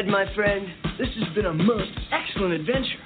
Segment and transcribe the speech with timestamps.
[0.00, 0.66] Ted, my friend.
[0.98, 2.98] This has been a most excellent adventure.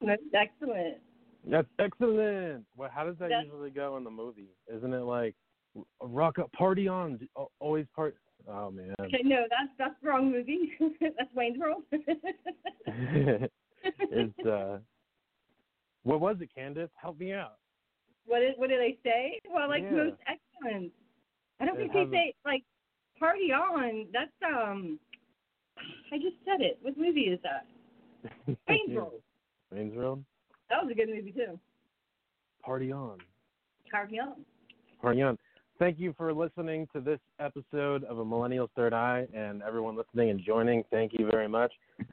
[0.00, 0.98] That's excellent.
[1.44, 2.64] That's excellent.
[2.76, 4.50] Well, how does that That's- usually go in the movie?
[4.72, 5.34] Isn't it like
[6.00, 7.18] rock up, party on,
[7.58, 8.14] always part?
[8.48, 8.94] Oh man.
[9.00, 10.70] Okay, no, that's that's the wrong movie.
[11.00, 11.82] that's Wayne's World.
[11.92, 13.52] it's
[14.46, 14.78] uh,
[16.04, 16.88] what was it, Kandis?
[16.94, 17.56] Help me out.
[18.26, 19.38] what did what do they say?
[19.52, 19.90] Well, like Yeah.
[20.04, 20.92] most excellent.
[21.60, 22.62] I don't It think they a- say like
[23.18, 24.06] party on.
[24.12, 24.98] That's um.
[26.12, 26.78] I just said it.
[26.82, 27.66] What movie is that?
[28.68, 29.22] Wayne's World.
[29.72, 30.24] Wayne's World.
[30.68, 31.58] That was a good movie too.
[32.62, 33.18] Party on.
[33.90, 34.34] Party on.
[35.00, 35.38] Party on.
[35.78, 40.28] Thank you for listening to this episode of A Millennial's Third Eye, and everyone listening
[40.28, 40.84] and joining.
[40.90, 41.72] Thank you very much.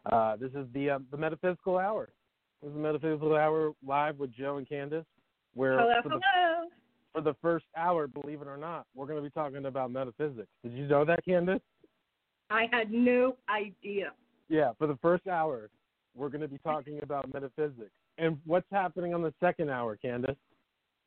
[0.10, 2.10] Uh, this is the uh, the Metaphysical Hour.
[2.62, 5.04] This is the Metaphysical Hour live with Joe and Kandis,
[5.54, 6.70] where Hello, for the hello.
[7.14, 10.48] for the first hour, believe it or not, we're going to be talking about metaphysics.
[10.64, 11.60] Did you know that, Kandis?
[12.50, 14.12] I had no idea.
[14.50, 15.70] Yeah, for the first hour,
[16.16, 17.92] we're going to be talking about metaphysics.
[18.18, 20.36] And what's happening on the second hour, Kandis?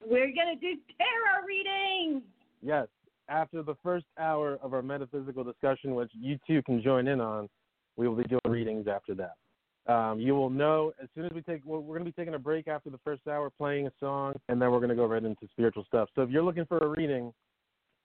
[0.07, 2.23] We're gonna do tarot readings.
[2.63, 2.89] Yes,
[3.29, 7.49] after the first hour of our metaphysical discussion, which you two can join in on,
[7.97, 9.35] we will be doing readings after that.
[9.93, 11.63] Um, you will know as soon as we take.
[11.65, 14.35] Well, we're going to be taking a break after the first hour, playing a song,
[14.49, 16.09] and then we're going to go right into spiritual stuff.
[16.15, 17.33] So if you're looking for a reading,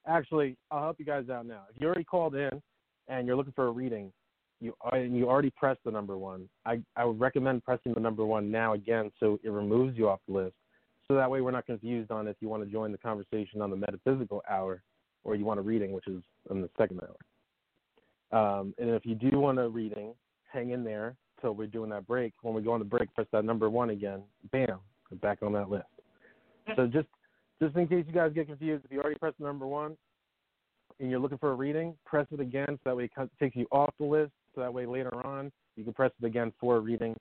[0.08, 1.64] actually, I'll help you guys out now.
[1.74, 2.62] If you already called in
[3.08, 4.12] and you're looking for a reading,
[4.62, 6.50] you and you already pressed the number one.
[6.66, 10.20] I I would recommend pressing the number one now again, so it removes you off
[10.28, 10.56] the list.
[11.08, 13.70] So that way we're not confused on if you want to join the conversation on
[13.70, 14.82] the metaphysical hour
[15.24, 18.60] or you want a reading, which is in the second hour.
[18.60, 20.14] Um, and if you do want a reading,
[20.52, 22.34] hang in there till we're doing that break.
[22.42, 24.24] When we go on the break, press that number one again.
[24.52, 24.80] Bam,
[25.22, 25.86] back on that list.
[26.76, 27.08] So just
[27.62, 29.96] just in case you guys get confused, if you already pressed the number one
[31.00, 33.68] and you're looking for a reading, press it again so that way it takes you
[33.72, 34.32] off the list.
[34.54, 37.16] So that way later on you can press it again for a reading,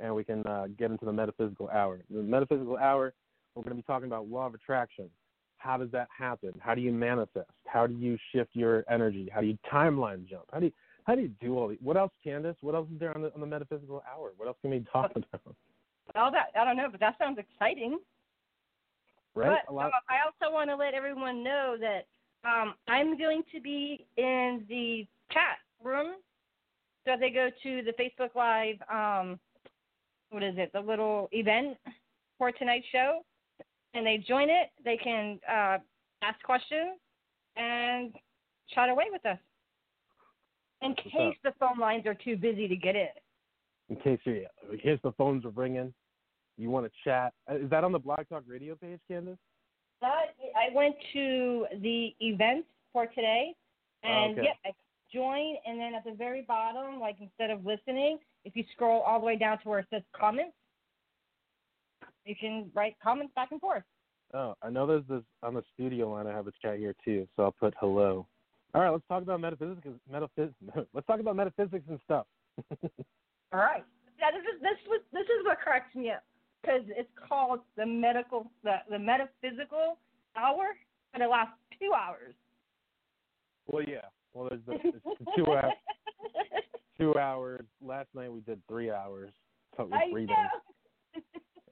[0.00, 2.00] and we can uh, get into the metaphysical hour.
[2.10, 3.12] The metaphysical hour,
[3.54, 5.10] we're going to be talking about law of attraction.
[5.58, 6.52] How does that happen?
[6.60, 7.50] How do you manifest?
[7.66, 9.28] How do you shift your energy?
[9.32, 10.44] How do you timeline jump?
[10.52, 10.72] How do you
[11.04, 11.78] how do you do all these?
[11.82, 12.54] What else, Kandis?
[12.60, 14.32] What else is there on the on the metaphysical hour?
[14.36, 15.56] What else can we talk about?
[16.14, 17.98] All that I don't know, but that sounds exciting.
[19.34, 19.58] Right?
[19.66, 19.86] But a lot.
[19.86, 22.06] uh, I also want to let everyone know that
[22.44, 26.14] um, I'm going to be in the chat room.
[27.04, 29.38] So if they go to the Facebook Live, um,
[30.30, 31.78] what is it, the little event
[32.36, 33.20] for tonight's show,
[33.94, 35.78] and they join it, they can uh,
[36.22, 36.98] ask questions
[37.56, 38.12] and
[38.74, 39.38] chat away with us.
[40.82, 43.08] In what's case the phone lines are too busy to get in.
[43.88, 45.92] in case in case the phones are ringing,
[46.56, 47.32] you want to chat.
[47.50, 49.38] Uh, Is that on the Blog Talk Radio page, Kandis?
[50.00, 53.54] But I went to the event for today,
[54.04, 54.42] oh, and Oh, okay.
[54.44, 54.74] yeah, I
[55.12, 59.18] join, and then at the very bottom, like instead of listening, if you scroll all
[59.18, 60.54] the way down to where it says comments,
[62.24, 63.82] you can write comments back and forth.
[64.34, 66.26] Oh, I know there's this on the studio line.
[66.26, 68.26] I have a chat here too, so I'll put hello.
[68.74, 69.88] All right, let's talk about metaphysics.
[70.12, 70.52] Metaphys-
[70.92, 72.26] let's talk about metaphysics and stuff.
[73.52, 73.84] All right.
[74.20, 76.22] Yeah, this is this was this is what cracks me up
[76.60, 79.98] because it's called the medical the the metaphysical
[80.36, 80.76] hour,
[81.14, 82.34] and it lasts two hours.
[83.66, 84.06] well, yeah.
[84.34, 85.72] Well, there's the it's the two hours.
[86.98, 87.64] Two hours.
[87.84, 89.30] Last night we did three hours.
[89.76, 90.34] So it was I know.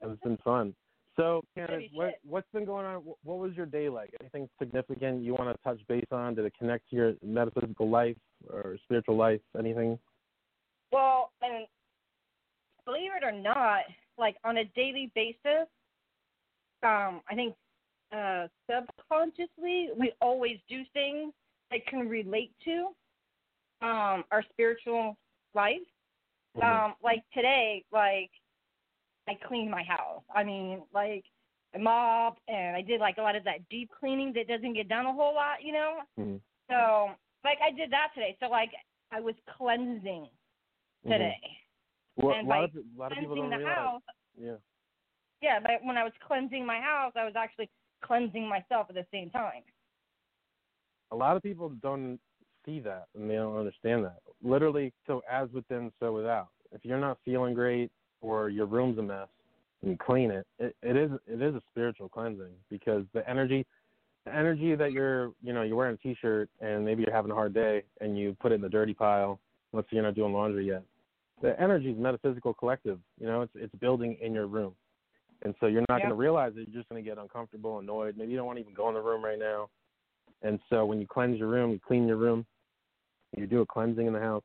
[0.12, 0.74] It's been fun.
[1.16, 3.02] So, Kandis, what, what's been going on?
[3.24, 4.14] What was your day like?
[4.20, 6.34] Anything significant you want to touch base on?
[6.34, 8.16] Did it connect to your metaphysical life
[8.48, 9.40] or spiritual life?
[9.58, 9.98] Anything?
[10.92, 11.66] Well, and
[12.84, 13.80] believe it or not,
[14.18, 15.68] like on a daily basis,
[16.82, 17.54] um, I think
[18.16, 21.32] uh, subconsciously we always do things
[21.70, 22.88] that can relate to
[23.82, 25.16] um, our spiritual
[25.54, 25.76] life.
[26.62, 28.30] Um, like today, like
[29.28, 30.22] I cleaned my house.
[30.34, 31.24] I mean, like
[31.74, 34.88] I mopped and I did like a lot of that deep cleaning that doesn't get
[34.88, 36.00] done a whole lot, you know.
[36.18, 36.40] Mhm.
[36.70, 37.10] So
[37.44, 38.36] like I did that today.
[38.40, 38.70] So like
[39.10, 40.28] I was cleansing
[41.04, 41.10] Mhm.
[41.10, 41.58] today.
[42.16, 43.76] Well, and a lot by of a lot of people don't the realize.
[43.76, 44.02] house,
[44.40, 44.52] Yeah.
[45.42, 47.68] yeah, but when I was cleansing my house, I was actually
[48.02, 49.62] cleansing myself at the same time.
[51.12, 52.18] a lot of people don't
[52.64, 54.18] see that and they don't understand that.
[54.42, 56.48] Literally, so as within, so without.
[56.72, 57.90] If you're not feeling great
[58.20, 59.28] or your room's a mess
[59.82, 63.64] and you clean it, it, it is it is a spiritual cleansing because the energy
[64.24, 67.30] the energy that you're you know, you're wearing a t shirt and maybe you're having
[67.30, 69.38] a hard day and you put it in the dirty pile,
[69.72, 70.82] let's say you're not doing laundry yet.
[71.42, 74.74] The energy is metaphysical collective, you know, it's it's building in your room.
[75.42, 76.04] And so you're not Yeah.
[76.04, 78.74] gonna realize it, you're just gonna get uncomfortable, annoyed, maybe you don't want to even
[78.74, 79.68] go in the room right now.
[80.42, 82.46] And so when you cleanse your room, you clean your room,
[83.36, 84.44] you do a cleansing in the house,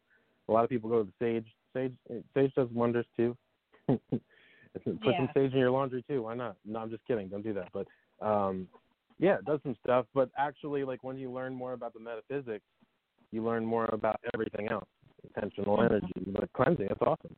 [0.49, 1.47] A lot of people go to the sage.
[1.73, 1.93] Sage
[2.33, 3.37] sage does wonders too.
[3.87, 6.23] Put some sage in your laundry too.
[6.23, 6.57] Why not?
[6.65, 7.27] No, I'm just kidding.
[7.29, 7.69] Don't do that.
[7.71, 7.87] But
[8.25, 8.67] um,
[9.19, 10.05] yeah, it does some stuff.
[10.13, 12.65] But actually, like when you learn more about the metaphysics,
[13.31, 14.87] you learn more about everything else.
[15.23, 16.87] Intentional energy, like cleansing.
[16.87, 17.35] That's awesome.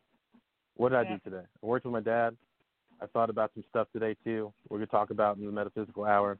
[0.75, 1.43] What did I do today?
[1.61, 2.35] I worked with my dad.
[3.01, 4.53] I thought about some stuff today too.
[4.69, 6.37] We're gonna talk about in the metaphysical hour.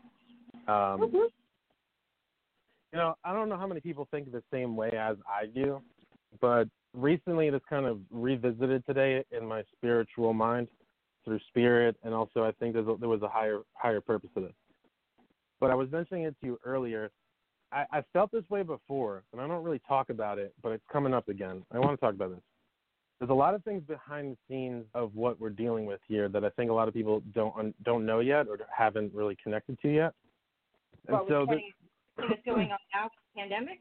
[0.68, 5.48] Um, you know, I don't know how many people think the same way as I
[5.48, 5.82] do,
[6.40, 10.68] but recently it has kind of revisited today in my spiritual mind
[11.26, 14.54] through spirit, and also I think a, there was a higher higher purpose to this.
[15.60, 17.10] But I was mentioning it to you earlier.
[17.74, 20.84] I, I felt this way before, and I don't really talk about it, but it's
[20.92, 21.64] coming up again.
[21.72, 22.42] I want to talk about this.
[23.20, 26.44] There's a lot of things behind the scenes of what we're dealing with here that
[26.44, 29.90] I think a lot of people don't don't know yet or haven't really connected to
[29.90, 30.14] yet.
[31.08, 31.60] And What, so this,
[32.18, 33.80] that's going on now, pandemic?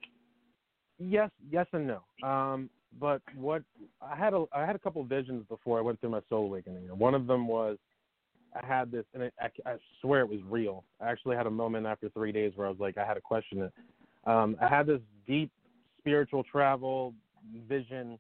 [0.99, 2.29] Yes, yes, and no.
[2.29, 3.62] Um, but what
[4.00, 6.44] I had a I had a couple of visions before I went through my soul
[6.44, 6.85] awakening.
[6.97, 7.79] One of them was
[8.55, 10.85] I had this, and it, I, I swear it was real.
[11.01, 13.21] I actually had a moment after three days where I was like, I had to
[13.21, 13.73] question it.
[14.25, 15.51] Um, I had this deep
[15.99, 17.15] spiritual travel
[17.69, 18.19] vision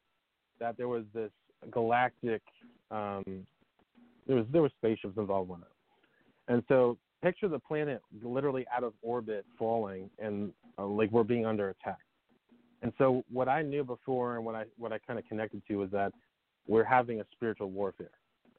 [0.58, 1.30] that there was this
[1.70, 2.42] galactic,
[2.90, 3.46] um,
[4.26, 5.72] there was there was spaceships involved in it,
[6.48, 11.46] and so picture the planet literally out of orbit, falling, and uh, like we're being
[11.46, 11.98] under attack.
[12.82, 15.76] And so what I knew before and what I what I kind of connected to
[15.76, 16.12] was that
[16.66, 18.10] we're having a spiritual warfare.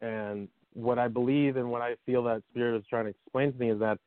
[0.02, 3.60] And what I believe and what I feel that spirit is trying to explain to
[3.60, 4.00] me is that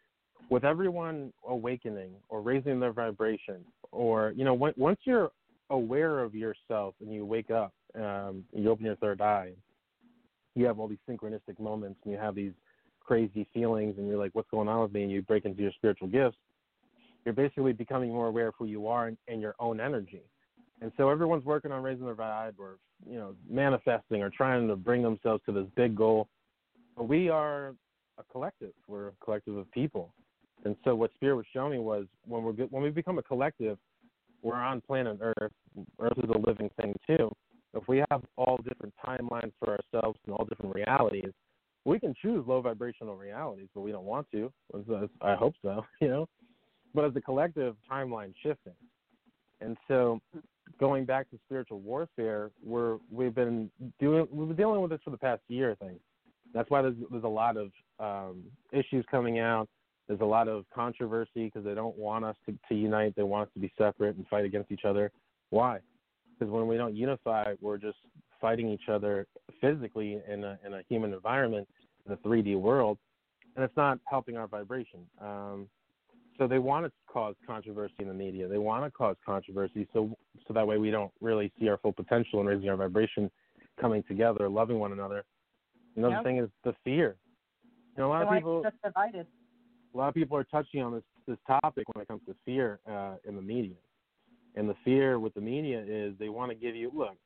[0.51, 5.31] with everyone awakening or raising their vibration or you know when, once you're
[5.71, 9.53] aware of yourself and you wake up um, you open your third eye
[10.55, 12.53] you have all these synchronistic moments and you have these
[13.01, 15.73] crazy feelings and you're like what's going on with me and you break into your
[15.73, 16.37] spiritual gifts
[17.27, 20.23] you're basically becoming more aware of who you are and, and your own energy.
[20.81, 24.77] And so everyone's working on raising their vibe or, you know, manifesting or trying to
[24.77, 26.29] bring themselves to this big goal.
[26.99, 27.75] We are
[28.19, 28.73] a collective.
[28.89, 30.15] We're a collective of people.
[30.65, 33.79] And so what Spirit was showing me was when we're when we become a collective,
[34.43, 35.53] we're on planet Earth.
[36.01, 37.31] Earth is a living thing too.
[37.75, 41.31] If we have all different timelines for ourselves and all different realities,
[41.85, 44.51] we can choose low vibrational realities, but we don't want to.
[45.21, 46.27] I hope so, you know
[46.97, 48.73] but as a collective timeline shifting.
[49.61, 50.21] And so
[50.81, 55.11] going back to spiritual warfare, we're we've been doing we've been dealing with this for
[55.11, 56.01] the past year, I think.
[56.57, 57.71] That's why there's there's a lot of
[58.01, 59.69] um, issues coming out.
[60.09, 63.15] There's a lot of controversy because they don't want us to, to unite.
[63.15, 65.13] They want us to be separate and fight against each other.
[65.51, 65.81] Why?
[66.39, 67.99] Because when we don't unify, we're just
[68.41, 69.27] fighting each other
[69.61, 71.69] physically in a in a human environment
[72.07, 72.97] in a 3D world,
[73.55, 75.01] and it's not helping our vibration.
[75.21, 75.69] Um,
[76.39, 78.49] so they want to cause controversy in the media.
[78.49, 80.17] They want to cause controversy so
[80.49, 83.31] so that way we don't really see our full potential in raising our vibration,
[83.79, 85.25] coming together, loving one another.
[85.97, 86.23] Another Yep.
[86.25, 87.17] thing is the fear.
[87.97, 89.27] You know, a lot They of people us divided.
[89.95, 92.79] a lot of people are touching on this this topic when it comes to fear
[92.89, 93.77] uh, in the media.
[94.55, 97.17] And the fear with the media is they want to give you look.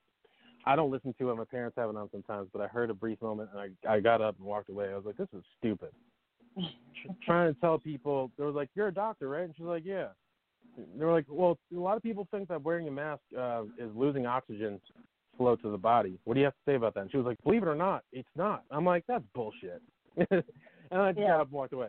[0.64, 1.34] I don't listen to it.
[1.36, 4.00] My parents have it on sometimes, but I heard a brief moment and I I
[4.00, 4.90] got up and walked away.
[4.90, 5.90] I was like, this is stupid.
[7.24, 10.08] Trying to tell people they were like, "You're a doctor, right?" And she's like, "Yeah."
[10.96, 13.90] They were like, "Well, a lot of people think that wearing a mask uh, is
[13.94, 14.80] losing oxygen
[15.36, 16.18] flow to the body.
[16.24, 17.74] What do you have to say about that?" And she was like, "Believe it or
[17.74, 19.82] not, it's not." I'm like, "That's bullshit,"
[20.16, 20.42] and
[20.90, 21.28] I just Yeah.
[21.28, 21.88] got up and walked away.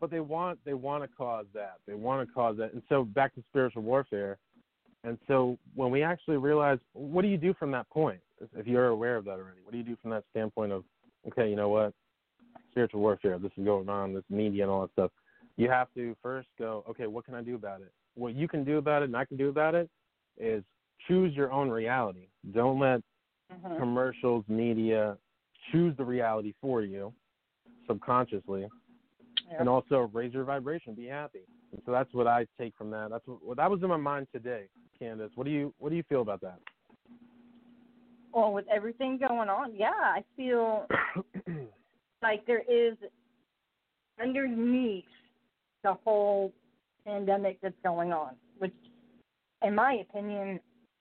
[0.00, 1.78] But they want they want to cause that.
[1.86, 4.38] They want to cause that, and so back to spiritual warfare.
[5.04, 8.20] And so when we actually realize, what do you do from that point?
[8.56, 10.82] If you're aware of that already, what do you do from that standpoint of,
[11.28, 11.92] okay, you know what,
[12.70, 15.10] spiritual warfare, this is going on, this media and all that stuff.
[15.56, 17.92] You have to first go, okay, what can I do about it?
[18.14, 19.90] What you can do about it and I can do about it
[20.38, 20.64] is
[21.06, 22.28] choose your own reality.
[22.52, 23.00] Don't let
[23.52, 23.78] Mhm.
[23.78, 25.18] commercials, media
[25.70, 27.12] choose the reality for you
[27.86, 28.68] subconsciously.
[29.50, 29.56] Yeah.
[29.60, 31.44] And also raise your vibration, be happy.
[31.72, 33.10] And so that's what I take from that.
[33.10, 34.68] That's what, what that was in my mind today,
[35.00, 35.30] Kandis.
[35.34, 36.58] What do you what do you feel about that?
[38.32, 40.86] Well, with everything going on, yeah, I feel
[42.22, 42.96] like there is
[44.20, 45.04] underneath
[45.82, 46.52] the whole
[47.06, 48.74] pandemic that's going on, which,
[49.62, 50.58] in my opinion,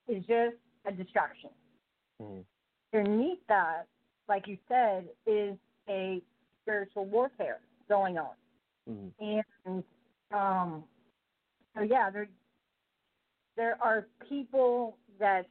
[0.07, 0.55] is just
[0.85, 1.49] a distraction.
[2.21, 2.45] Mhm.
[2.93, 3.87] Underneath that,
[4.27, 5.57] like you said, is
[5.89, 6.21] a
[6.61, 8.35] spiritual warfare going on.
[8.89, 9.13] Mhm.
[9.19, 9.83] and
[10.31, 10.83] um
[11.73, 12.27] so yeah there
[13.55, 15.47] there are people that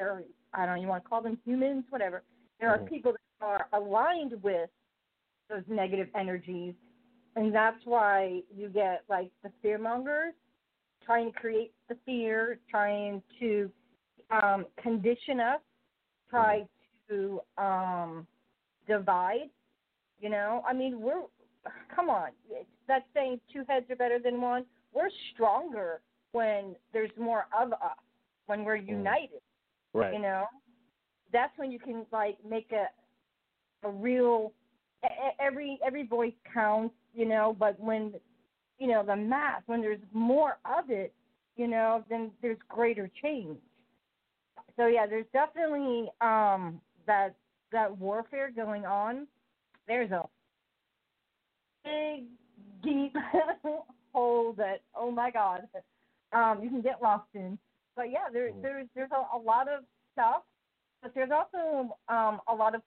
[0.00, 2.22] are I don't know you want to call them humans whatever
[2.58, 2.88] there are Mhm.
[2.88, 4.70] people that are aligned with
[5.48, 6.74] those negative energies
[7.36, 10.34] and that's why you get like the fear mongers
[11.04, 13.70] trying to create the fear trying to
[14.30, 15.60] um, condition us,
[16.30, 16.64] try
[17.08, 18.26] to um,
[18.88, 19.50] divide.
[20.20, 21.22] You know, I mean, we're
[21.94, 22.30] come on.
[22.88, 24.64] That's saying two heads are better than one.
[24.94, 26.00] We're stronger
[26.32, 27.98] when there's more of us,
[28.46, 29.40] when we're united.
[29.92, 30.14] Right.
[30.14, 30.46] You know,
[31.32, 32.86] that's when you can like make a
[33.86, 34.52] a real
[35.40, 36.94] every every voice counts.
[37.14, 38.14] You know, but when
[38.82, 41.14] you know the mass, when there's more of it,
[41.56, 43.58] you know, then there's greater change.
[44.76, 47.34] So yeah, there's definitely um that
[47.70, 49.28] that warfare going on.
[49.86, 50.28] There's a
[51.84, 52.24] big
[52.82, 53.14] deep
[54.12, 55.62] hole that oh my god
[56.32, 57.58] um you can get lost in
[57.96, 58.62] but yeah there Mm.
[58.62, 60.42] there's there's a, a lot of stuff
[61.02, 62.82] but there's also um a lot of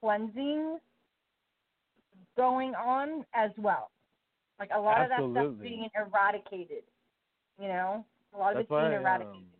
[0.00, 0.78] cleansing
[2.36, 3.90] going on as well
[4.58, 6.84] like a lot of that stuff being eradicated
[7.60, 9.54] you know a lot of That's it's being eradicated um,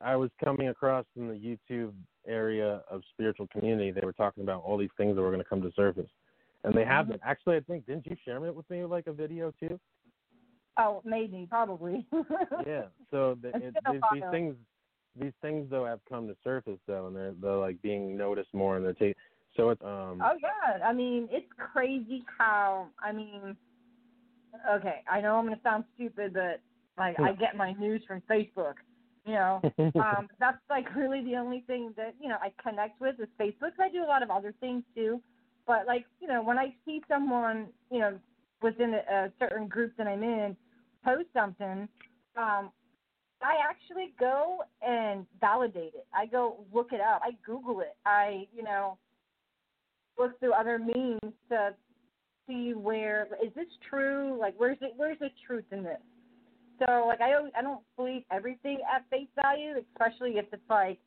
[0.00, 1.92] I was coming across in the YouTube
[2.26, 3.90] area of spiritual community.
[3.90, 6.10] They were talking about all these things that were going to come to surface,
[6.62, 7.10] and they have Mhm.
[7.10, 7.20] been.
[7.24, 9.80] Actually, I think didn't you share it with me like a video too?
[10.78, 12.06] oh maybe probably
[12.66, 12.84] yeah.
[13.10, 14.54] So the, it, these, these things,
[15.18, 18.76] these things though have come to surface though, and they're they're like being noticed more,
[18.76, 19.18] and they're ta-
[19.56, 20.22] so it's um.
[20.22, 23.56] Oh yeah, I mean it's crazy how I mean.
[24.70, 26.60] Okay, I know I'm gonna sound stupid, but
[26.98, 28.74] like I get my news from Facebook.
[29.24, 33.16] You know, um, that's like really the only thing that you know I connect with
[33.20, 33.72] is Facebook.
[33.80, 35.20] I do a lot of other things too,
[35.66, 38.18] but like you know when I see someone you know
[38.62, 40.56] within a, a certain group that I'm in
[41.04, 41.88] post something,
[42.36, 42.70] um,
[43.42, 46.06] I actually go and validate it.
[46.14, 47.20] I go look it up.
[47.22, 47.96] I Google it.
[48.04, 48.96] I you know
[50.18, 51.74] look through other means to
[52.46, 54.36] see where is this true?
[54.38, 56.00] Like where's it where's the truth in this?
[56.78, 60.98] So like I don't I don't believe everything at face value, especially if it's like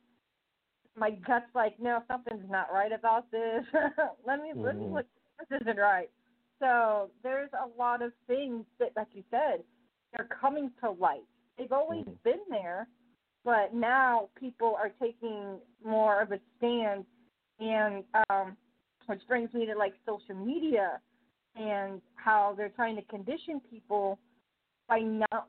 [0.96, 3.64] my gut's like, no, something's not right about this.
[4.26, 5.06] let me let me look
[5.48, 6.10] this isn't right.
[6.58, 9.62] So there's a lot of things that like you said,
[10.12, 11.24] they're coming to light.
[11.56, 12.22] They've always Mhm.
[12.22, 12.88] been there,
[13.44, 17.06] but now people are taking more of a stand
[17.60, 18.56] and um
[19.06, 21.00] which brings me to like social media
[21.56, 24.18] and how they're trying to condition people
[24.88, 25.46] by not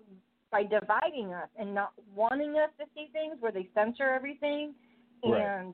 [0.52, 4.74] by dividing us and not wanting us to see things where they censor everything
[5.24, 5.42] Right.
[5.42, 5.74] and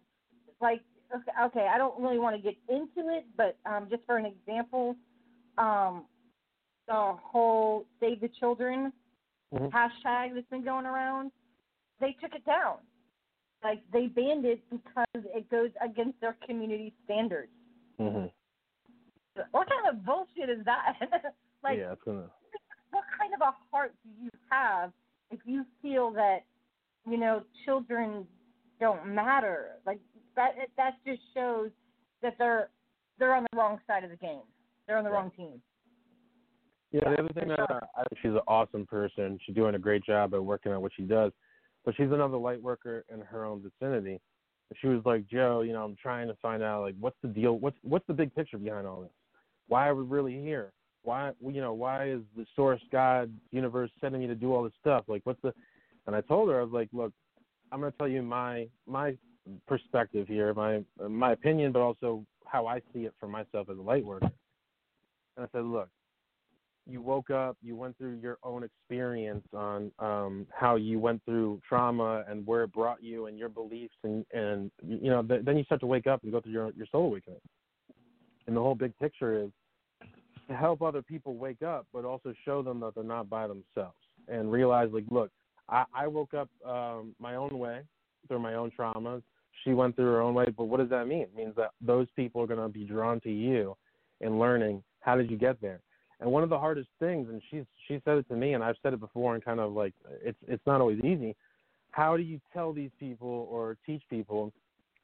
[0.62, 0.82] like
[1.16, 4.26] okay, okay I don't really want to get into it but um just for an
[4.26, 4.96] example
[5.58, 6.06] um
[6.88, 8.92] the whole save the children
[9.54, 9.72] Mhm.
[9.72, 11.32] hashtag that's been going around
[12.00, 12.78] they took it down
[13.64, 17.52] like they banned it because it goes against their community standards
[18.00, 18.32] Mhm.
[19.52, 20.94] What kind of bullshit is that
[21.64, 22.30] like yeah, gonna.
[22.92, 24.92] what kind of a heart do you have
[25.32, 26.40] if you feel that
[27.10, 28.26] you know children
[28.80, 30.00] don't matter like
[30.36, 31.70] that that just shows
[32.22, 32.70] that they're
[33.20, 34.42] they're on the wrong side of the game
[34.88, 35.18] they're on the Right.
[35.22, 35.62] wrong team
[36.92, 37.82] Yeah, the other thing that sure.
[37.98, 39.38] I, think she's an awesome person.
[39.46, 41.32] She's doing a great job at working at what she does.
[41.86, 44.20] But she's another light worker in her own vicinity.
[44.82, 47.58] She was like, Joe, you know, I'm trying to find out like what's the deal?
[47.60, 49.12] What's what's the big picture behind all this?
[49.68, 50.72] Why are we really here?
[51.04, 54.74] Why you know why is the source God universe sending me to do all this
[54.80, 55.06] stuff?
[55.08, 55.54] Like what's the?
[56.06, 57.12] And I told her I was like, look,
[57.72, 59.16] I'm to tell you my my
[59.68, 63.82] perspective here, my my opinion, but also how I see it for myself as a
[63.82, 64.32] light worker.
[65.36, 65.90] And I said, look,
[66.90, 71.62] you woke up, you went through your own experience on um, how you went through
[71.68, 75.58] trauma and where it brought you and your beliefs, and and you know th- then
[75.58, 77.40] you start to wake up and go through your your soul awakening.
[78.48, 79.52] And the whole big picture is
[80.48, 83.98] to help other people wake up, but also show them that they're not by themselves
[84.28, 85.30] and realize like, look,
[85.70, 87.82] I, I woke up um, my own way
[88.28, 89.22] through my own traumas.
[89.64, 91.22] She went through her own way, but what does that mean?
[91.22, 93.76] It means that those people are going to be drawn to you
[94.22, 95.82] and learning how did you get there.
[96.20, 98.76] And one of the hardest things, and she's she said it to me, and I've
[98.82, 101.36] said it before, and kind of like it's it's not always easy.
[101.92, 104.52] How do you tell these people or teach people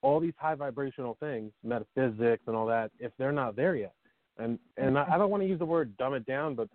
[0.04, 3.94] all these high vibrational things, metaphysics and all that, if they're not there yet?
[4.38, 6.68] And and I, I don't want to use the word dumb it down, but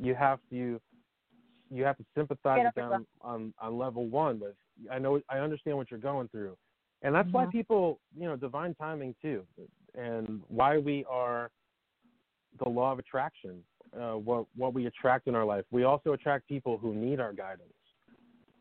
[0.00, 0.80] you have to
[1.70, 4.40] you have to sympathize with them on on level one.
[4.40, 4.54] With
[4.90, 6.56] I know I understand what you're going through,
[7.02, 7.52] and that's why Mhm.
[7.52, 9.46] people you know divine timing too,
[9.94, 11.50] and why we are
[12.62, 13.62] the law of attraction.
[13.98, 15.64] Uh, what what we attract in our life.
[15.70, 17.72] We also attract people who need our guidance.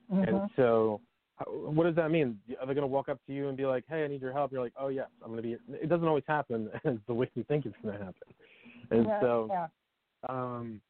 [0.10, 0.24] Mm-hmm.
[0.24, 1.02] And so,
[1.46, 2.40] what does that mean?
[2.60, 4.34] Are they going to walk up to you and be like, "Hey, I need your
[4.34, 4.52] help"?
[4.52, 7.30] You're like, "Oh yes, I'm going to be." It doesn't always happen as the way
[7.36, 8.28] you think it's going to happen.
[8.90, 9.68] And yeah, so, yeah.
[10.30, 10.82] um,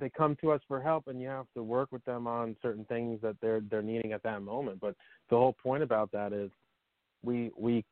[0.00, 2.84] they come to us for help, and you have to work with them on certain
[2.86, 4.80] things that they're they're needing at that moment.
[4.80, 4.96] But
[5.30, 6.50] the whole point about that is
[7.22, 7.84] we we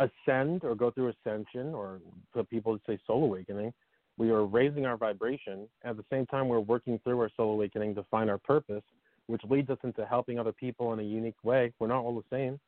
[0.00, 2.00] ascend or go through ascension, or
[2.32, 3.74] for people to say soul awakening.
[4.16, 5.68] We are raising our vibration.
[5.84, 8.82] At the same time, we're working through our soul awakening to find our purpose,
[9.28, 11.72] which leads us into helping other people in a unique way.
[11.78, 12.58] We're not all the same.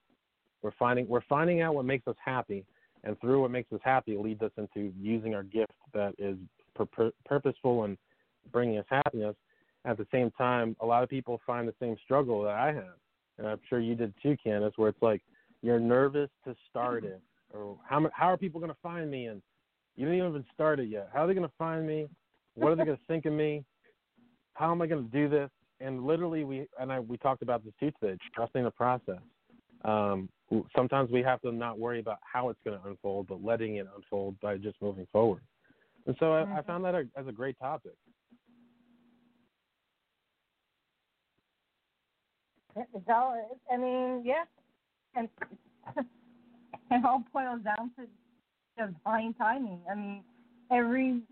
[0.63, 2.65] We're finding we're finding out what makes us happy,
[3.03, 6.37] and through what makes us happy, it leads us into using our gift that is
[6.75, 7.97] pur- purposeful and
[8.53, 9.35] bringing us happiness.
[9.87, 12.99] At the same time, a lot of people find the same struggle that I have,
[13.39, 15.23] and I'm sure you did too, Kandis, where it's like
[15.63, 17.23] you're nervous to start it,
[17.55, 19.41] or how how are people going to find me, and
[19.97, 21.09] you didn't even start it yet.
[21.13, 22.07] How are they going to find me?
[22.55, 23.65] What are they going to think of me?
[24.53, 25.49] How am I going to do this?
[25.81, 29.21] And literally, we and I we talked about this too today, trusting the process.
[29.85, 30.29] Um,
[30.77, 33.87] sometimes we have to not worry about how it's going to unfold, but letting it
[33.97, 35.41] unfold by just moving forward.
[36.07, 36.67] And so I, I mm-hmm.
[36.67, 37.95] found that as a great topic.
[42.77, 43.59] It's all.
[43.73, 44.45] I mean, yeah,
[45.15, 45.29] and
[46.91, 48.07] it all boils down to
[48.77, 49.81] divine timing.
[49.91, 50.25] I mean,
[50.71, 51.23] every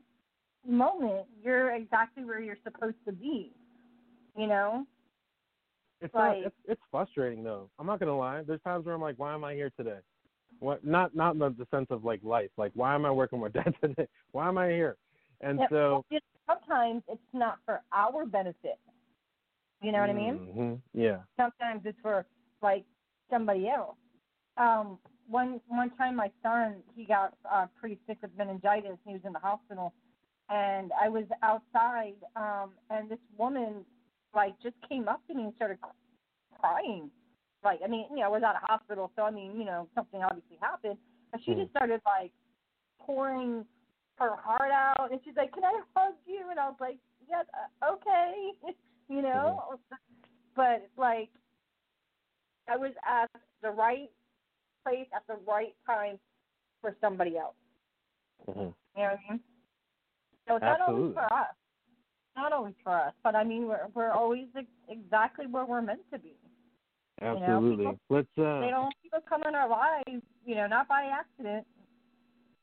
[0.66, 3.52] moment you're exactly where you're supposed to be.
[4.36, 4.86] You know.
[6.00, 6.46] It's like, not.
[6.46, 7.70] It's, it's frustrating though.
[7.78, 8.42] I'm not gonna lie.
[8.46, 9.98] There's times where I'm like, why am I here today?
[10.60, 10.84] What?
[10.84, 12.50] Not not in the sense of like life.
[12.56, 14.06] Like, why am I working with dad today?
[14.32, 14.96] Why am I here?
[15.40, 16.04] And yeah, so
[16.48, 18.78] sometimes it's not for our benefit.
[19.82, 20.58] You know what mm-hmm.
[20.58, 20.82] I mean?
[20.92, 21.18] Yeah.
[21.36, 22.26] Sometimes it's for
[22.62, 22.84] like
[23.30, 23.96] somebody else.
[24.56, 28.98] Um, one one time, my son he got uh, pretty sick with meningitis.
[29.06, 29.92] He was in the hospital,
[30.48, 33.84] and I was outside, um, and this woman
[34.34, 35.78] like just came up to me and started
[36.60, 37.10] crying.
[37.64, 39.88] Like, I mean, you know, I was out of hospital, so I mean, you know,
[39.94, 40.96] something obviously happened.
[41.32, 41.60] And she mm.
[41.60, 42.32] just started like
[43.00, 43.64] pouring
[44.16, 47.46] her heart out, and she's like, "Can I hug you?" And I was like, "Yes,
[47.54, 48.52] uh, okay,"
[49.08, 49.62] you know.
[49.72, 49.94] Mm-hmm.
[50.56, 51.28] But like,
[52.68, 53.30] I was at
[53.62, 54.10] the right
[54.84, 56.18] place at the right time
[56.80, 57.54] for somebody else.
[58.48, 58.60] Mm-hmm.
[58.60, 59.40] You know what I mean?
[60.46, 61.14] So it's Absolutely.
[61.14, 61.54] not always for us.
[62.38, 64.46] Not always for us, but I mean, we're we're always
[64.88, 66.36] exactly where we're meant to be.
[67.20, 67.84] Absolutely.
[67.84, 68.28] You know, people, let's.
[68.38, 71.66] Uh, they don't people come in our lives, you know, not by accident.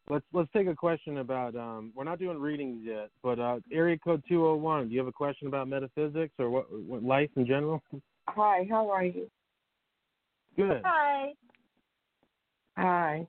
[0.10, 1.58] Let's let's take a question about.
[1.58, 4.88] Um, we're not doing readings yet, but uh, area code two hundred one.
[4.88, 7.84] Do you have a question about metaphysics or what, what life in general?
[8.30, 9.30] Hi, how are you?
[10.56, 10.84] Good.
[10.86, 11.34] Hi.
[12.78, 13.28] Hi.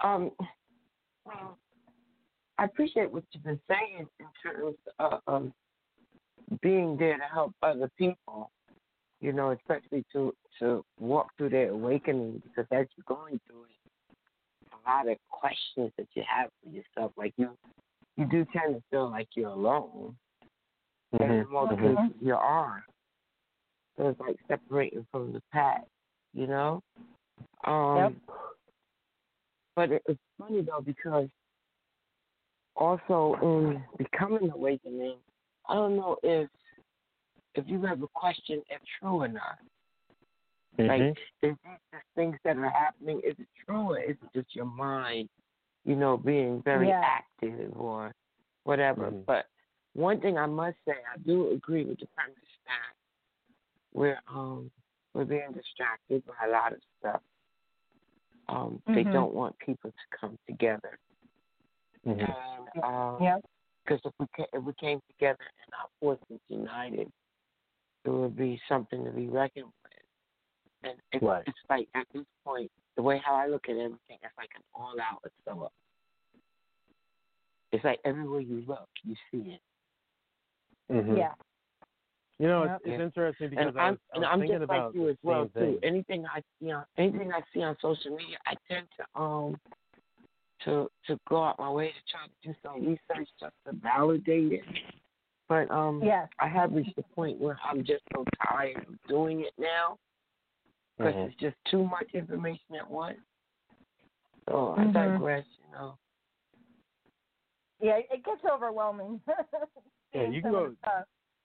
[0.00, 0.30] Um,
[2.56, 5.52] I appreciate what you've been saying in terms of, of
[6.62, 8.50] being there to help other people.
[9.20, 14.16] You know, especially to to walk through their awakening because as you're going through it,
[14.72, 17.50] a lot of questions that you have for yourself, like you
[18.16, 20.16] you do tend to feel like you're alone.
[21.14, 21.22] Mm-hmm.
[21.22, 22.26] And in most mm-hmm.
[22.26, 22.84] you are.
[23.96, 25.84] So it's like separating from the pack,
[26.34, 26.82] you know?
[27.64, 28.12] Um yep.
[29.74, 31.28] but it, it's funny though because
[32.76, 35.16] also in becoming awakening,
[35.68, 36.48] I don't know if
[37.54, 39.58] if you ever question if true or not.
[40.78, 40.88] Mm-hmm.
[40.88, 41.54] Like, is these
[42.14, 45.28] things that are happening, is it true or is it just your mind,
[45.84, 47.02] you know, being very yeah.
[47.04, 48.12] active or
[48.64, 49.06] whatever?
[49.06, 49.22] Mm-hmm.
[49.26, 49.46] But
[49.94, 52.94] one thing I must say, I do agree with the premise that
[53.92, 54.70] we're um
[55.14, 57.20] we're being distracted by a lot of stuff.
[58.48, 58.94] Um, mm-hmm.
[58.94, 60.98] They don't want people to come together.
[62.06, 62.20] Mm-hmm.
[62.20, 63.38] And um, yeah.
[63.88, 67.10] Because if we if we came together and our forces united,
[68.04, 69.92] it would be something to be reckoned with.
[70.82, 71.42] And it's, right.
[71.46, 74.62] it's like at this point, the way how I look at everything, it's like an
[74.74, 75.72] all out up.
[77.72, 79.60] It's like everywhere you look, you see it.
[80.92, 81.16] Mm-hmm.
[81.16, 81.32] Yeah.
[82.38, 84.58] You know, it's, it's interesting because and I I'm, was, I and was I'm thinking
[84.58, 85.60] just about like you as well too.
[85.60, 85.78] Thing.
[85.82, 89.56] Anything I see on anything I see on social media, I tend to um
[90.64, 94.52] to to go out my way to try to do some research just to validate
[94.52, 94.64] it.
[95.48, 96.28] But um, yes.
[96.38, 99.98] I have reached the point where I'm just so tired of doing it now
[100.96, 101.30] because mm-hmm.
[101.30, 103.18] it's just too much information at once.
[104.48, 104.90] So mm-hmm.
[104.90, 105.98] I digress, you know.
[107.80, 109.20] Yeah, it gets overwhelming.
[110.14, 110.74] yeah, you can go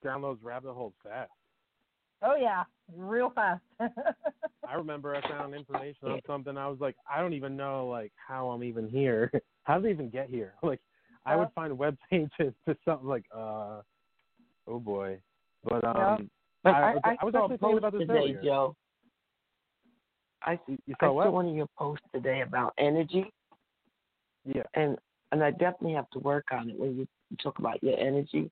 [0.03, 1.31] down those rabbit holes fast.
[2.23, 2.63] Oh yeah,
[2.95, 3.61] real fast.
[3.79, 6.57] I remember I found information on something.
[6.57, 9.31] I was like, I don't even know like how I'm even here.
[9.63, 10.53] how did I even get here?
[10.63, 10.79] Like,
[11.25, 13.81] I would find web pages to something like, uh,
[14.67, 15.19] oh boy.
[15.63, 16.29] But um,
[16.63, 18.41] but I, I, I, I was saw actually thinking about this today, earlier.
[18.43, 18.75] Joe.
[20.43, 20.77] I, see.
[20.85, 23.31] you I saw, saw one of your posts today about energy.
[24.45, 24.63] Yeah.
[24.73, 24.97] And
[25.31, 27.07] and I definitely have to work on it when you
[27.41, 28.51] talk about your energy.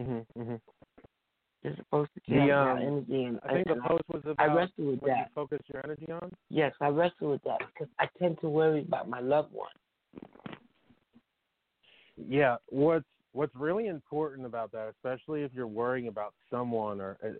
[0.00, 0.26] Mhm.
[0.36, 0.60] Mhm.
[1.64, 4.56] You're supposed to The, um, that energy, and, I think the post was I about
[4.56, 6.30] wrestle with what you focus your energy on.
[6.50, 9.70] Yes, I wrestle with that because I tend to worry about my loved one.
[12.16, 17.30] Yeah, what's what's really important about that, especially if you're worrying about someone or uh,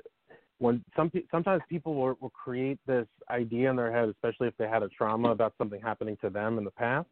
[0.58, 4.68] when some sometimes people will, will create this idea in their head, especially if they
[4.68, 7.08] had a trauma about something happening to them in the past.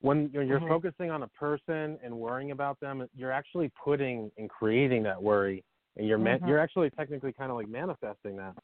[0.00, 0.68] When you're, you're Mhm.
[0.68, 5.62] focusing on a person and worrying about them, you're actually putting and creating that worry,
[5.96, 6.48] and you're ma- Mhm.
[6.48, 8.54] you're actually technically kind of like manifesting that.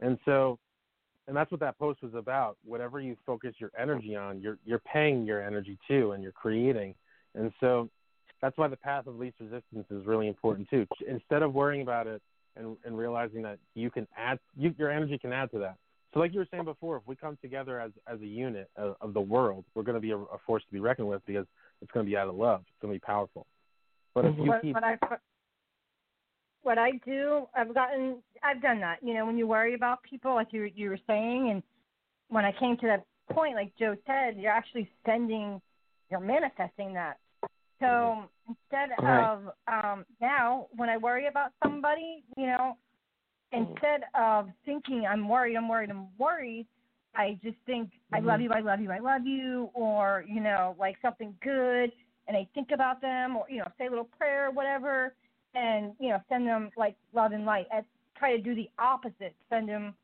[0.00, 0.58] And so,
[1.26, 2.56] and that's what that post was about.
[2.64, 6.94] Whatever you focus your energy on, you're you're paying your energy to, and you're creating.
[7.34, 7.88] And so
[8.40, 10.86] that's why the path of least resistance is really important too.
[11.06, 12.22] Instead of worrying about it
[12.56, 15.76] and, and realizing that you can add, you, your energy can add to that.
[16.12, 18.96] So like you were saying before, if we come together as as a unit of,
[19.00, 21.46] of the world, we're going to be a, a force to be reckoned with because
[21.82, 22.62] it's going to be out of love.
[22.62, 23.46] It's going to be powerful.
[24.14, 24.96] But if you what, keep, what I
[26.62, 28.98] what I do, I've gotten, I've done that.
[29.02, 31.62] You know, when you worry about people, like you you were saying, and
[32.28, 35.60] when I came to that point, like Joe said, you're actually sending,
[36.10, 37.18] you're manifesting that.
[37.80, 39.24] So instead Right.
[39.24, 42.76] of um, now, when I worry about somebody, you know,
[43.52, 46.66] instead of thinking I'm worried, I'm worried, I'm worried,
[47.14, 48.44] I just think I love Mhm.
[48.44, 51.90] you, I love you, I love you, or you know, like something good,
[52.28, 55.14] and I think about them, or you know, say a little prayer, or whatever,
[55.54, 57.66] and you know, send them like love and light.
[57.72, 57.82] I
[58.16, 59.94] try to do the opposite, send them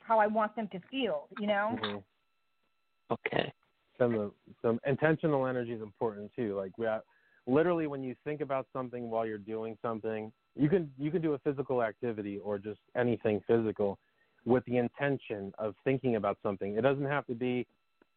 [0.00, 1.78] how I want them to feel, you know.
[1.80, 2.02] Mhm.
[3.10, 3.52] Okay.
[3.98, 6.56] some some intentional energy is important too.
[6.56, 7.02] Like we have,
[7.46, 11.34] literally when you think about something while you're doing something, you can you can do
[11.34, 13.98] a physical activity or just anything physical
[14.44, 16.76] with the intention of thinking about something.
[16.76, 17.66] It doesn't have to be,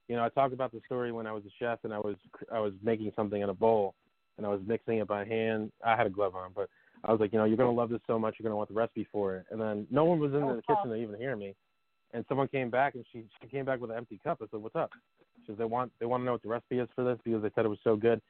[0.07, 2.15] you know, I talked about the story when I was a chef and I was
[2.51, 3.93] I was making something in a bowl
[4.37, 5.71] and I was mixing it by hand.
[5.85, 6.69] I had a glove on, but
[7.03, 8.75] I was like, you know, you're gonna love this so much, you're gonna want the
[8.75, 9.45] recipe for it.
[9.51, 11.55] And then no one was in Oh, the kitchen to even hear me.
[12.13, 14.39] And someone came back and she she came back with an empty cup.
[14.41, 14.91] I said, What's up?
[15.45, 17.41] She said, they want they want to know what the recipe is for this because
[17.41, 18.21] they said it was so good.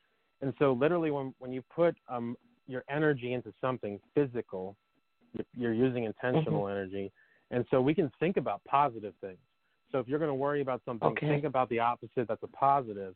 [0.42, 2.36] And so literally when when you put um
[2.68, 4.76] your energy into something physical,
[5.34, 7.12] you're, you're using intentional energy.
[7.52, 9.38] And so we can think about positive things.
[9.92, 11.30] So if you're going to worry about something, Okay.
[11.30, 13.16] think about the opposite that's a positive,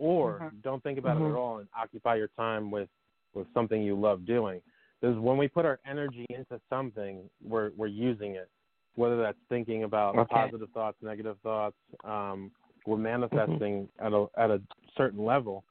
[0.00, 0.62] or Mhm.
[0.62, 1.30] don't think about it Mhm.
[1.30, 2.88] at all and occupy your time with
[3.34, 4.60] with something you love doing.
[5.00, 8.50] Because when we put our energy into something, we're we're using it.
[8.96, 10.34] Whether that's thinking about Okay.
[10.34, 12.50] positive thoughts, negative thoughts, um,
[12.86, 14.60] we're manifesting at a at a
[14.96, 15.64] certain level.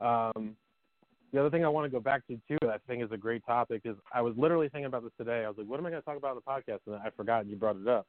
[0.00, 0.56] Um,
[1.32, 3.16] the other thing I want to go back to too, that I think is a
[3.16, 5.44] great topic, is I was literally thinking about this today.
[5.44, 6.80] I was like, what am I going to talk about on the podcast?
[6.86, 8.06] And I forgot, and you brought it up.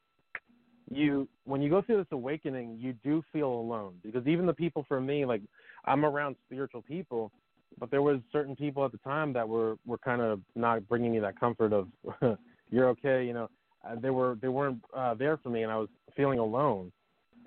[0.91, 4.85] You, when you go through this awakening, you do feel alone because even the people
[4.87, 5.41] for me, like
[5.85, 7.31] I'm around spiritual people,
[7.79, 11.11] but there was certain people at the time that were were kind of not bringing
[11.11, 11.87] me that comfort of
[12.71, 13.49] you're okay, you know.
[13.87, 16.91] Uh, they were they weren't uh, there for me, and I was feeling alone.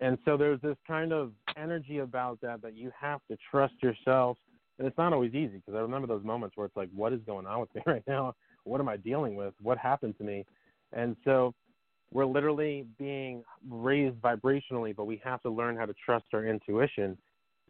[0.00, 4.38] And so there's this kind of energy about that that you have to trust yourself
[4.78, 7.20] and it's not always easy because I remember those moments where it's like, what is
[7.26, 8.34] going on with me right now?
[8.64, 9.54] What am I dealing with?
[9.62, 10.44] What happened to me?
[10.92, 11.54] And so
[12.12, 17.16] we're literally being raised vibrationally, but we have to learn how to trust our intuition.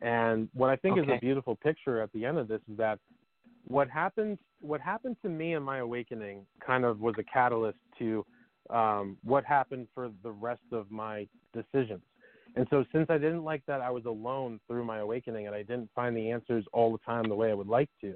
[0.01, 2.99] And what I think is a beautiful picture at the end of this is that
[3.69, 8.25] what happened what happened to me in my awakening kind of was a catalyst to
[8.71, 12.03] um, what happened for the rest of my decisions.
[12.55, 15.63] And so, since I didn't like that I was alone through my awakening and I
[15.63, 18.15] didn't find the answers all the time the way I would like to,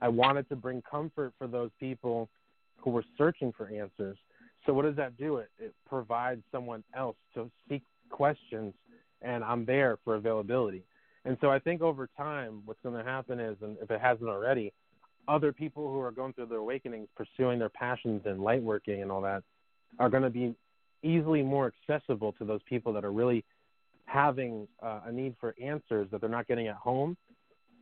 [0.00, 2.28] I wanted to bring comfort for those people
[2.76, 4.18] who were searching for answers.
[4.68, 5.38] So, what does that do?
[5.38, 8.74] It, it provides someone else to seek questions,
[9.22, 10.82] and I'm there for availability.
[11.24, 14.28] And so, I think over time, what's going to happen is, and if it hasn't
[14.28, 14.74] already,
[15.26, 19.10] other people who are going through their awakenings, pursuing their passions and light working and
[19.10, 19.42] all that,
[19.98, 20.54] are going to be
[21.02, 23.46] easily more accessible to those people that are really
[24.04, 27.16] having uh, a need for answers that they're not getting at home.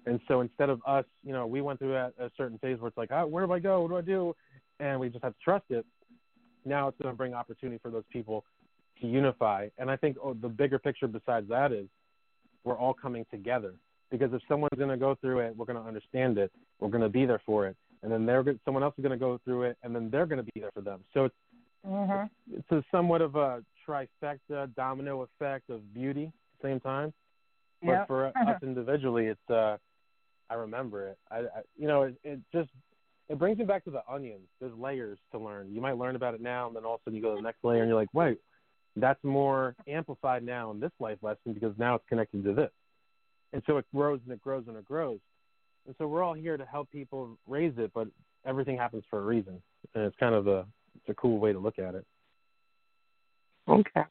[0.06, 2.86] And so instead of us, you know, we went through a, a certain phase where
[2.88, 3.82] it's like, oh, where do I go?
[3.82, 4.36] What do I do?
[4.78, 5.84] And we just have to trust it.
[6.66, 8.44] Now it's going to bring opportunity for those people
[9.00, 9.68] to unify.
[9.78, 11.86] And I think oh, the bigger picture besides that is
[12.64, 13.74] we're all coming together.
[14.10, 16.52] Because if someone's going to go through it, we're going to understand it.
[16.80, 17.76] We're going to be there for it.
[18.02, 20.44] And then they're someone else is going to go through it, and then they're going
[20.44, 21.00] to be there for them.
[21.14, 21.34] So it's
[21.84, 22.30] Mhm.
[22.52, 27.12] it's a somewhat of a trifecta domino effect of beauty at the same time.
[27.82, 28.06] But Yep.
[28.06, 28.26] for
[28.56, 29.76] us individually, it's uh,
[30.50, 31.18] I remember it.
[31.30, 32.70] I, I you know, it, it just
[33.28, 34.46] it brings me back to the onions.
[34.60, 35.72] There's layers to learn.
[35.72, 37.36] You might learn about it now, and then all of a sudden you go to
[37.36, 38.38] the next layer, and you're like, wait,
[38.94, 42.70] that's more amplified now in this life lesson because now it's connected to this,
[43.52, 45.18] and so it grows and it grows and it grows.
[45.86, 48.08] and so we're all here to help people raise it, but
[48.44, 49.60] everything happens for a reason,
[49.94, 52.06] and it's kind of a it's a cool way to look at it.
[53.68, 54.04] Okay.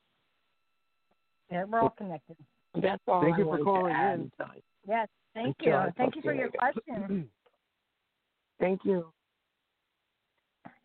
[1.52, 2.36] Yeah, we're all connected.
[2.82, 3.22] That's all.
[3.22, 4.32] Thank I you for calling in.
[4.88, 5.76] Yes, thank Okay, you.
[5.76, 6.58] I'll Thank you for your later.
[6.60, 7.30] question.
[8.60, 9.12] Thank you.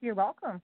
[0.01, 0.61] You're welcome.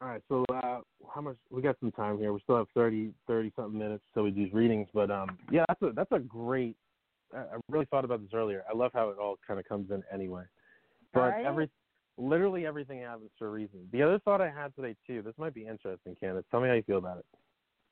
[0.00, 0.80] All right, so uh,
[1.14, 1.36] how much?
[1.50, 2.32] We got some time here.
[2.32, 4.88] We still have 30, 30 something minutes till we do these readings.
[4.92, 6.76] But um, yeah, that's a that's a great.
[7.32, 8.64] I I really thought about this earlier.
[8.70, 10.42] I love how it all kind of comes in anyway.
[11.12, 11.46] But Right.
[11.46, 11.70] every,
[12.18, 13.88] literally everything happens for a reason.
[13.92, 15.22] The other thought I had today too.
[15.22, 16.44] This might be interesting, Kandis.
[16.50, 17.26] Tell me how you feel about it.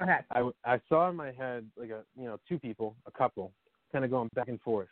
[0.03, 0.19] Okay.
[0.33, 3.53] I, w- I saw in my head like a you know two people, a couple,
[3.93, 4.89] kind of going back and forth.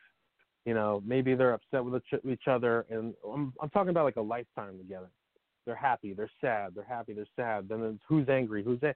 [0.66, 4.20] You know, maybe they're upset with each- other, and I'm I'm talking about like a
[4.22, 5.10] lifetime together.
[5.64, 7.68] They're happy, they're sad, they're happy, they're sad.
[7.68, 8.94] Then it's who's angry, who's a-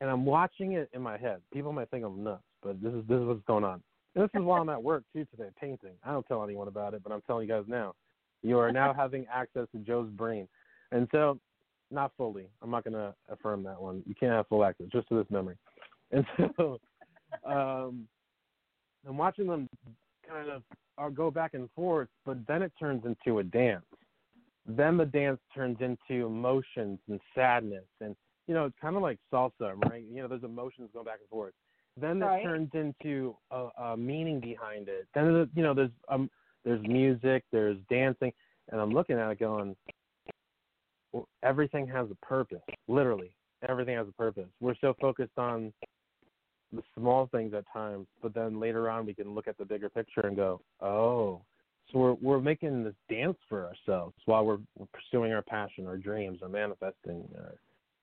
[0.00, 1.40] and I'm watching it in my head.
[1.52, 3.82] People might think I'm nuts, but this is this is what's going on.
[4.14, 5.94] And this is while I'm at work too today, painting.
[6.04, 7.94] I don't tell anyone about it, but I'm telling you guys now.
[8.42, 10.48] You are now having access to Joe's brain,
[10.90, 11.38] and so
[11.90, 12.48] not fully.
[12.62, 14.02] I'm not going to affirm that one.
[14.06, 15.56] You can't have full access, just to this memory.
[16.10, 16.24] And
[16.56, 16.78] so,
[17.44, 18.06] um,
[19.06, 19.68] I'm watching them
[20.28, 20.62] kind of
[20.98, 23.84] uh, go back and forth, but then it turns into a dance.
[24.66, 28.14] Then the dance turns into emotions and sadness, and
[28.46, 30.04] you know, it's kind of like salsa, right?
[30.10, 31.52] You know, there's emotions going back and forth.
[32.00, 32.40] Then Right.
[32.40, 35.06] it turns into a, a meaning behind it.
[35.14, 36.30] Then you know, there's um,
[36.64, 38.32] there's music, there's dancing,
[38.70, 39.76] and I'm looking at it going,
[41.12, 42.62] well, everything has a purpose.
[42.88, 43.34] Literally,
[43.68, 44.48] everything has a purpose.
[44.60, 45.72] We're so focused on
[46.72, 49.88] the small things at times, but then later on we can look at the bigger
[49.88, 51.40] picture and go, oh,
[51.90, 55.96] so we're we're making this dance for ourselves while we're, we're pursuing our passion, our
[55.96, 57.54] dreams, our manifesting, our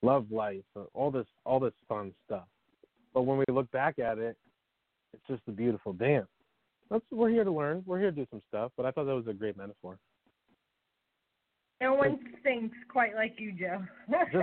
[0.01, 2.47] love life, uh, all this all this fun stuff.
[3.13, 4.37] But when we look back at it,
[5.13, 6.27] it's just a beautiful dance.
[6.89, 7.83] That's we're here to learn.
[7.85, 8.71] We're here to do some stuff.
[8.75, 9.99] But I thought that was a great metaphor.
[11.79, 13.83] No one thinks quite like you, Joe.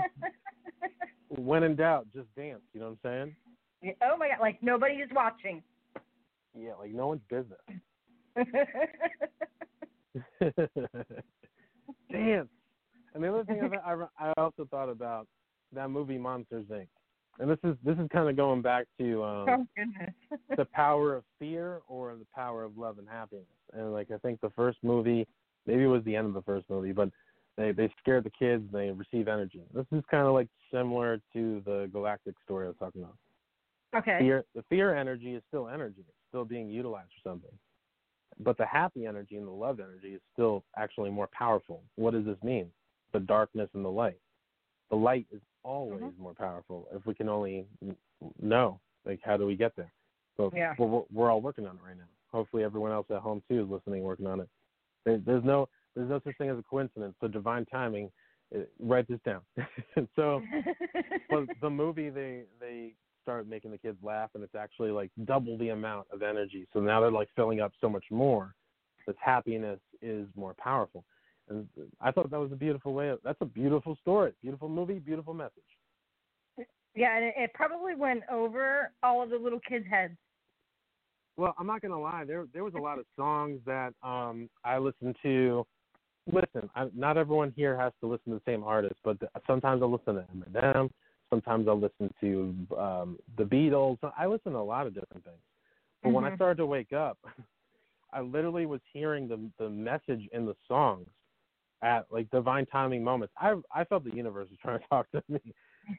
[1.38, 2.60] When in doubt, just dance.
[2.74, 3.36] You know what I'm saying?
[3.84, 4.40] Oh my God!
[4.40, 5.62] Like nobody is watching.
[6.58, 7.58] Yeah, like no one's business.
[12.10, 12.48] Dance.
[13.14, 15.26] And the other thing I, I, I also thought about
[15.74, 16.86] that movie Monsters Inc.
[17.38, 20.12] And this is this is kind of going back to um, oh goodness.
[20.56, 23.46] the power of fear or the power of love and happiness.
[23.72, 25.26] And like I think the first movie,
[25.66, 27.08] maybe it was the end of the first movie, but
[27.56, 28.64] they they scare the kids.
[28.72, 29.62] And they receive energy.
[29.72, 33.16] This is kind of like similar to the galactic story I was talking about.
[33.94, 34.18] Okay.
[34.18, 36.00] Fear, the fear energy is still energy.
[36.00, 37.50] It's still being utilized for something.
[38.40, 41.82] But the happy energy and the love energy is still actually more powerful.
[41.96, 42.70] What does this mean?
[43.12, 44.18] The darkness and the light.
[44.90, 46.18] The light is always Mhm.
[46.18, 47.66] more powerful if we can only
[48.40, 48.80] know.
[49.04, 49.92] Like, how do we get there?
[50.36, 50.74] So Yeah.
[50.78, 52.08] we're, we're- all working on it right now.
[52.30, 54.48] Hopefully, everyone else at home too is listening, working on it.
[55.04, 57.14] There, there's no there's no such thing as a coincidence.
[57.20, 58.10] So divine timing.
[58.54, 59.42] uh, Write this down.
[60.16, 60.42] so
[61.30, 65.56] but the movie they they start making the kids laugh and it's actually like double
[65.58, 66.66] the amount of energy.
[66.72, 68.54] So now they're like filling up so much more
[69.06, 71.04] this happiness is more powerful.
[71.48, 71.66] And
[72.00, 75.34] i thought that was a beautiful way of, that's a beautiful story beautiful movie beautiful
[75.34, 75.52] message.
[76.94, 80.14] Yeah, and it, it probably went over all of the little kids' heads.
[81.36, 84.48] well i'm not going to lie there there was a lot of songs that um
[84.64, 85.66] i listened to.
[86.32, 89.82] Listen I, not everyone here has to listen to the same artist but the, sometimes
[89.82, 90.88] i'll listen to eminem
[91.32, 95.40] sometimes i'll listen to um the beatles i listen to a lot of different things
[96.02, 96.34] But when I Mhm.
[96.36, 97.18] started to wake up,
[98.12, 101.08] I literally was hearing the the message in the songs
[101.82, 103.34] at like divine timing moments.
[103.38, 105.40] I I felt the universe was trying to talk to me,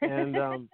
[0.03, 0.69] and um,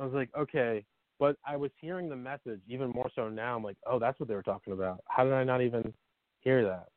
[0.00, 0.84] I was like, okay.
[1.20, 3.56] But I was hearing the message even more so now.
[3.56, 5.00] I'm like, oh, that's what they were talking about.
[5.08, 5.92] How did I not even
[6.40, 6.88] hear that?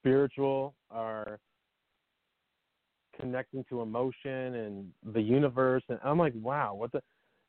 [0.00, 1.38] Spiritual or
[3.20, 7.02] connecting to emotion and the universe, and I'm like, wow, what the?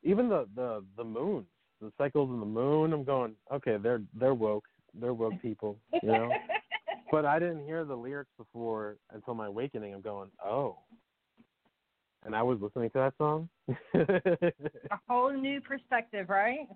[0.03, 1.47] Even the the the moons,
[1.81, 2.93] the cycles of the moon.
[2.93, 4.65] I'm going, okay, they're they're woke,
[4.99, 6.31] they're woke people, you know.
[7.11, 9.93] but I didn't hear the lyrics before until my awakening.
[9.93, 10.77] I'm going, oh.
[12.25, 13.47] And I was listening to that song.
[13.93, 16.67] a whole new perspective, right?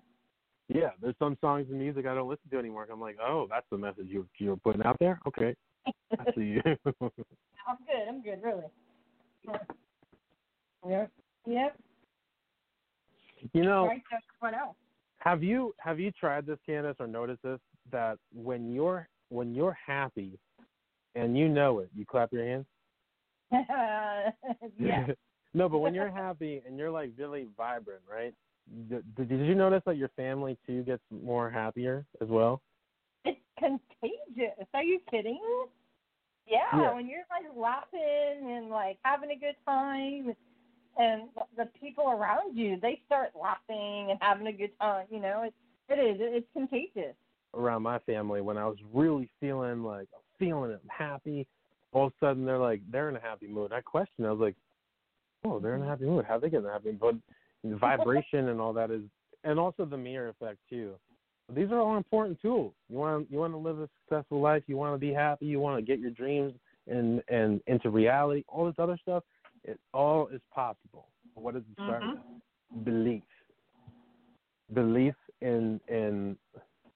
[0.68, 2.86] yeah, there's some songs and music I don't listen to anymore.
[2.90, 5.20] I'm like, oh, that's the message you you're putting out there.
[5.26, 5.54] Okay,
[5.86, 6.62] I see you.
[7.66, 8.08] I'm good.
[8.08, 8.42] I'm good.
[8.42, 8.64] Really.
[10.86, 11.10] Yep.
[11.46, 11.76] Yep.
[13.52, 14.02] you know, Right.
[14.40, 14.76] What else?
[15.18, 17.60] have you have you tried this, Kandis, or noticed this?
[17.90, 20.38] That when you're when you're happy,
[21.14, 22.66] and you know it, you clap your hands.
[24.78, 25.06] yeah.
[25.54, 28.34] no, but when you're happy and you're like really vibrant, right?
[28.88, 32.62] Did, did you notice that your family too gets more happier as well?
[33.24, 34.66] it's contagious.
[34.74, 35.40] Are you kidding?
[36.46, 36.94] Yeah, Yeah.
[36.94, 40.34] when you're like laughing and like having a good time,
[40.96, 45.06] and the people around you they start laughing and having a good time.
[45.10, 45.56] You know, it's
[45.88, 47.16] it is it's contagious.
[47.54, 51.46] around my family when I was really feeling like feeling it, happy.
[51.92, 53.72] All of a sudden they're like they're in a happy mood.
[53.72, 54.26] I questioned.
[54.26, 54.56] I was like,
[55.44, 55.90] oh, they're in a mm-hmm.
[55.90, 56.24] happy mood.
[56.26, 57.00] How they get in a happy mood?
[57.00, 57.14] But
[57.68, 59.02] the vibration and all that is,
[59.44, 60.94] and also the mirror effect too.
[61.52, 62.72] These are all important tools.
[62.88, 64.62] You want you want to live a successful life.
[64.66, 65.46] You want to be happy.
[65.46, 66.54] You want to get your dreams
[66.86, 68.44] and and into reality.
[68.48, 69.24] All this other stuff,
[69.62, 71.08] it all is possible.
[71.34, 72.12] What does it start Mhm.
[72.12, 72.84] with?
[72.84, 73.22] Belief.
[74.72, 76.38] Belief in in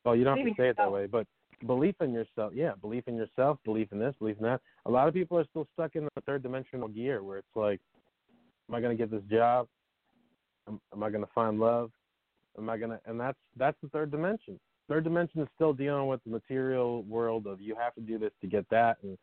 [0.05, 1.27] well, you don't have to say it that way, but
[1.67, 2.55] belief in yourself.
[2.55, 4.63] Yeah, belief in yourself, belief in this, belief in that.
[4.87, 7.81] A lot of people are still stuck in the third dimensional gear where it's like,
[8.69, 9.69] am I going to get this job?
[10.67, 11.91] Am, am I going to find love?
[12.59, 13.01] Am I going to?
[13.07, 14.59] And that's that's the third dimension.
[14.88, 18.33] Third dimension is still dealing with the material world of you have to do this
[18.40, 19.16] to get that, and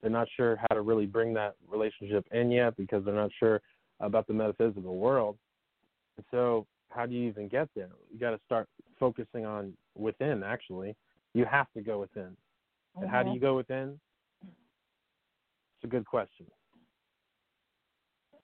[0.00, 3.60] they're not sure how to really bring that relationship in yet because they're not sure
[4.00, 5.38] about the metaphysical world.
[6.16, 7.90] And so, how do you even get there?
[8.12, 10.42] You got to start focusing on within.
[10.42, 10.96] Actually,
[11.34, 12.36] you have to go within.
[13.00, 13.34] And how do Mhm.
[13.34, 14.00] you go within?
[14.42, 16.50] It's a good question.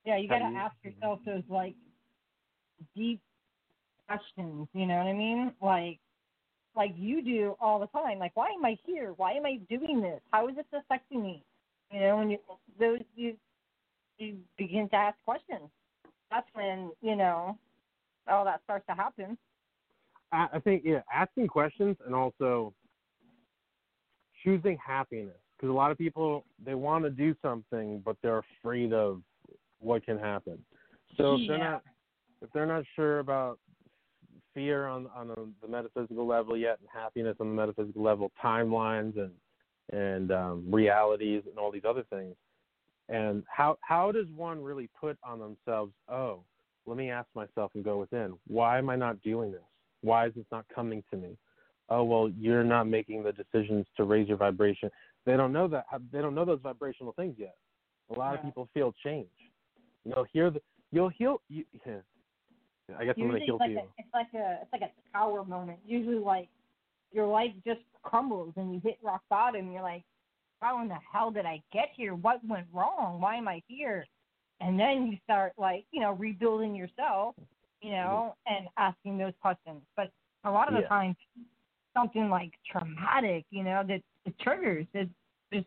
[0.04, 1.74] Yeah, you got to ask yourself those like
[2.94, 3.20] deep
[4.08, 4.68] questions.
[4.72, 5.52] You know what I mean?
[5.60, 5.98] Like,
[6.74, 8.18] like you do all the time.
[8.18, 9.12] Like, why am I here?
[9.16, 10.20] Why am I doing this?
[10.30, 11.44] How is this affecting me?
[11.92, 12.38] You know, when you
[12.78, 13.34] those you
[14.18, 15.70] you begin to ask questions.
[16.30, 17.58] That's when you know
[18.28, 19.38] all that starts to happen.
[20.32, 22.74] I, I think yeah, asking questions and also
[24.44, 28.92] choosing happiness because a lot of people they want to do something but they're afraid
[28.92, 29.22] of
[29.80, 30.58] what can happen.
[31.16, 31.82] So if they're not
[32.42, 33.58] if they're not sure about
[34.58, 39.16] fear on on the, the metaphysical level yet and happiness on the metaphysical level, timelines
[39.16, 39.30] and
[39.92, 42.34] and um, realities and all these other things.
[43.08, 45.92] And how how does one really put on themselves?
[46.08, 46.40] Oh,
[46.86, 48.34] let me ask myself and go within.
[48.48, 49.62] Why am I not doing this?
[50.02, 51.36] Why is this not coming to me?
[51.88, 54.90] Oh well, you're not making the decisions to raise your vibration.
[55.24, 55.84] They don't know that.
[56.12, 57.54] They don't know those vibrational things yet.
[58.14, 59.28] A lot of people feel change.
[60.04, 60.60] You'll hear the.
[60.90, 61.40] You'll heal.
[61.48, 61.64] You,
[62.96, 63.78] I guess I'm Usually gonna heal it's like you.
[63.78, 65.78] a, it's like a it's like a tower moment.
[65.86, 66.48] Usually like
[67.12, 69.72] your life just crumbles and you hit rock bottom.
[69.72, 70.04] You're like,
[70.60, 72.14] how in the hell did I get here?
[72.14, 73.20] What went wrong?
[73.20, 74.06] Why am I here?
[74.60, 77.34] And then you start like you know rebuilding yourself,
[77.82, 79.82] you know, and asking those questions.
[79.96, 80.10] But
[80.44, 80.88] a lot of the Yeah.
[80.88, 81.16] time,
[81.94, 85.08] something like traumatic, you know, that it triggers, it
[85.52, 85.66] just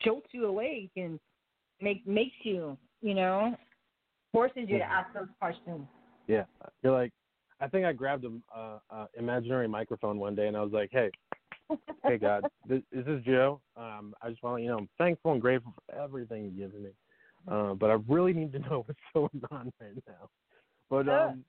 [0.00, 1.18] jolts you awake and
[1.80, 3.56] make makes you, you know,
[4.32, 4.90] forces you to Mhm.
[4.90, 5.86] ask those questions.
[6.26, 6.44] Yeah,
[6.82, 7.12] you're like.
[7.60, 10.90] I think I grabbed a uh, uh, imaginary microphone one day and I was like,
[10.92, 11.10] "Hey,
[12.04, 13.60] hey God, this, is this Joe?
[13.76, 16.82] Um, I just want to, you know, I'm thankful and grateful for everything you've given
[16.82, 16.90] me,
[17.48, 20.28] uh, but I really need to know what's going on right now."
[20.90, 21.44] But um,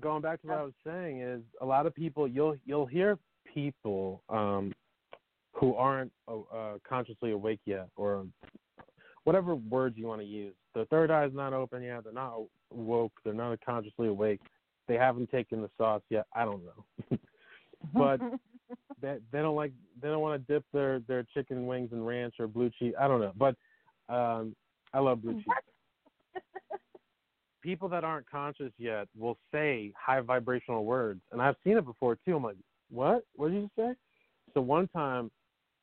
[0.00, 3.18] going back to what I was saying is, a lot of people you'll you'll hear
[3.52, 4.72] people um,
[5.52, 8.26] who aren't uh, uh, consciously awake yet, or
[9.24, 10.54] whatever words you want to use.
[10.74, 12.04] Their third eye is not open yet.
[12.04, 12.40] They're not
[12.74, 13.12] woke.
[13.24, 14.40] They're not consciously awake.
[14.86, 16.26] They haven't taken the sauce yet.
[16.34, 17.18] I don't know.
[17.92, 18.20] But
[19.00, 22.34] they they don't like they don't want to dip their their chicken wings in ranch
[22.38, 22.94] or blue cheese.
[22.98, 23.56] I don't know, but
[24.08, 24.54] um,
[24.92, 25.44] I love blue cheese.
[27.62, 32.16] People that aren't conscious yet will say high vibrational words, and I've seen it before
[32.24, 32.36] too.
[32.36, 32.56] I'm like,
[32.90, 33.24] what?
[33.36, 33.94] What did you say?
[34.52, 35.30] So one time,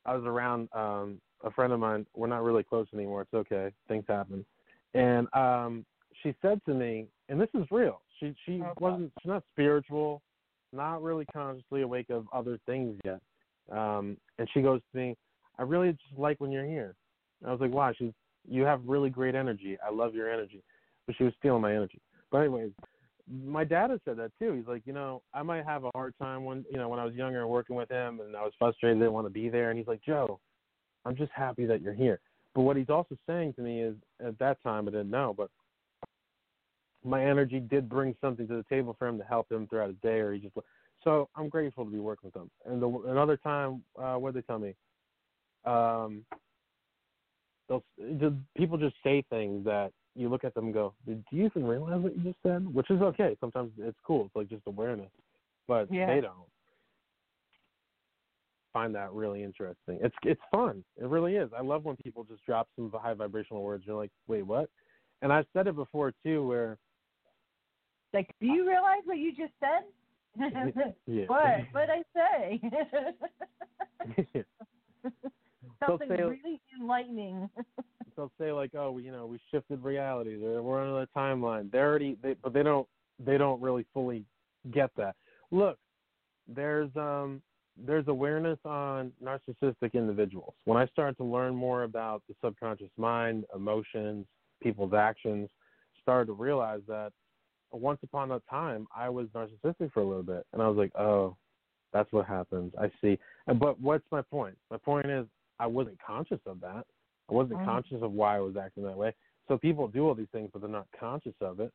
[0.05, 2.05] I was around um, a friend of mine.
[2.15, 3.21] We're not really close anymore.
[3.21, 3.71] It's okay.
[3.87, 4.45] Things happen,
[4.93, 5.85] and um,
[6.23, 8.01] she said to me, and this is real.
[8.19, 8.73] She she Okay.
[8.79, 10.21] wasn't she's not spiritual,
[10.73, 13.21] not really consciously awake of other things yet.
[13.71, 15.15] Um, and she goes to me,
[15.57, 16.95] I really just like when you're here.
[17.41, 17.93] And I was like, why?
[17.93, 18.11] She's,
[18.47, 19.77] you have really great energy.
[19.85, 20.63] I love your energy.
[21.05, 22.01] But she was stealing my energy.
[22.31, 22.71] But anyways,
[23.31, 24.53] my dad has said that too.
[24.53, 27.05] He's like, you know, I might have a hard time when, you know, when I
[27.05, 29.69] was younger working with him and I was frustrated, didn't want to be there.
[29.69, 30.39] And he's like, Joe,
[31.05, 32.19] I'm just happy that you're here.
[32.53, 33.95] But what he's also saying to me is,
[34.25, 35.49] at that time, I didn't know, but
[37.03, 39.97] my energy did bring something to the table for him to help him throughout his
[40.01, 40.55] day, or he just.
[41.03, 42.51] So I'm grateful to be working with them.
[42.65, 44.75] And the, another time, uh, what did they tell me?
[45.65, 46.25] Um,
[47.67, 51.45] they'll the people just say things that you look at them and go, "Do you
[51.45, 53.35] even realize what you just said?" Which is okay.
[53.39, 54.25] Sometimes it's cool.
[54.25, 55.11] It's like just awareness,
[55.67, 56.07] but Yeah.
[56.07, 56.47] they don't
[58.73, 59.99] find that really interesting.
[60.01, 60.83] It's it's fun.
[60.97, 61.49] It really is.
[61.57, 63.85] I love when people just drop some high vibrational words.
[63.85, 64.69] You're like, "Wait, what?"
[65.21, 66.77] And I've said it before too, where
[68.13, 69.83] Like, do you realize what you just said?
[71.07, 71.61] yeah, what?
[71.71, 72.61] What I say?
[75.85, 77.49] Something say- really enlightening.
[78.15, 80.37] they'll say like, "Oh, you know, we shifted reality.
[80.39, 82.87] They're, we're on another timeline." They're already, they, but they don't,
[83.23, 84.23] they don't really fully
[84.71, 85.15] get that.
[85.51, 85.77] Look,
[86.47, 87.41] there's um,
[87.77, 90.53] there's awareness on narcissistic individuals.
[90.65, 94.25] When I started to learn more about the subconscious mind, emotions,
[94.61, 95.49] people's actions,
[96.01, 97.11] started to realize that
[97.79, 100.91] once upon a time I was narcissistic for a little bit, and I was like,
[100.95, 101.37] "Oh,
[101.93, 103.17] that's what happens." I see.
[103.47, 104.57] And- But what's my point?
[104.69, 105.27] My point is,
[105.59, 106.85] I wasn't conscious of that.
[107.29, 109.13] I wasn't conscious of why I was acting that way.
[109.47, 111.71] So people do all these things, but they're not conscious of it.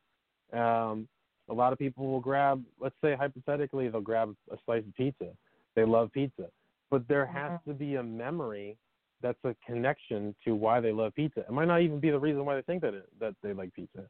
[0.53, 1.07] Um,
[1.49, 5.35] a lot of people will grab, let's say hypothetically, they'll grab a slice of pizza.
[5.75, 6.49] They love pizza,
[6.89, 8.77] but there has to be a memory
[9.21, 11.41] that's a connection to why they love pizza.
[11.41, 13.73] It might not even be the reason why they think that it, that they like
[13.73, 14.07] pizza,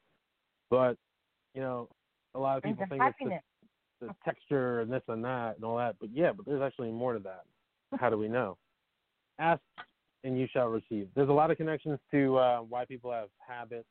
[0.69, 0.97] but
[1.57, 1.89] you know,
[2.35, 3.17] a lot of people think it's
[3.99, 5.95] the the texture and this and that and all that.
[5.99, 7.45] But yeah, but there's actually more to that.
[7.99, 8.57] How do we know?
[9.39, 9.59] Ask
[10.23, 11.07] and you shall receive.
[11.15, 13.87] There's a lot of connections to uh, why people have habits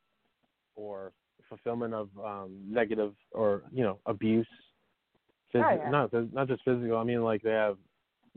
[0.76, 1.10] or
[1.48, 4.46] fulfillment of um, negative or you know abuse.
[5.52, 5.90] Phys- Oh, yeah.
[5.90, 6.98] Not not just physical.
[6.98, 7.78] I mean like they have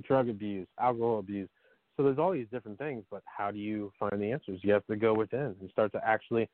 [0.01, 1.49] drug abuse, alcohol abuse.
[1.97, 3.03] So there's all these different things.
[3.11, 4.61] But how do you find the answers?
[4.63, 6.49] You have to go within and start to actually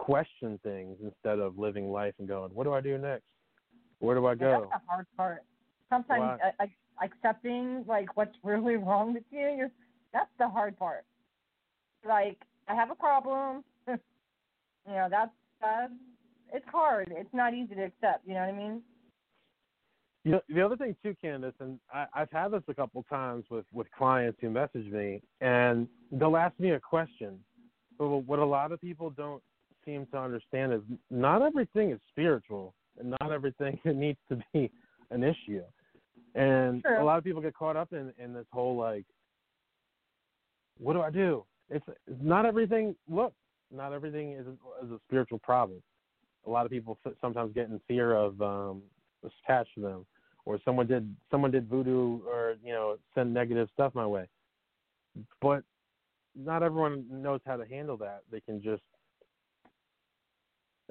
[0.00, 3.24] question things instead of living life and going, what do I do next?
[3.98, 4.68] Where do I Yeah, go?
[4.70, 5.42] that's the hard part.
[5.90, 6.66] Sometimes uh,
[7.02, 9.70] accepting like what's really wrong with you, you're,
[10.12, 11.04] that's the hard part.
[12.06, 12.38] Like
[12.68, 13.62] I have a problem.
[13.88, 13.98] you
[14.86, 15.92] know that's that's
[16.52, 17.12] it's hard.
[17.14, 18.26] It's not easy to accept.
[18.26, 18.82] You know what I mean?
[20.24, 23.44] You know, the other thing too, Kandis, and I, I've had this a couple times
[23.50, 27.38] with with clients who message me, and they'll ask me a question.
[27.98, 29.42] But what a lot of people don't
[29.90, 30.80] seem to understand is
[31.10, 34.70] not everything is spiritual, and not everything needs to be
[35.10, 35.62] an issue.
[36.34, 37.02] And True.
[37.02, 39.04] a lot of people get caught up in in this whole like,
[40.78, 41.44] what do I do?
[41.68, 41.84] It's
[42.20, 42.94] not everything.
[43.08, 43.32] Look,
[43.72, 45.82] not everything is a, is a spiritual problem.
[46.46, 48.82] A lot of people sometimes get in fear of um,
[49.24, 50.06] attached to them,
[50.44, 54.28] or someone did someone did voodoo, or you know send negative stuff my way.
[55.40, 55.64] But
[56.36, 58.22] not everyone knows how to handle that.
[58.30, 58.82] They can just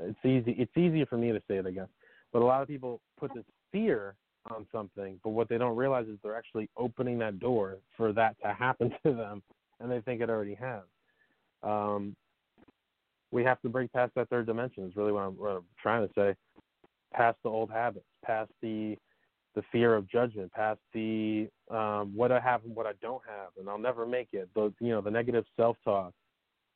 [0.02, 0.56] it's easy.
[0.58, 1.88] It's easier for me to say it, I guess.
[2.32, 4.16] But a lot of people put this fear
[4.52, 8.36] on something, but what they don't realize is they're actually opening that door for that
[8.44, 9.42] to happen to them,
[9.80, 10.84] and they think it already has.
[11.64, 12.16] Um,
[13.32, 14.86] we have to break past that third dimension.
[14.86, 16.36] Is really what I'm, what I'm trying to say.
[17.14, 18.96] Past the old habits, past the
[19.56, 23.50] the fear of judgment, past the um, what I have and what I don't have,
[23.60, 24.48] and I'll never make it.
[24.56, 26.14] The you know the negative self talk.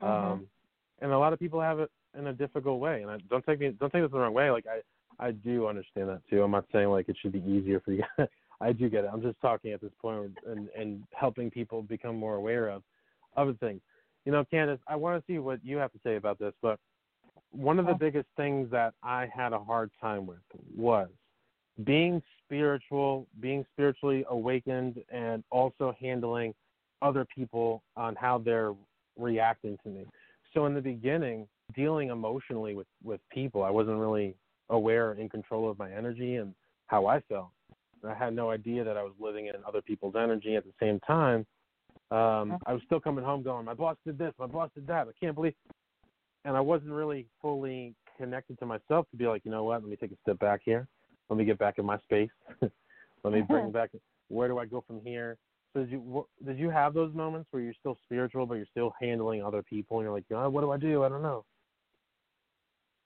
[0.02, 0.08] Mhm.
[0.08, 0.48] Um,
[1.02, 3.02] and a lot of people have it in a difficult way.
[3.02, 4.50] And I don't take me don't take this the wrong way.
[4.52, 6.44] Like I I do understand that too.
[6.44, 8.04] I'm not saying like it should be easier for you.
[8.62, 9.10] I do get it.
[9.12, 12.84] I'm just talking at this point and and helping people become more aware of
[13.36, 13.82] other things.
[14.26, 16.54] You know, Kandis, I want to see what you have to say about this.
[16.62, 16.80] But
[17.52, 18.06] one of the Okay.
[18.06, 20.40] biggest things that I had a hard time with
[20.76, 21.10] was
[21.84, 26.54] being spiritual, being spiritually awakened, and also handling
[27.02, 28.74] other people on how they're
[29.18, 30.06] reacting to me.
[30.54, 34.36] So in the beginning, dealing emotionally with with people, I wasn't really
[34.70, 36.54] aware, in control of my energy and
[36.88, 37.50] how I felt.
[38.08, 41.00] I had no idea that I was living in other people's energy at the same
[41.02, 41.46] time.
[42.12, 45.08] Um, I was still coming home going, my boss did this, my boss did that.
[45.08, 45.54] I can't believe,
[46.46, 49.82] and I wasn't really fully connected to myself to be like, you know what?
[49.82, 50.88] Let me take a step back here.
[51.30, 52.30] Let me get back in my space.
[53.24, 53.92] Let me bring back.
[54.28, 55.38] Where do I go from here?
[55.74, 58.94] So did you did you have those moments where you're still spiritual but you're still
[59.02, 61.04] handling other people and you're like, oh, what do I do?
[61.04, 61.46] I don't know.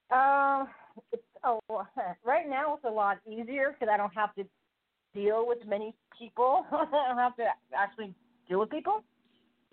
[0.09, 0.65] Uh,
[1.11, 1.59] it's oh,
[2.25, 4.45] right now it's a lot easier because I don't have to
[5.13, 6.65] deal with many people.
[6.71, 7.45] I don't have to
[7.75, 8.13] actually
[8.47, 9.03] deal with people.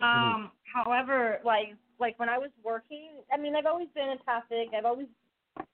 [0.01, 4.69] Um, however, like like when I was working, I mean, I've always been empathic.
[4.77, 5.07] I've always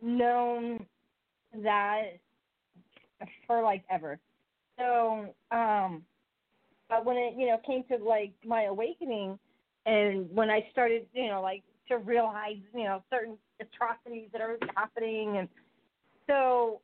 [0.01, 0.85] known
[1.63, 2.03] that
[3.47, 4.19] for like ever.
[4.77, 6.03] So, um,
[6.89, 9.39] but when it you know came to like my awakening,
[9.85, 14.57] and when I started you know like to realize you know certain atrocities that are
[14.75, 15.47] happening, and
[16.27, 16.81] so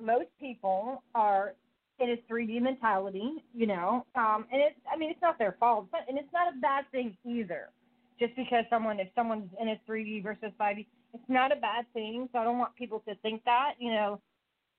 [0.00, 1.54] most people are
[1.98, 5.86] in a 3D mentality, you know, um, and it's I mean it's not their fault,
[5.90, 7.70] but and it's not a bad thing either.
[8.18, 12.28] Just because someone if someone's in a 3D versus 5D, it's not a bad thing.
[12.32, 14.20] So I don't want people to think that you know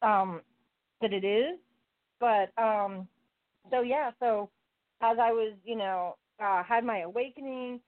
[0.01, 0.41] um,
[1.01, 1.57] that it is,
[2.19, 3.07] but um,
[3.71, 4.49] so yeah, so
[5.01, 7.79] as I was you know uh, had my awakening,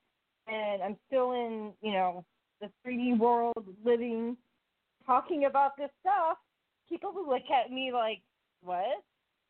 [0.47, 2.25] and I'm still in you know
[2.62, 4.38] the 3D world, living,
[5.05, 6.38] talking about this stuff.
[6.88, 8.22] People will look at me like,
[8.62, 9.03] "What?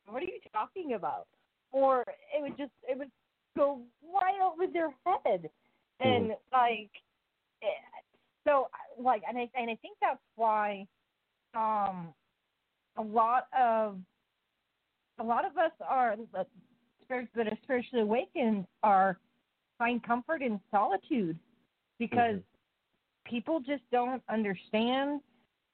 [0.06, 1.26] What are you talking about?"
[1.72, 3.10] or it would just it would
[3.56, 5.50] go right over their head,
[6.00, 6.90] and like,
[7.62, 7.66] eh,
[8.46, 10.86] so like, and I and I think that's why,
[11.54, 12.12] um,
[12.96, 13.98] a lot of
[15.18, 16.16] a lot of us are
[17.02, 19.18] spirits that are spiritually awakened are
[19.78, 21.38] find comfort in solitude
[21.98, 22.44] because Mhm.
[23.24, 25.20] People just don't understand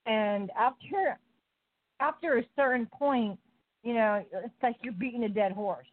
[0.07, 1.18] and after
[2.01, 3.38] after a certain point
[3.82, 5.86] you know it's like you're beating a dead horse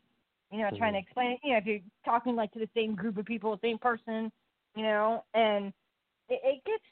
[0.51, 2.95] you know trying to explain it you know if you're talking like to the same
[2.95, 4.31] group of people the same person
[4.75, 5.67] you know and
[6.29, 6.83] it, it gets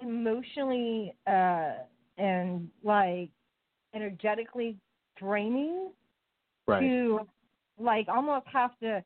[0.00, 1.72] emotionally uh
[2.18, 3.30] and like
[3.94, 4.76] energetically
[5.18, 5.90] draining
[6.66, 6.80] Right.
[6.82, 7.20] to
[7.78, 9.02] like almost have to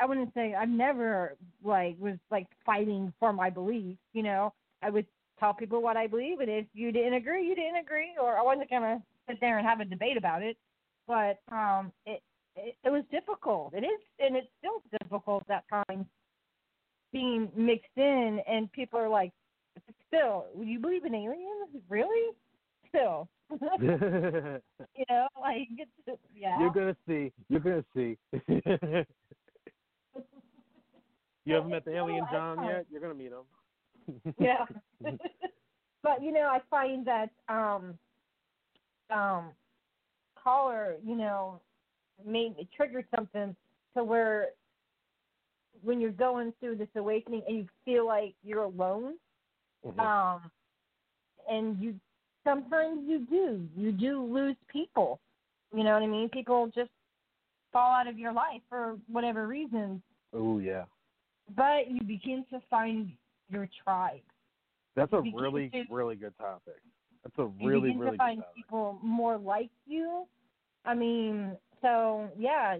[0.00, 4.52] I wouldn't say I've never like was like fighting for my beliefs, you know.
[4.82, 5.06] I would
[5.38, 8.42] tell people what I believe and if you didn't agree, you didn't agree or I
[8.42, 10.56] wasn't gonna sit there and have a debate about it.
[11.06, 12.22] But um it
[12.56, 13.74] it, it was difficult.
[13.74, 16.06] It is and it's still difficult at times
[17.12, 19.32] being mixed in and people are like
[20.08, 21.68] still, you believe in aliens?
[21.88, 22.34] Really?
[22.88, 23.28] Still.
[23.80, 25.68] you know, like
[26.34, 26.58] yeah.
[26.58, 27.32] You're gonna see.
[27.48, 28.16] You're gonna see.
[31.44, 32.86] you haven't met the alien John yet?
[32.90, 34.34] You're gonna meet him.
[34.38, 34.64] yeah.
[36.02, 37.98] but you know, I find that um
[39.10, 39.50] um
[40.42, 41.60] caller, you know,
[42.24, 43.54] made it triggered something
[43.96, 44.48] to where
[45.82, 49.14] when you're going through this awakening and you feel like you're alone,
[49.84, 49.98] Mhm.
[49.98, 50.50] um
[51.50, 51.98] and you
[52.44, 53.68] sometimes you do.
[53.76, 55.20] You do lose people.
[55.74, 56.28] You know what I mean?
[56.28, 56.90] People just
[57.72, 60.02] fall out of your life for whatever reasons.
[60.34, 60.84] oh yeah.
[61.56, 63.12] But you begin to find
[63.50, 64.20] your tribe.
[64.96, 66.80] That's a really, to- really good topic.
[67.22, 68.56] That's a you really, begin really to find good topic.
[68.56, 70.26] people more like you.
[70.84, 72.76] I mean, so yeah,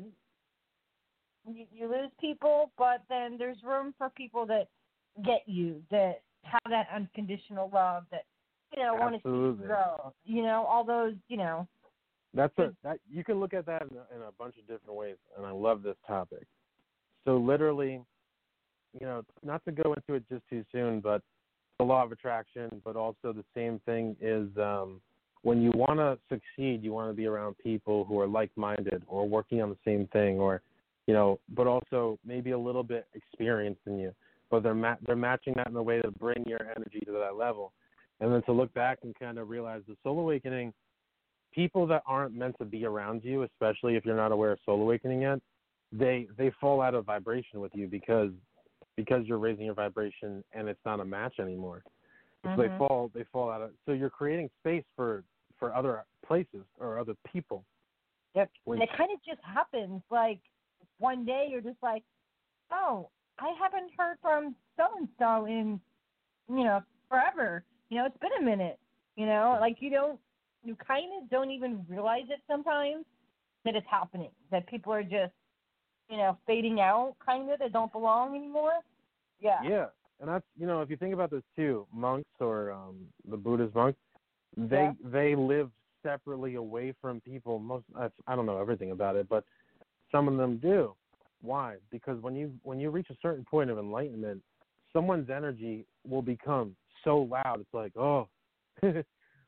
[1.47, 4.69] you, you lose people, but then there's room for people that
[5.25, 8.25] get you, that have that unconditional love, that
[8.77, 10.13] you know want to see you grow.
[10.25, 11.67] You know, all those, you know,
[12.35, 14.99] That's a that you can look at that in a, in a bunch of different
[14.99, 16.47] ways, and I love this topic.
[17.25, 18.01] So literally,
[18.99, 21.23] you know, not to go into it just too soon, but
[21.79, 25.01] the law of attraction, but also the same thing is um,
[25.43, 29.29] when you want to succeed, you want to be around people who are like-minded or
[29.29, 30.63] working on the same thing, or
[31.07, 34.15] you know, but also maybe a little bit experienced in you,
[34.51, 37.37] but they're ma- they're matching that in a way to bring your energy to that
[37.37, 37.73] level,
[38.21, 40.73] and then to look back and kind of realize the soul awakening
[41.53, 44.81] people that aren't meant to be around you, especially if you're not aware of soul
[44.81, 45.41] awakening yet,
[45.93, 48.31] they they fall out of vibration with you because
[48.97, 51.83] because you're raising your vibration and it's not a match anymore.
[52.45, 52.79] So they mm-hmm.
[52.79, 55.23] fall they fall out of so you're creating space for
[55.59, 57.65] for other places or other people.
[58.35, 58.51] Yep.
[58.65, 60.03] Which, And it kind of just happens.
[60.11, 60.41] Like
[60.99, 62.03] one day you're just like,
[62.73, 65.81] oh, I haven't heard from so and so in,
[66.49, 67.65] you know, forever.
[67.91, 68.79] You know, it's been a minute.
[69.17, 70.19] You know, like you don't,
[70.65, 73.05] you kind of don't even realize it sometimes
[73.65, 74.31] that it's happening.
[74.51, 75.33] That people are just,
[76.13, 77.59] you know, fading out, kind of.
[77.59, 78.75] That don't belong anymore.
[79.41, 79.59] Yeah.
[79.65, 79.87] yeah,
[80.21, 82.97] and that's you know if you think about this too, monks or um,
[83.29, 83.99] the Buddhist monks,
[84.57, 84.93] they Yeah.
[85.03, 85.71] they live
[86.03, 87.59] separately away from people.
[87.59, 89.45] Most I, I don't know everything about it, but
[90.13, 90.95] some of them do.
[91.41, 91.77] Why?
[91.91, 94.43] Because when you when you reach a certain point of enlightenment,
[94.93, 97.61] someone's energy will become so loud.
[97.61, 98.29] It's like oh,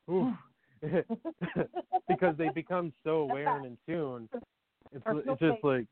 [2.09, 4.29] because they become so aware and in tune.
[4.93, 5.87] It's it's just like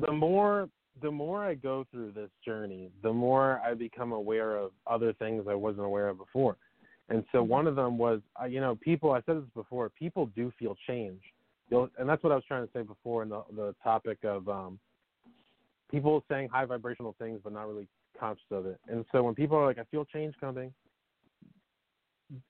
[0.00, 0.68] the more
[1.00, 5.46] the more I go through this journey, the more I become aware of other things
[5.48, 6.56] I wasn't aware of before.
[7.08, 7.50] And so Mm-hmm.
[7.50, 9.12] one of them was, uh, you know, people.
[9.12, 9.88] I said this before.
[9.90, 11.20] People do feel change,
[11.70, 14.48] You'll, and that's what I was trying to say before in the the topic of
[14.48, 14.78] um,
[15.90, 17.88] people saying high vibrational things but not really
[18.18, 18.80] conscious of it.
[18.88, 20.72] And so when people are like, "I feel change coming,"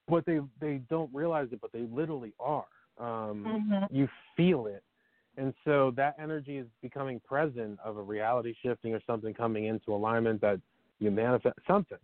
[0.09, 2.66] but they they don't realize it, but they literally are.
[2.99, 3.88] Um, Mhm.
[3.92, 4.82] you feel it.
[5.39, 9.95] And so that energy is becoming present of a reality shifting or something coming into
[9.95, 10.61] alignment that
[10.99, 11.99] you manifest something,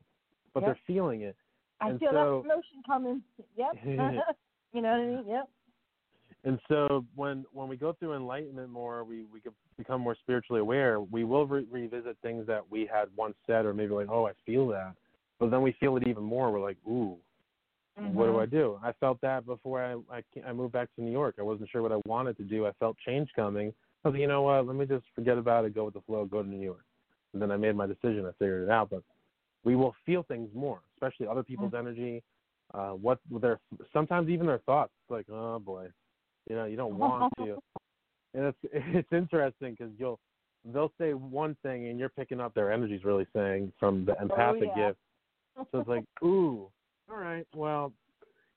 [0.53, 0.67] but Yep.
[0.69, 1.37] they're feeling it.
[1.81, 3.23] I and feel so- that emotion coming.
[3.57, 3.75] Yep.
[3.85, 5.25] you know what I mean?
[5.27, 5.49] Yep.
[6.45, 9.41] And so when when we go through enlightenment more, we we
[9.77, 11.01] become more spiritually aware.
[11.01, 14.33] We will re- revisit things that we had once said, or maybe like, oh, I
[14.47, 14.95] feel that,
[15.39, 16.53] but then we feel it even more.
[16.53, 17.17] We're like, ooh,
[17.97, 18.43] what do Mhm.
[18.43, 18.81] I do?
[18.83, 21.37] I felt that before I I, I moved back to New York.
[21.39, 22.67] I wasn't sure what I wanted to do.
[22.67, 23.73] I felt change coming.
[24.05, 24.67] I was like, you know what?
[24.67, 26.85] Let me just forget about it, go with the flow, go to New York.
[27.33, 28.27] And then I made my decision.
[28.27, 28.91] I figured it out.
[28.91, 29.03] But
[29.65, 32.23] we will feel things more, especially other people's energy.
[32.73, 33.61] Uh, what their
[33.93, 34.93] sometimes even their thoughts.
[35.03, 35.89] It's like, oh boy,
[36.49, 37.59] you know, you don't want to.
[38.35, 40.19] and it's it's interesting because you'll
[40.73, 44.71] they'll say one thing and you're picking up their energy's really saying from the empathic
[44.77, 44.89] yeah.
[44.89, 44.99] gift.
[45.71, 46.69] So it's like, ooh,
[47.11, 47.93] all right, well,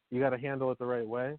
[0.10, 1.38] you got to handle it the right way.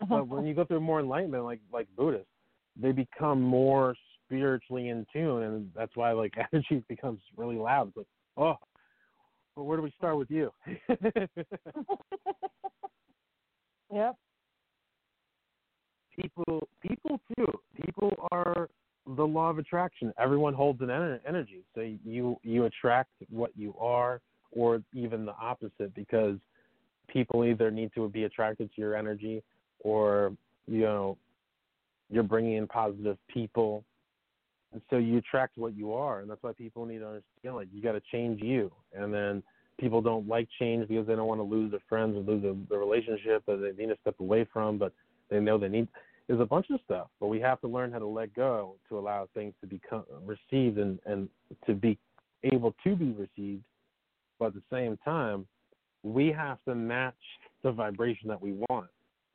[0.08, 2.26] But when you go through more enlightenment, like like Buddhists,
[2.74, 7.88] they become more spiritually in tune, and that's why like energy becomes really loud.
[7.88, 8.06] It's like,
[8.38, 8.56] oh,
[9.56, 10.50] well, where do we start with you?
[13.92, 14.16] yep.
[16.20, 17.46] people people too
[17.84, 18.68] people are
[19.16, 23.74] the law of attraction everyone holds an ener- energy so you you attract what you
[23.78, 24.20] are
[24.52, 26.36] or even the opposite because
[27.08, 29.42] people either need to be attracted to your energy
[29.80, 30.32] or
[30.66, 31.16] you know
[32.10, 33.84] you're bringing in positive people.
[34.72, 37.68] And so you attract what you are and that's why people need to understand like
[37.72, 38.70] you got to change you.
[38.94, 39.42] And then
[39.78, 42.78] people don't like change because they don't want to lose their friends or lose their
[42.78, 44.92] relationship that they need to step away from but
[45.30, 45.88] they know they need
[46.28, 47.08] there's a bunch of stuff.
[47.18, 50.78] But we have to learn how to let go to allow things to become received
[50.78, 51.28] and and
[51.66, 51.98] to be
[52.44, 53.64] able to be received
[54.40, 55.46] but at the same time
[56.02, 57.14] we have to match
[57.62, 58.88] the vibration that we want.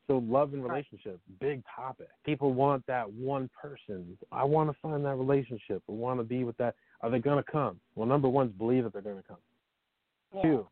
[0.07, 2.09] So love and relationship big topic.
[2.25, 4.17] People want that one person.
[4.31, 5.81] I want to find that relationship.
[5.87, 6.75] I want to be with that.
[7.01, 7.79] Are they going to come?
[7.95, 9.37] Well number one is believe that they're going to come.
[10.33, 10.41] Yeah.
[10.41, 10.67] Two,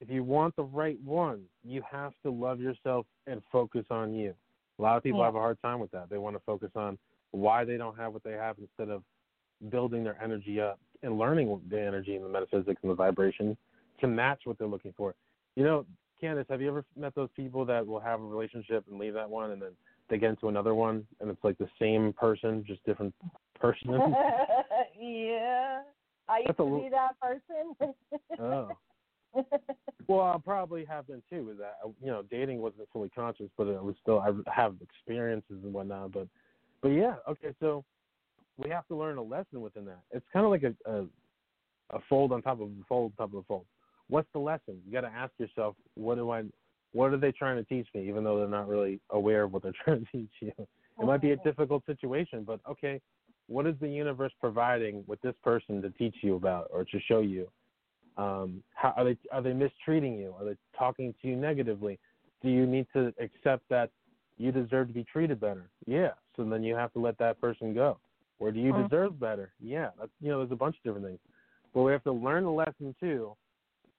[0.00, 4.34] if you want the right one, you have to love yourself and focus on you.
[4.78, 5.26] A lot of people Yeah.
[5.26, 6.10] have a hard time with that.
[6.10, 6.98] They want to focus on
[7.30, 9.02] why they don't have what they have instead of
[9.70, 13.56] building their energy up and learning the energy and the metaphysics and the vibration
[14.00, 15.14] to match what they're looking for.
[15.54, 15.86] You know,
[16.22, 19.28] Kandis, have you ever met those people that will have a relationship and leave that
[19.28, 19.72] one and then
[20.08, 23.14] they get into another one and it's like the same person, just different
[23.60, 23.90] person?
[25.00, 25.82] yeah.
[26.28, 27.94] I used That's to l- be that person.
[28.40, 28.76] oh.
[30.08, 31.46] Well, I probably have been too.
[31.46, 34.20] With that, uh, you know, dating wasn't fully conscious, but it was still.
[34.20, 36.12] I have experiences and whatnot.
[36.12, 36.28] But,
[36.80, 37.48] but yeah, okay.
[37.58, 37.84] So
[38.56, 40.02] we have to learn a lesson within that.
[40.12, 41.06] It's kind of like a, a
[41.90, 43.64] a fold on top of a fold on top of a fold.
[44.08, 44.80] What's the lesson?
[44.86, 46.44] You got to ask yourself, what do I,
[46.92, 48.08] what are they trying to teach me?
[48.08, 50.52] Even though they're not really aware of what they're trying to teach you.
[50.58, 53.00] It might be a difficult situation, but okay,
[53.48, 57.20] what is the universe providing with this person to teach you about or to show
[57.20, 57.48] you?
[58.16, 60.34] Um, how are they are they mistreating you?
[60.38, 61.98] Are they talking to you negatively?
[62.42, 63.90] Do you need to accept that
[64.38, 65.68] you deserve to be treated better?
[65.86, 66.12] Yeah.
[66.36, 67.98] So then you have to let that person go.
[68.38, 68.88] Or do you Mhm.
[68.88, 69.52] deserve better?
[69.60, 69.90] Yeah.
[69.98, 71.20] That's, you know, there's a bunch of different things.
[71.72, 73.36] But we have to learn the lesson too.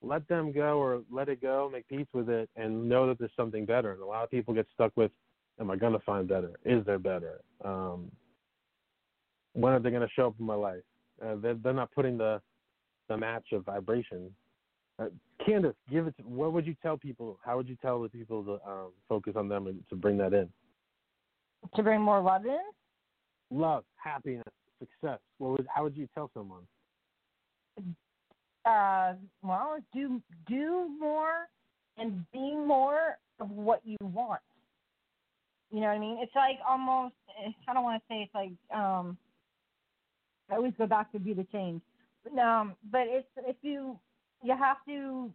[0.02, 3.32] Let them go or let it go, make peace with it, and know that there's
[3.36, 3.94] something better.
[3.94, 5.12] And a lot of people get stuck with,
[5.60, 6.52] am I going to find better?
[6.66, 7.42] Is there better?
[7.66, 8.12] Um,
[9.54, 10.84] when are they going to show up in my life?
[11.24, 12.42] Uh, they're, they're not putting the
[13.10, 14.30] the match of vibration.
[15.00, 15.06] Uh,
[15.48, 16.18] Kandis, give it.
[16.18, 17.40] To, what would you tell people?
[17.44, 20.34] How would you tell the people to um, focus on them and to bring that
[20.34, 20.50] in?
[21.76, 22.60] to bring more love in?
[23.50, 24.44] Love, happiness,
[24.80, 25.20] success.
[25.38, 25.68] What would?
[25.74, 26.64] How would you tell someone?
[28.68, 31.48] Uh, well, do do more
[31.98, 34.42] and be more of what you want.
[35.72, 36.20] You know what I mean?
[36.22, 37.16] It's like almost.
[37.68, 38.54] I don't want to say it's like.
[38.78, 39.18] um
[40.50, 41.82] I always go back to be the change.
[42.24, 44.00] But, um, but it's if you
[44.44, 45.34] you have to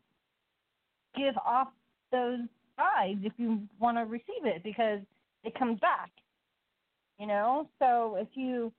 [1.17, 1.69] give off
[2.13, 2.41] those
[2.79, 5.01] vibes if you want to receive it because
[5.45, 6.13] it comes back.
[7.19, 8.73] You know, so if you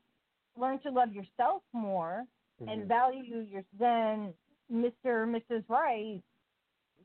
[0.57, 2.25] learn to love yourself more
[2.67, 2.87] and Mhm.
[2.87, 4.33] value your then
[4.72, 5.28] Mr.
[5.28, 5.64] Mrs.
[5.68, 6.22] Right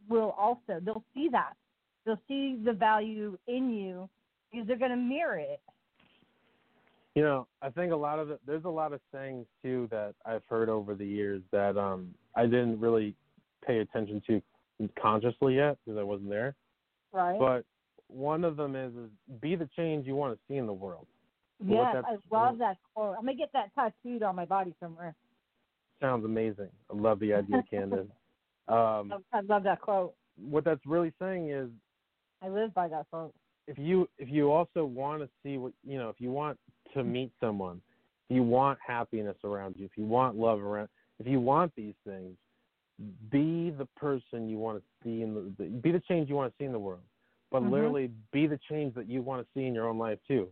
[0.09, 1.55] will also they'll see that.
[2.05, 4.09] They'll see the value in you
[4.51, 5.61] because they're gonna mirror it.
[7.15, 8.41] You know, I think a lot of it.
[8.47, 12.45] There's a lot of sayings too that I've heard over the years that um I
[12.45, 13.15] didn't really
[13.67, 14.43] pay attention to
[15.01, 16.55] consciously yet because I wasn't there.
[17.13, 17.39] Right.
[17.39, 17.65] But
[18.07, 21.07] one of them is, is be the change you want to see in the world.
[21.65, 23.17] yes, I love that quote.
[23.19, 25.15] I'm gonna get that tattooed on my body somewhere.
[26.01, 26.71] Sounds amazing.
[26.91, 28.09] I love the idea, Kandis.
[28.69, 30.15] Um, I love that quote.
[30.39, 31.69] what that's really saying is
[32.43, 33.35] I live by that quote.
[33.67, 36.59] if you if you also want to see what you know if you want
[36.95, 37.81] to meet someone
[38.31, 40.89] if you want happiness around you if you want love around
[41.19, 42.37] if you want these things
[43.31, 46.57] be the person you want to see in the, be the change you want to
[46.59, 47.03] see in the world
[47.51, 47.71] but Mhm.
[47.71, 50.49] literally be the change that you want to see in your own life too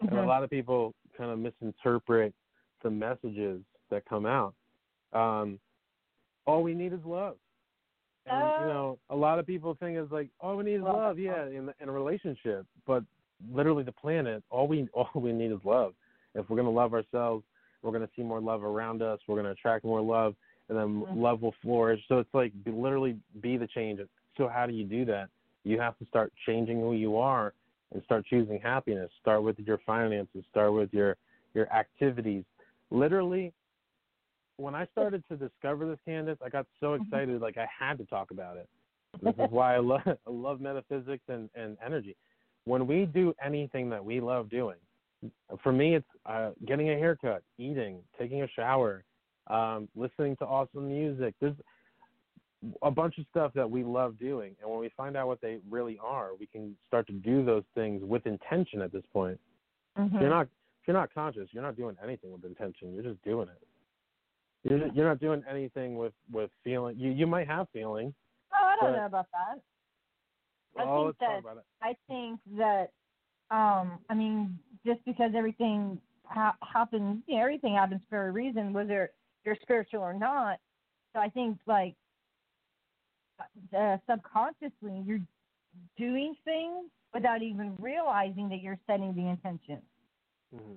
[0.00, 0.26] and a Mhm.
[0.26, 2.34] lot of people kind of misinterpret
[2.82, 4.54] the messages that come out
[5.12, 5.58] um
[6.46, 7.36] all we need is love
[8.26, 10.82] and Uh, you know a lot of people think is like all we need is
[10.82, 13.02] Love, love yeah in, in a relationship but
[13.52, 15.94] literally the planet all we all we need is love
[16.34, 17.44] if we're going to love ourselves
[17.82, 20.34] we're going to see more love around us we're going to attract more love
[20.68, 21.22] and then Mhm.
[21.22, 24.00] love will flourish so it's like be, literally be the change
[24.36, 25.28] so how do you do that
[25.64, 27.52] you have to start changing who you are
[27.92, 29.10] and start choosing happiness.
[29.20, 30.44] Start with your finances.
[30.50, 31.16] Start with your
[31.54, 32.44] your activities.
[32.90, 33.52] Literally,
[34.56, 38.04] when I started to discover this, Kandis, I got so excited like I had to
[38.06, 38.68] talk about it.
[39.22, 42.16] This is why I love I love metaphysics and and energy.
[42.64, 44.76] When we do anything that we love doing,
[45.62, 49.04] for me it's uh, getting a haircut, eating, taking a shower,
[49.46, 51.34] um, listening to awesome music.
[51.40, 51.54] There's
[52.82, 55.58] a bunch of stuff that we love doing, and when we find out what they
[55.70, 58.82] really are, we can start to do those things with intention.
[58.82, 59.38] At this point,
[59.98, 60.20] Mm-hmm.
[60.20, 62.94] you're not if you're not conscious, you're not doing anything with intention.
[62.94, 63.58] You're just doing it.
[64.68, 66.98] You're you're not doing anything with with feeling.
[66.98, 68.14] You you might have feeling.
[68.52, 69.60] Oh, I don't But- know about that.
[70.78, 71.64] I oh, think that-.
[71.82, 72.90] I think that,
[73.50, 78.74] um, I mean, just because everything ha- happens, you know, everything happens for a reason,
[78.74, 79.10] whether
[79.44, 80.58] you're spiritual or not.
[81.14, 81.94] So I think, like,
[83.74, 85.20] uh, subconsciously, you're
[85.96, 89.80] doing things without even realizing that you're setting the intention.
[90.54, 90.76] Mhm.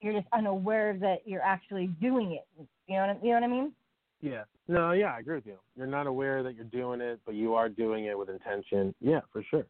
[0.00, 2.46] You're just unaware that you're actually doing it.
[2.86, 3.72] You know what I, you know what I mean?
[4.20, 4.44] Yeah.
[4.68, 5.56] No, yeah, I agree with you.
[5.76, 8.94] You're not aware that you're doing it, but you are doing it with intention.
[9.00, 9.66] Yeah, for sure.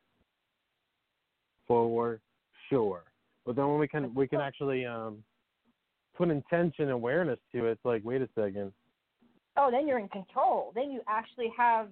[1.66, 2.20] For
[2.70, 3.02] sure.
[3.44, 5.22] But then when we can we can actually um
[6.16, 8.72] put intention and awareness to it, it's like, wait a second.
[9.56, 10.72] oh, then you're in control.
[10.74, 11.88] Then you actually have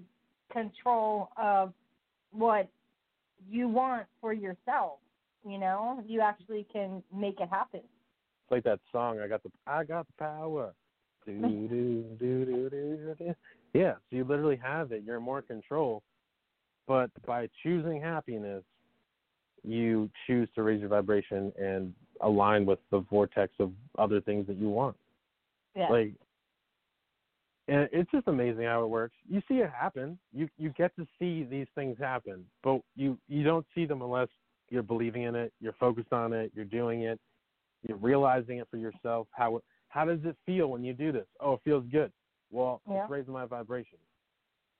[0.52, 1.72] control of
[2.30, 2.68] what
[3.48, 4.98] you want for yourself.
[5.46, 7.80] You know, you actually can make it happen.
[8.44, 10.74] It's like that song, I got the I got the power.
[11.26, 11.32] Do
[11.68, 13.34] do do do do do.
[13.72, 15.02] Yeah, so you literally have it.
[15.04, 16.02] You're in more control.
[16.86, 18.62] But by choosing happiness,
[19.62, 24.56] you choose to raise your vibration and align with the vortex of other things that
[24.58, 24.96] you want.
[25.74, 25.88] Yeah.
[25.88, 26.12] Like,
[27.66, 29.14] and it's just amazing how it works.
[29.26, 30.18] You see it happen.
[30.34, 34.28] You you get to see these things happen, but you you don't see them unless
[34.68, 35.52] you're believing in it.
[35.60, 36.52] You're focused on it.
[36.54, 37.18] You're doing it.
[37.86, 39.28] You're realizing it for yourself.
[39.32, 41.26] How how does it feel when you do this?
[41.40, 42.12] Oh, it feels good.
[42.50, 43.02] Well, Yeah.
[43.02, 43.98] it's raising my vibration.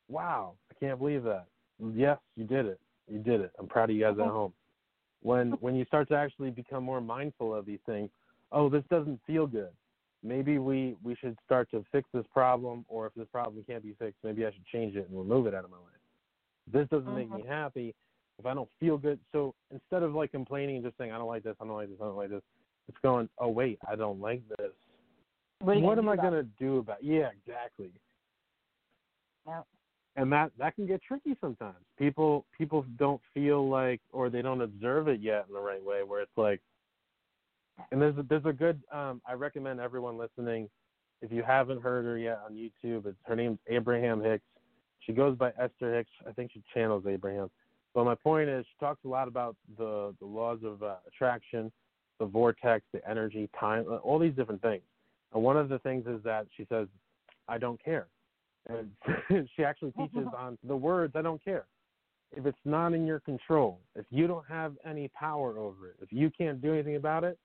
[0.09, 1.47] Wow, I can't believe that.
[1.93, 2.81] Yes, you did it.
[3.09, 3.53] You did it.
[3.59, 4.31] I'm proud of you guys at Mhm.
[4.33, 4.55] home.
[5.21, 8.11] When when you start to actually become more mindful of these things,
[8.53, 9.73] oh, this doesn't feel good.
[10.23, 13.95] Maybe we we should start to fix this problem, or if this problem can't be
[13.95, 16.01] fixed, maybe I should change it and remove it out of my life.
[16.67, 17.95] This doesn't make me happy.
[18.39, 21.29] If I don't feel good, so instead of like complaining and just saying I don't
[21.29, 22.43] like this, I don't like this, I don't like this,
[22.89, 24.73] it's going, oh wait, I don't like this.
[25.61, 27.03] What, What am I gonna do about?
[27.03, 27.91] Yeah, exactly.
[29.47, 29.63] Yeah.
[30.17, 31.77] And that that can get tricky sometimes.
[31.99, 36.03] People people don't feel like or they don't observe it yet in the right way.
[36.03, 36.61] Where it's like,
[37.91, 38.81] and there's a, there's a good.
[38.93, 40.69] Um, I recommend everyone listening,
[41.21, 44.45] if you haven't heard her yet on YouTube, it's her name's Abraham Hicks.
[45.01, 46.11] She goes by Esther Hicks.
[46.29, 47.51] I think she channels Abraham.
[47.95, 51.73] But my point is, she talks a lot about the the laws of uh, attraction,
[52.19, 54.83] the vortex, the energy, time, all these different things.
[55.33, 56.87] And one of the things is that she says,
[57.49, 58.07] I don't care.
[58.69, 58.91] And
[59.57, 61.67] she actually teaches on the words, I don't care.
[62.37, 66.13] If it's not in your control, if you don't have any power over it, if
[66.13, 67.39] you can't do anything about it,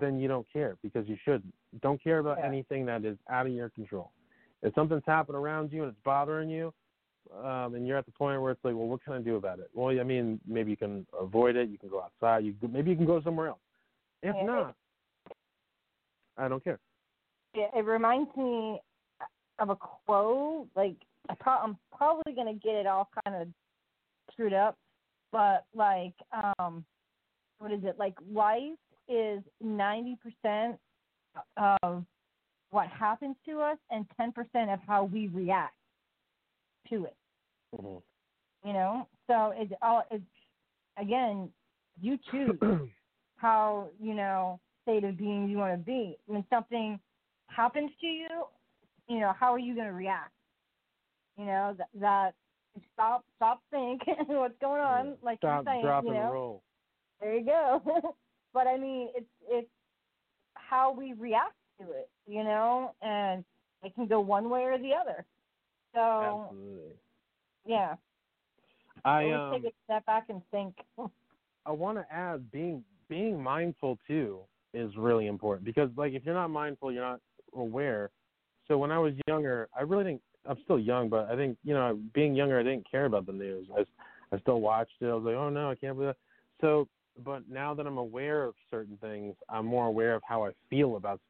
[0.00, 1.54] then you don't care because you shouldn't.
[1.80, 2.46] Don't care about Yeah.
[2.46, 4.12] anything that is out of your control.
[4.62, 6.72] If something's happening around you and it's bothering you,
[7.34, 9.58] um, and you're at the point where it's like, well, what can I do about
[9.58, 9.68] it?
[9.74, 11.68] Well, I mean, maybe you can avoid it.
[11.68, 12.44] You can go outside.
[12.44, 13.58] You maybe you can go somewhere else.
[14.22, 14.42] If Yeah.
[14.44, 14.76] not,
[16.36, 16.80] I don't care.
[17.54, 18.80] Yeah, it reminds me
[19.58, 20.68] of a quote.
[20.74, 20.96] Like
[21.28, 23.54] I pro- I'm probably gonna get it all kind of
[24.32, 24.78] screwed up,
[25.32, 26.14] but like,
[26.58, 26.84] um,
[27.58, 27.98] what is it?
[27.98, 30.78] Like life is ninety percent
[31.56, 32.04] of
[32.70, 35.76] what happens to us and ten percent of how we react
[36.90, 37.16] to it.
[37.74, 38.02] Mhm.
[38.64, 40.24] You know, so it's all it's
[40.96, 41.52] again,
[42.00, 42.58] you choose
[43.36, 46.16] how you know state of being you want to be.
[46.26, 46.98] When something
[47.48, 48.28] happens to you,
[49.08, 50.32] you know how are you going to react?
[51.38, 52.34] You know that, that
[52.94, 55.82] stop stop think what's going on, like Stop, you're saying.
[55.82, 56.62] drop, you and roll.
[57.20, 57.82] there you go.
[58.54, 59.68] but I mean, it's it's
[60.54, 63.44] how we react to it, you know, and
[63.82, 65.24] it can go one way or the other.
[65.94, 66.92] So Absolutely.
[67.66, 67.94] yeah,
[69.04, 70.74] I um, take a step back and think.
[71.66, 74.40] I want to add being being mindful too
[74.74, 77.20] is really important because like if you're not mindful, you're not
[77.54, 78.10] aware.
[78.68, 81.74] So when I was younger, I really think I'm still young, but I think you
[81.74, 83.66] know being younger, I didn't care about the news.
[83.76, 83.84] I
[84.34, 85.06] I still watched it.
[85.06, 86.16] I was like, oh no, I can't believe that.
[86.60, 86.88] So,
[87.24, 90.96] but now that I'm aware of certain things, I'm more aware of how I feel
[90.96, 91.20] about.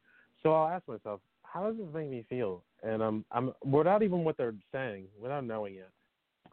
[0.43, 2.63] So I'll ask myself, how does this make me feel?
[2.83, 5.89] And I'm I'm without even what they're saying, without knowing it,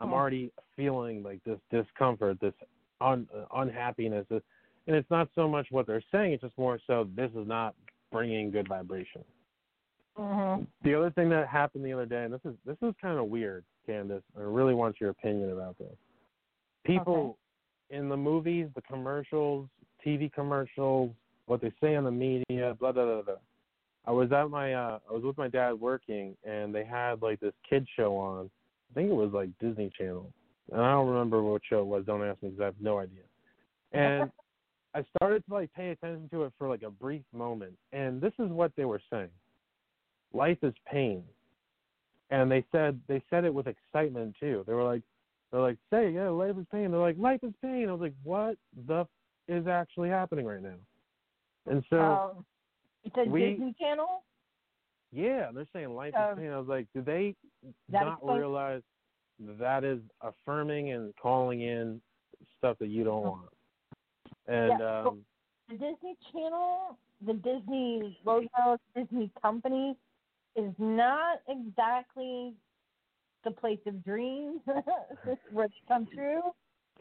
[0.01, 2.55] I'm already feeling like this discomfort, this
[3.01, 4.27] un, uh, unhappiness,
[4.87, 7.75] and it's not so much what they're saying; it's just more so this is not
[8.13, 9.25] bringing good vibration.
[10.19, 10.67] Mhm.
[10.83, 13.27] The other thing that happened the other day, and this is this is kind of
[13.27, 14.23] weird, Kandis.
[14.37, 15.97] I really want your opinion about this.
[16.85, 17.39] People
[17.91, 19.69] in the movies, the commercials,
[20.05, 21.11] TV commercials,
[21.47, 23.35] what they say on the media, blah blah blah blah.
[24.07, 27.41] I was at my uh I was with my dad working and they had like
[27.41, 28.51] this kid show on.
[28.91, 30.33] I think it was like Disney Channel.
[30.71, 32.99] And I don't remember what show it was, don't ask me because I have no
[32.99, 33.23] idea.
[33.93, 34.31] And
[34.95, 38.33] I started to like pay attention to it for like a brief moment and this
[38.39, 39.31] is what they were saying.
[40.33, 41.23] Life is pain.
[42.31, 44.65] And they said they said it with excitement too.
[44.67, 45.03] They were like
[45.51, 46.91] they're like, say, yeah, life is pain.
[46.91, 47.89] They're like, life is pain.
[47.89, 48.57] I was like, what
[48.89, 49.07] the f-
[49.47, 50.75] is actually happening right now?
[51.71, 52.45] And so um,
[53.05, 54.23] it's a we- Disney Channel.
[55.13, 56.51] Yeah, they're saying life Um, is pain.
[56.51, 57.37] I was like, do they
[57.89, 58.83] not explains- realize
[59.61, 62.01] that is affirming and calling in
[62.59, 63.49] stuff that you don't want?
[64.47, 64.79] And.
[64.79, 65.25] Yeah, um
[65.69, 69.97] The Disney Channel, the Disney logo, Disney company,
[70.57, 72.55] is not exactly
[73.45, 74.61] the place of dreams
[75.53, 76.41] where they come true.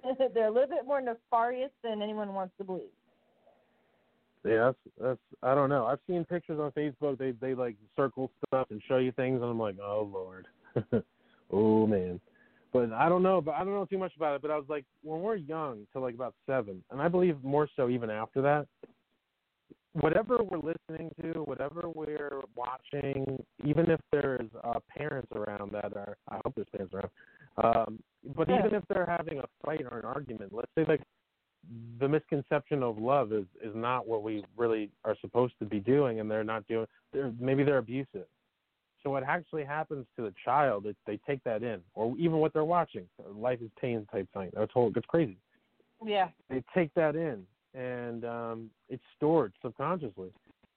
[0.34, 2.84] They're a little bit more nefarious than anyone wants to believe.
[4.46, 5.86] yeah, that's that's I don't know.
[5.86, 7.18] I've seen pictures on Facebook.
[7.18, 10.48] They they like circle stuff and show you things, and I'm like, oh lord,
[11.52, 12.20] oh man.
[12.74, 13.40] But I don't know.
[13.40, 14.42] But I don't know too much about it.
[14.42, 17.70] But I was like, when we're young, to like about seven, and I believe more
[17.76, 18.68] so even after that.
[19.94, 26.18] Whatever we're listening to, whatever we're watching, even if there's uh, parents around that are,
[26.30, 27.12] I hope there's parents around.
[27.64, 28.00] Um,
[28.36, 28.60] but Yeah.
[28.60, 31.02] even if they're having a fight or an argument, let's say like
[32.00, 36.20] the misconception of love is is not what we really are supposed to be doing,
[36.20, 36.88] and they're not doing.
[37.12, 38.26] They're maybe they're abusive.
[39.04, 42.54] So what actually happens to the child, is they take that in, or even what
[42.54, 44.50] they're watching, life is pain type thing.
[44.54, 44.92] That's whole.
[44.96, 45.38] It's crazy.
[46.06, 46.30] Yeah.
[46.50, 47.44] They take that in,
[47.74, 50.32] and um, it's stored subconsciously.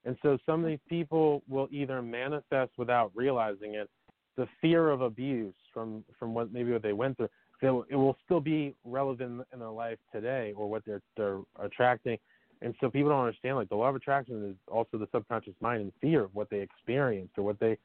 [0.05, 3.89] And so some of these people will either manifest without realizing it,
[4.37, 7.29] the fear of abuse from from what maybe what they went through.
[7.63, 12.19] They'll, it will still be relevant in their life today, or what they're they're attracting.
[12.63, 15.83] And so people don't understand like the law of attraction is also the subconscious mind
[15.83, 17.77] and fear of what they experienced or what they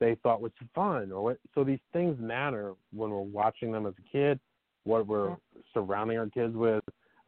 [0.00, 1.38] they thought was fun or what.
[1.54, 4.38] So these things matter when we're watching them as a kid,
[4.84, 5.36] what we're
[5.74, 6.84] surrounding our kids with,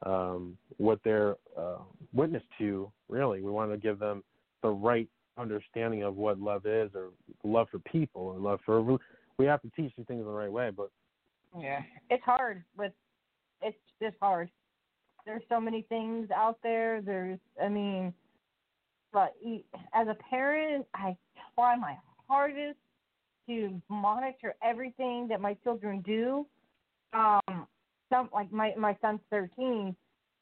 [0.07, 1.79] um, what they're uh,
[2.12, 2.91] witness to.
[3.09, 4.23] Really, we want to give them
[4.62, 5.09] the right
[5.39, 7.09] understanding of what love is, or
[7.45, 8.99] love for people, or love for.
[9.39, 10.91] We have to teach these things in the right way, but
[11.59, 11.83] Yeah.
[12.11, 12.93] It's hard with
[13.62, 14.51] it's just hard.
[15.27, 17.03] There's so many things out there.
[17.03, 18.14] There's I mean
[19.12, 19.35] but
[19.93, 21.16] as a parent, I
[21.55, 21.97] try my
[22.31, 22.78] hardest
[23.49, 26.47] to monitor everything that my children do.
[27.12, 27.66] Um
[28.11, 29.95] some like my my son's 13.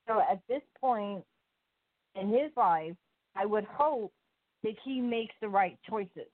[0.07, 1.25] So at this point
[2.15, 2.97] in his life,
[3.37, 4.13] I would hope
[4.65, 6.29] that he makes the right choices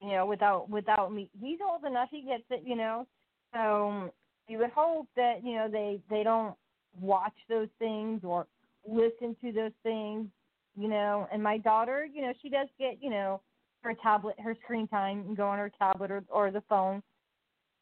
[0.00, 1.28] you know, without without me.
[1.40, 3.06] He's old enough; he gets it, you know.
[3.54, 4.12] So
[4.48, 6.54] you would hope that you know they they don't
[7.00, 8.46] watch those things or
[8.86, 10.28] listen to those things,
[10.76, 11.26] you know.
[11.32, 13.40] And my daughter, you know, she does get you know
[13.82, 17.02] her tablet, her screen time, and go on her tablet or or the phone.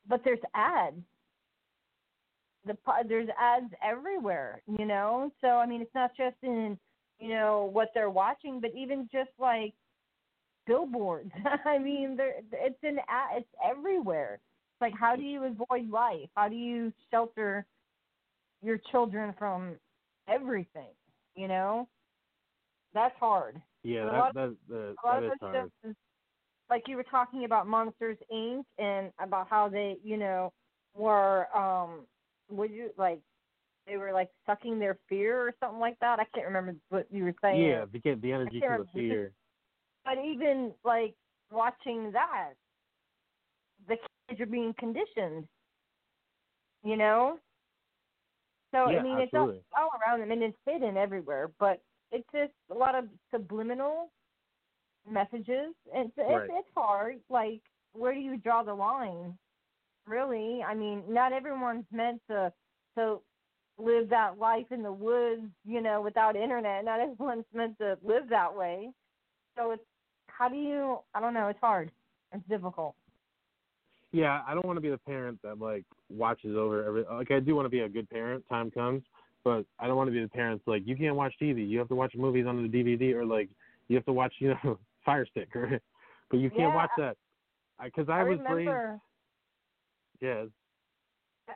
[0.09, 1.03] But there's ads.
[2.65, 2.77] The
[3.09, 5.31] there's ads everywhere, you know.
[5.41, 6.79] So I mean, it's not just in
[7.19, 9.75] you know what they're watching, but even just like
[10.67, 11.33] billboards.
[11.65, 14.35] I mean, there it's an a- it's everywhere.
[14.35, 16.29] It's like how do you avoid life?
[16.35, 17.67] How do you shelter
[18.63, 19.77] your children from
[20.29, 20.93] everything?
[21.37, 21.89] You know,
[22.95, 23.61] that's hard.
[23.83, 25.71] Yeah, that that that, that of hard.
[25.83, 25.95] shows,
[26.69, 28.65] like you were talking about Monsters Inc.
[28.79, 30.53] and about how they, you know,
[30.95, 32.07] were um,
[32.51, 33.21] would you like
[33.87, 36.19] they were like sucking their fear or something like that.
[36.19, 37.63] I can't remember what you were saying.
[37.63, 39.33] Yeah, get the energy to the fear.
[40.05, 41.15] But even like
[41.53, 42.55] watching that,
[43.89, 43.97] the
[44.29, 45.47] kids are being conditioned.
[46.85, 47.39] You know.
[48.75, 51.51] So Yeah, I mean, it's all, all around them, and it's hidden everywhere.
[51.59, 51.81] But
[52.13, 54.11] it's just a lot of subliminal
[55.09, 55.75] messages.
[55.93, 56.45] It's Right.
[56.45, 57.21] it's, it's hard.
[57.29, 57.61] Like,
[57.93, 59.37] where do you draw the line?
[60.07, 62.53] Really, I mean, not everyone's meant to
[62.97, 63.21] to
[63.79, 66.85] live that life in the woods, you know, without internet.
[66.85, 68.91] Not everyone's meant to live that way.
[69.57, 69.83] So it's
[70.29, 70.99] how do you?
[71.15, 71.49] I don't know.
[71.49, 71.91] It's hard.
[72.33, 72.95] It's difficult.
[74.13, 77.05] Yeah, I don't want to be the parent that like watches over every.
[77.05, 78.45] Like I do want to be a good parent.
[78.49, 79.03] Time comes,
[79.47, 81.67] but I don't want to be the parents like you can't watch TV.
[81.69, 83.49] You have to watch movies on the DVD, or like
[83.87, 84.77] you have to watch you know
[85.07, 85.81] Fire Stick, or
[86.31, 87.17] but you can't Yeah, watch that.
[87.83, 89.01] Because I, I was remember.
[90.21, 90.21] raised.
[90.21, 90.47] Yeah,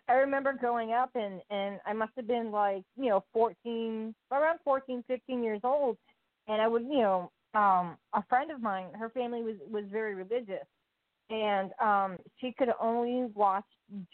[0.08, 4.60] I remember growing up and and I must have been like, you know, 14, around
[4.62, 5.96] 14, 15 years old
[6.46, 10.14] and I would, you know, um a friend of mine, her family was was very
[10.14, 10.66] religious
[11.30, 13.64] and um she could only watch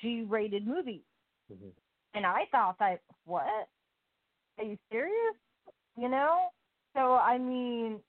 [0.00, 1.02] G-rated movies.
[1.52, 1.72] Mhm.
[2.14, 3.68] And I thought that what?
[4.58, 5.34] Are you serious?
[5.96, 6.48] You know?
[6.94, 8.00] So I mean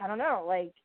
[0.00, 0.72] I don't know, like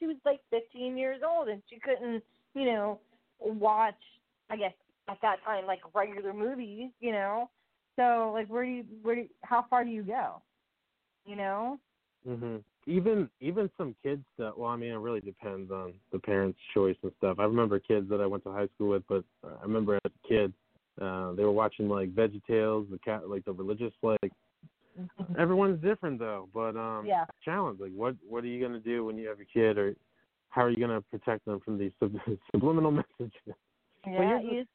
[0.00, 3.00] she was like 15 years old and she couldn't, you know,
[3.38, 3.94] watch
[4.50, 4.72] I guess
[5.08, 7.50] at that time like regular movies, you know.
[7.96, 10.42] So like where do you where do you, how far do you go?
[11.26, 11.78] You know?
[12.26, 12.62] Mhm.
[12.86, 16.96] Even even some kids that well, I mean, it really depends on the parents' choice
[17.02, 17.38] and stuff.
[17.38, 20.28] I remember kids that I went to high school with, but I remember as a
[20.28, 20.52] kid,
[21.00, 24.32] uh, they were watching like Veggie Tales, the cat, like the religious like.
[25.38, 27.24] Everyone's different though, but um, Yeah.
[27.44, 27.80] challenge.
[27.80, 29.94] Like, what what are you gonna do when you have a kid, or
[30.50, 32.18] how are you gonna protect them from these sub-
[32.50, 33.54] subliminal messages?
[34.06, 34.66] Yeah, you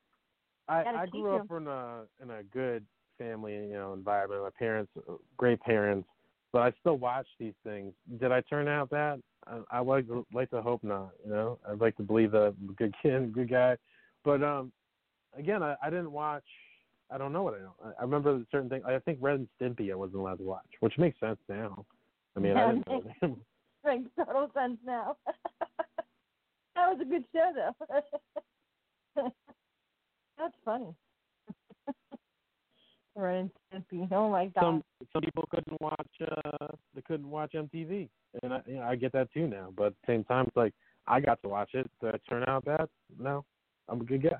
[0.67, 2.85] I, I grew up in a in a good
[3.17, 4.43] family, you know, environment.
[4.43, 4.91] My parents,
[5.37, 6.07] great parents,
[6.51, 7.93] but I still watch these things.
[8.19, 9.19] Did I turn out that?
[9.47, 11.11] I, I like like to hope not.
[11.23, 13.77] You know, I'd like to believe that I'm a good kid, good guy.
[14.23, 14.71] But um,
[15.37, 16.43] again, I, I didn't watch.
[17.11, 17.75] I don't know what I know.
[17.83, 18.83] I, I remember certain things.
[18.85, 21.85] I think Ren and Stimpy I wasn't allowed to watch, which makes sense now.
[22.35, 23.03] I mean, I didn't know.
[23.21, 23.35] that.
[23.85, 25.15] makes total sense now.
[26.75, 28.03] that was a good show though.
[30.37, 30.93] That's funny.
[33.15, 34.11] Ren and Stimpy.
[34.11, 34.61] Oh my god.
[34.61, 34.83] some
[35.13, 38.09] some people couldn't watch uh they couldn't watch MTV,
[38.43, 39.69] and I you know, I get that too now.
[39.75, 40.73] But at the same time, it's like
[41.07, 41.89] I got to watch it.
[42.01, 42.87] Did I turn out bad?
[43.17, 43.45] No,
[43.87, 44.37] I'm a good guy.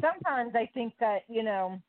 [0.00, 1.80] Sometimes I think that you know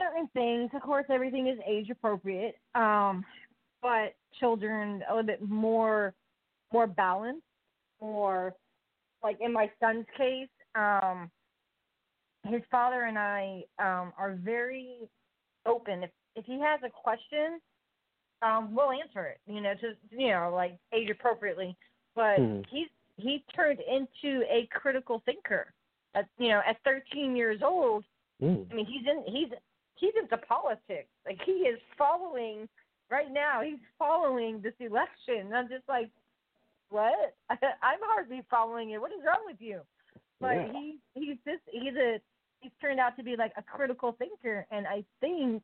[0.00, 0.70] certain things.
[0.74, 3.24] Of course, everything is age appropriate, um,
[3.82, 6.14] but children a little bit more
[6.72, 7.42] more balanced,
[8.00, 8.54] or
[9.22, 11.30] like in my son's case, um,
[12.44, 15.08] his father and I um, are very
[15.66, 16.02] open.
[16.02, 17.60] If if he has a question,
[18.42, 19.40] um, we'll answer it.
[19.46, 21.76] You know, just you know, like age appropriately.
[22.14, 22.60] But Hmm.
[22.70, 22.88] he's
[23.18, 25.72] he turned into a critical thinker.
[26.14, 28.04] At you know, at 13 years old,
[28.40, 28.70] Mm.
[28.70, 29.48] I mean, he's in he's
[29.96, 31.08] he's into politics.
[31.26, 32.68] Like he is following
[33.10, 33.62] right now.
[33.62, 35.52] He's following this election.
[35.52, 36.08] I'm just like,
[36.90, 37.34] what?
[37.50, 39.00] I'm hardly following it.
[39.00, 39.80] What is wrong with you?
[40.40, 40.72] But Yeah.
[40.72, 42.20] he he's just he's a
[42.60, 45.62] he's turned out to be like a critical thinker, and I think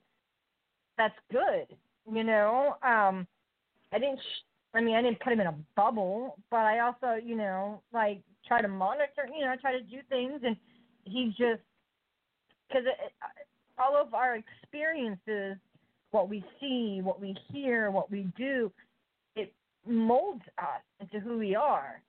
[0.99, 1.67] that's good.
[2.11, 3.27] You know, um,
[3.93, 4.19] I didn't.
[4.19, 4.43] Sh-
[4.75, 8.20] I mean, I didn't put him in a bubble, but I also, you know, like
[8.47, 9.29] try to monitor.
[9.33, 10.57] You know, I try to do things, and
[11.05, 11.62] he just
[12.68, 12.85] because
[13.79, 15.57] all of our experiences,
[16.11, 18.72] what we see, what we hear, what we do,
[19.37, 19.53] it
[19.87, 22.03] molds us into who we are.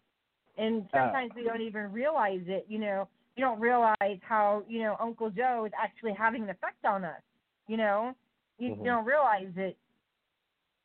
[0.57, 2.65] And Uh, sometimes we don't even realize it.
[2.67, 6.83] You know, you don't realize how you know Uncle Joe is actually having an effect
[6.85, 7.21] on us.
[7.67, 8.15] You know,
[8.57, 8.77] you, Mhm.
[8.79, 9.77] you don't realize it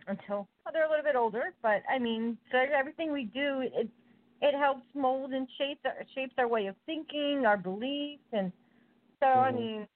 [0.06, 1.52] until well, they're a little bit older.
[1.62, 3.88] But I mean, so everything we do, it
[4.42, 8.52] it helps mold and shape our, shapes our way of thinking, our beliefs, and
[9.20, 9.56] so I Mhm.
[9.56, 9.88] mean,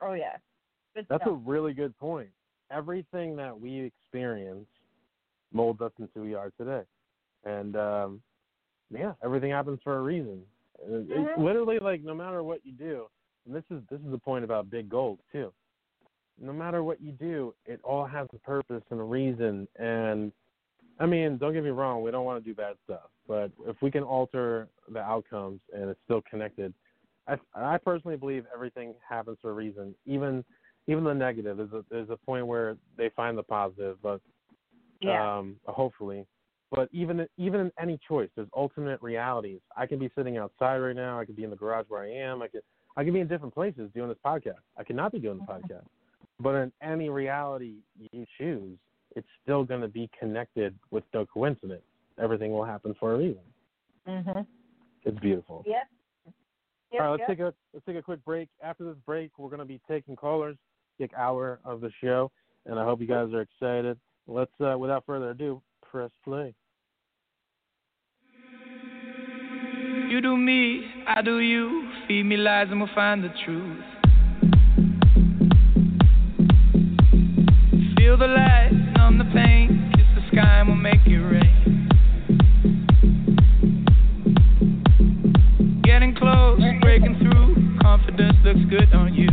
[0.00, 0.36] oh yeah,
[0.94, 2.30] good That's a really good point.
[2.70, 4.68] Everything that we experience
[5.52, 6.84] molds us into who we are today,
[7.44, 8.22] and um,
[8.90, 10.42] yeah, everything happens for a reason.
[10.80, 11.38] It, it's Mhm.
[11.38, 13.08] literally like no matter what you do,
[13.46, 15.52] and this is this is the point about big goals too.
[16.40, 19.68] No matter what you do, it all has a purpose and a reason.
[19.78, 20.32] And
[20.98, 23.76] I mean, don't get me wrong, we don't want to do bad stuff, but if
[23.82, 26.74] we can alter the outcomes and it's still connected,
[27.28, 30.44] I I personally believe everything happens for a reason, even
[30.86, 31.56] even the negative.
[31.56, 34.20] There's a there's a point where they find the positive, but
[35.00, 35.38] Yeah.
[35.38, 36.26] um, hopefully.
[36.70, 39.60] But even even in any choice, there's ultimate realities.
[39.76, 41.18] I can be sitting outside right now.
[41.18, 42.42] I could be in the garage where I am.
[42.42, 42.62] I could
[42.96, 44.62] I could be in different places doing this podcast.
[44.76, 45.86] I could not be doing the podcast.
[46.40, 48.78] But in any reality you choose,
[49.14, 51.82] it's still going to be connected with no coincidence.
[52.20, 53.42] Everything will happen for a reason.
[54.06, 54.46] Mhm.
[55.04, 55.62] It's beautiful.
[55.66, 55.88] Yep.
[56.24, 56.34] Yep.
[56.92, 57.28] All right, let's yep.
[57.28, 58.48] take a let's take a quick break.
[58.62, 60.56] After this break, we're going to be taking callers,
[60.98, 62.30] big hour of the show,
[62.66, 63.98] and I hope you guys are excited.
[64.26, 66.54] Let's, uh, without further ado, press play.
[70.08, 71.88] You do me, I do you.
[72.08, 73.99] Feed me lies and we'll find the truth.
[78.10, 79.92] Feel the light, numb the pain.
[79.94, 81.88] Kiss the sky and we'll make it rain.
[85.84, 87.78] Getting close, breaking through.
[87.80, 89.28] Confidence looks good on you.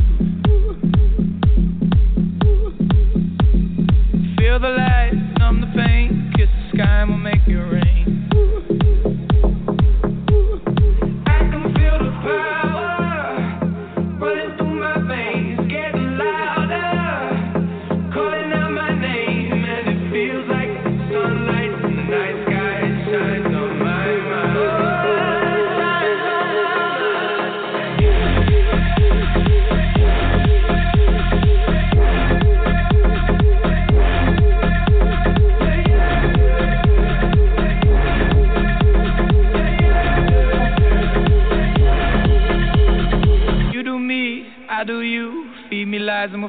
[4.37, 6.31] Feel the light, numb the pain.
[6.37, 7.86] Kiss the sky and we'll make it rain.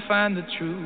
[0.07, 0.78] Find the truth.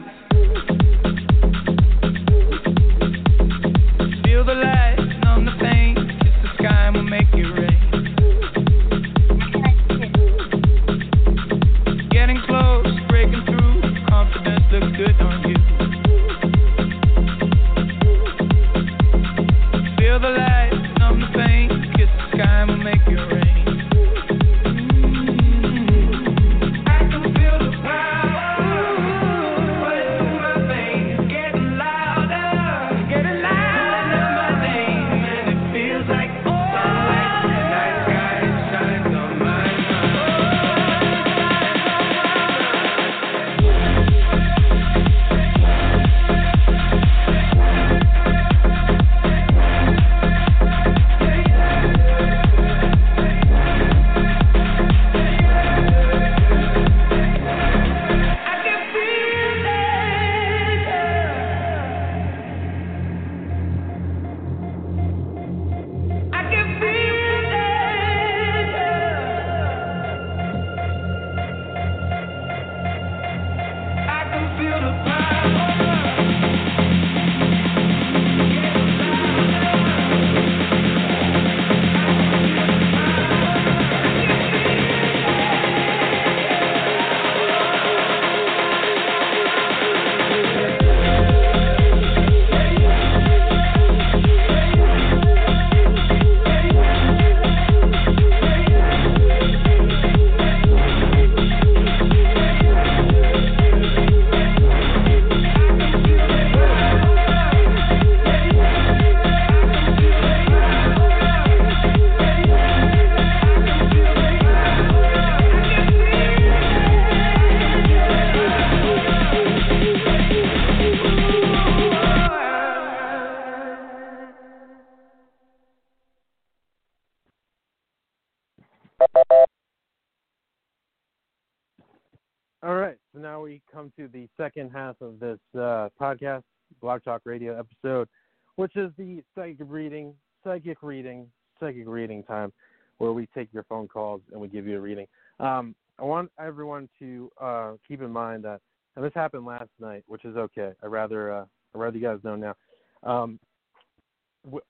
[134.72, 136.42] Half of this uh, podcast,
[136.80, 138.08] Blog Talk Radio episode,
[138.56, 141.26] which is the psychic reading, psychic reading,
[141.60, 142.52] psychic reading time,
[142.98, 145.06] where we take your phone calls and we give you a reading.
[145.40, 148.60] Um, I want everyone to uh, keep in mind that,
[148.96, 150.72] and this happened last night, which is okay.
[150.82, 151.44] I rather, uh,
[151.74, 152.54] I rather you guys know now.
[153.02, 153.38] Um,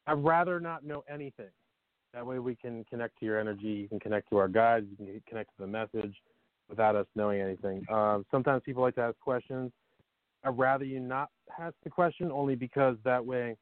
[0.06, 1.50] I'd rather not know anything.
[2.14, 3.68] That way, we can connect to your energy.
[3.68, 4.86] You can connect to our guides.
[4.90, 6.14] You can connect to the message
[6.68, 7.84] without us knowing anything.
[7.90, 9.72] Um, sometimes people like to ask questions.
[10.44, 13.56] I'd rather you not ask the question only because that way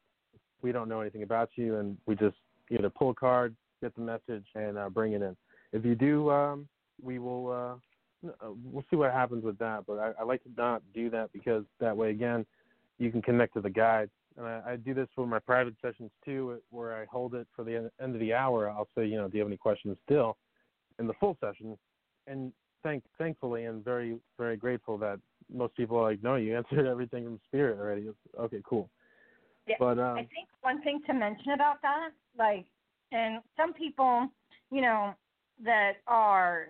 [0.63, 2.37] we don't know anything about you and we just
[2.71, 5.37] either pull a card, get the message, and uh, bring it in.
[5.73, 6.69] If you do, um,
[7.03, 7.51] we will.
[7.51, 7.75] Uh,
[8.27, 9.85] uh, we'll see what happens with that.
[9.87, 12.45] But I, I like to not do that because that way, again,
[12.99, 14.11] you can connect to the guides.
[14.37, 17.65] And I, I do this for my private sessions too, where I hold it for
[17.65, 18.69] the end of the hour.
[18.69, 20.37] I'll say, you know, do you have any questions still
[20.99, 21.79] in the full session?
[22.27, 22.53] And
[22.83, 25.19] thank thankfully and very very grateful that
[25.53, 28.03] most people are like, no, you answered everything from spirit already.
[28.03, 28.91] It's, okay, cool.
[29.67, 32.67] Yeah, But um, I think one thing to mention about that, like,
[33.13, 34.29] and some people,
[34.71, 35.15] you know,
[35.65, 36.69] that are,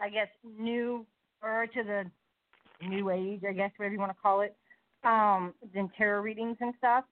[0.00, 0.28] I guess,
[0.58, 1.06] new
[1.42, 4.56] or to the new age, I guess, whatever you want to call it,
[5.04, 7.04] um, in tarot readings and stuff.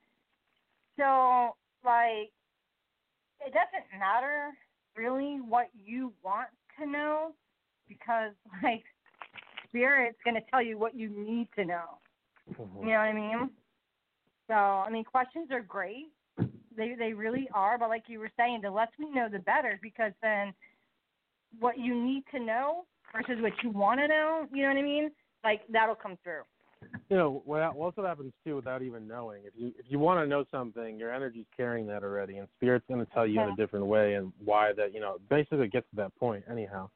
[0.97, 2.30] So, like,
[3.40, 4.51] it doesn't matter
[4.97, 6.48] really what you want
[6.78, 7.32] to know
[7.88, 8.32] because,
[8.62, 8.84] like,
[9.70, 11.98] spirit's going to tell you what you need to know.
[12.52, 12.80] Mm-hmm.
[12.80, 13.51] You know what I mean?
[14.48, 16.09] So, I mean, questions are great.
[16.76, 19.78] They they really are, but like you were saying, the less we know, the better,
[19.82, 20.52] because then
[21.59, 24.82] what you need to know versus what you want to know, you know what I
[24.82, 25.10] mean?
[25.42, 26.42] Like that'll come through.
[27.10, 30.18] you know what what also happens too without even knowing if you if you want
[30.24, 33.51] to know something your energy's carrying that already and spirit's going to tell you in
[33.51, 36.88] a different way and why that you know basically it gets to that point anyhow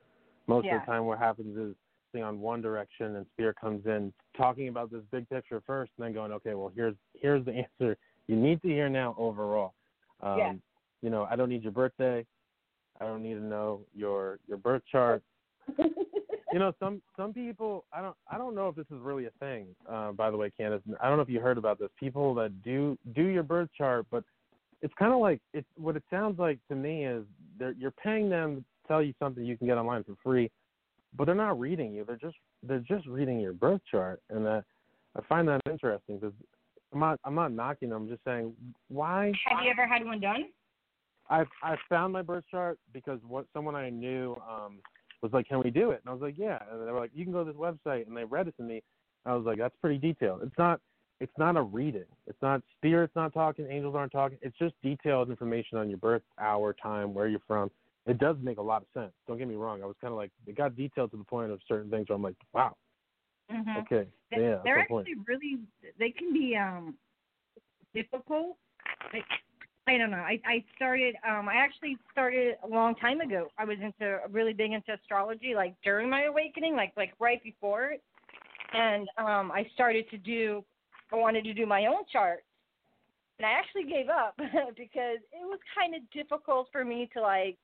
[0.47, 0.77] most Yeah.
[0.77, 1.75] of the time what happens is
[2.15, 6.07] thing on one direction and Spear comes in talking about this big picture first and
[6.07, 7.97] then going okay well here's here's the answer
[8.27, 9.75] you need to hear now overall.
[10.23, 10.53] Um Yeah.
[11.03, 12.25] you know i don't need your birthday.
[13.01, 15.23] I don't need to know your your birth chart.
[16.53, 19.31] You know some some people i don't i don't know if this is really a
[19.41, 22.33] thing uh by the way Kandis i don't know if you heard about this people
[22.37, 24.23] that do do your birth chart but
[24.81, 27.25] it's kind of like it what it sounds like to me is
[27.59, 30.49] they're you're paying them to tell you something you can get online for free
[31.17, 34.65] but they're not reading you they're just they're just reading your birth chart and that
[35.17, 36.35] i find that interesting because
[36.93, 38.53] i'm not i'm not knocking them i'm just saying
[38.89, 40.45] why Have you ever had one done?
[41.31, 44.79] I've I found my birth chart because what someone I knew um
[45.23, 47.13] was like, "Can we do it?" And I was like, "Yeah." And they were like,
[47.15, 48.83] "You can go to this website," and they read it to me.
[49.25, 50.43] I was like, "That's pretty detailed.
[50.43, 50.81] It's not."
[51.21, 52.05] It's not a reading.
[52.27, 54.37] It's not spirits not talking, angels aren't talking.
[54.43, 57.71] It's just detailed information on your birth hour, time, where you're from.
[58.07, 59.13] It does make a lot of sense.
[59.27, 59.83] Don't get me wrong.
[59.83, 62.17] I was kind of like, it got detailed to the point of certain things where
[62.17, 62.77] I'm like, wow,
[63.51, 63.79] Mhm.
[63.79, 65.09] okay, They- yeah, they're the point.
[65.09, 65.59] actually really
[65.99, 66.99] they can be um
[67.95, 68.57] difficult.
[69.13, 69.23] I,
[69.87, 70.19] I don't know.
[70.19, 73.49] I I started um I actually started a long time ago.
[73.59, 77.91] I was into really big into astrology like during my awakening, like like right before
[77.91, 78.03] it.
[78.73, 80.65] And um I started to do
[81.13, 82.45] I wanted to do my own chart.
[83.39, 84.35] And I actually gave up
[84.77, 87.59] because it was kind of difficult for me to like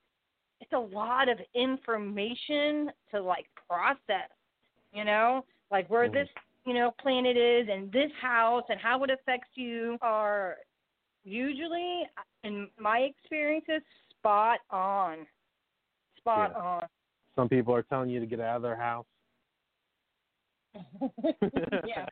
[0.60, 4.30] it's a lot of information to like process,
[4.92, 5.44] you know?
[5.70, 6.12] Like where Mhm.
[6.12, 6.28] this
[6.66, 10.58] you know, planet is and this house and how it affects you are
[11.24, 12.06] usually,
[12.44, 15.26] in my experiences, spot on.
[16.18, 16.62] Spot Yeah.
[16.62, 16.88] on.
[17.34, 19.06] Some people are telling you to get out of their house.
[21.84, 22.06] yeah.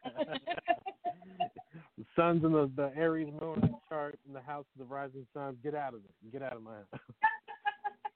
[1.96, 5.58] the sun's in the, the Aries moon chart in the house of the rising sun.
[5.62, 6.32] Get out of it.
[6.32, 6.86] Get out of my house.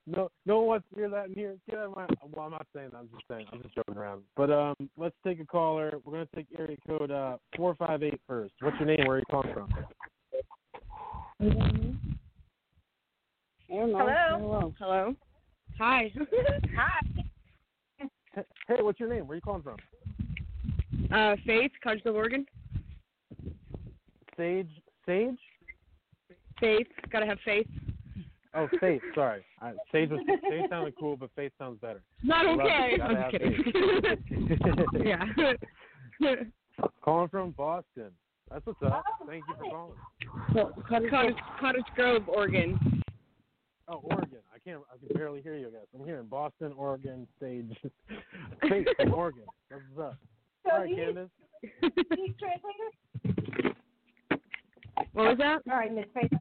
[0.05, 1.57] no, no one wants to hear that in here.
[1.69, 2.05] Get out of my.
[2.31, 2.97] Well, I'm not saying that.
[2.97, 3.45] I'm just saying.
[3.51, 4.23] I'm just joking around.
[4.35, 5.93] But um, let's take a caller.
[6.03, 8.53] We're gonna take area code uh four five eight first.
[8.61, 9.05] What's your name?
[9.05, 9.73] Where are you calling from?
[13.67, 13.95] Hello.
[13.99, 14.73] Hello.
[14.79, 15.15] Hello.
[15.77, 16.11] Hi.
[16.75, 17.01] Hi.
[18.67, 19.27] Hey, what's your name?
[19.27, 19.77] Where are you calling from?
[21.11, 22.45] uh, Faith, Cogsville, Oregon.
[24.37, 24.69] Sage.
[25.05, 25.39] Sage.
[26.59, 26.87] Faith.
[27.11, 27.67] Gotta have faith.
[28.55, 29.01] Oh, Faith.
[29.15, 30.19] Sorry, I, Sage was
[30.49, 32.01] Sage sounded cool, but Faith sounds better.
[32.23, 32.91] Not okay.
[32.93, 33.01] it.
[33.01, 33.63] I'm have kidding.
[35.05, 35.25] yeah.
[37.03, 38.11] calling from Boston.
[38.49, 39.03] That's what's up.
[39.21, 39.69] Oh, Thank you for
[40.55, 40.73] calling.
[41.09, 43.03] Cottage, Cottage Grove, Oregon.
[43.87, 44.39] Oh, Oregon.
[44.53, 44.81] I can't.
[44.91, 45.85] I can barely hear you guys.
[45.93, 47.27] I'm here in Boston, Oregon.
[47.39, 47.77] Sage.
[48.67, 49.43] Faith from Oregon.
[49.69, 50.17] That's what's up.
[50.65, 51.29] So All right, you Kandis.
[51.83, 53.75] you need translator?
[55.13, 55.61] What was that?
[55.71, 56.31] All right, Miss Faith.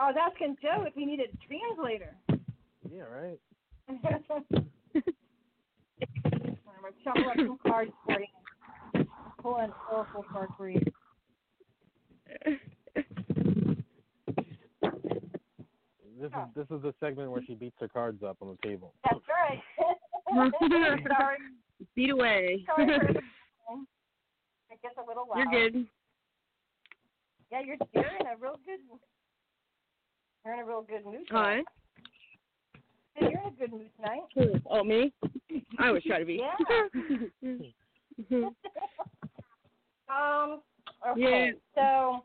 [0.00, 2.16] I was asking Joe if he needed a translator.
[2.90, 3.38] Yeah, right.
[3.86, 4.22] I'm going to
[7.04, 9.06] shuffle up some cards for you.
[9.42, 10.80] Pull an oracle card for you.
[16.18, 18.94] This is this is the segment where she beats her cards up on the table.
[19.04, 19.60] That's right.
[21.18, 21.38] Sorry.
[21.94, 22.64] Beat away.
[22.66, 23.20] Sorry for the
[24.70, 25.38] I guess a little loud.
[25.38, 25.86] You're good.
[27.50, 28.80] Yeah, you're you're in a real good
[30.44, 31.50] you're in a real good mood Hi.
[31.52, 31.66] tonight.
[33.16, 34.22] You're in a good mood tonight.
[34.34, 34.60] Cool.
[34.70, 35.12] Oh, me?
[35.78, 36.40] I always try to be.
[36.40, 36.88] Yeah.
[40.10, 40.60] Um
[41.08, 41.52] okay.
[41.76, 42.24] So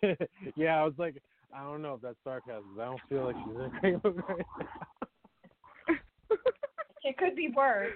[0.56, 1.20] yeah, I was like,
[1.52, 2.76] I don't know if that's sarcasm.
[2.80, 5.96] I don't feel like she's in a great mood right now.
[7.02, 7.90] it could be worse.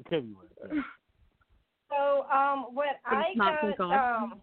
[0.00, 0.50] It could be worse.
[0.74, 0.82] yeah.
[1.90, 4.20] So um what I It's not from got God.
[4.22, 4.42] um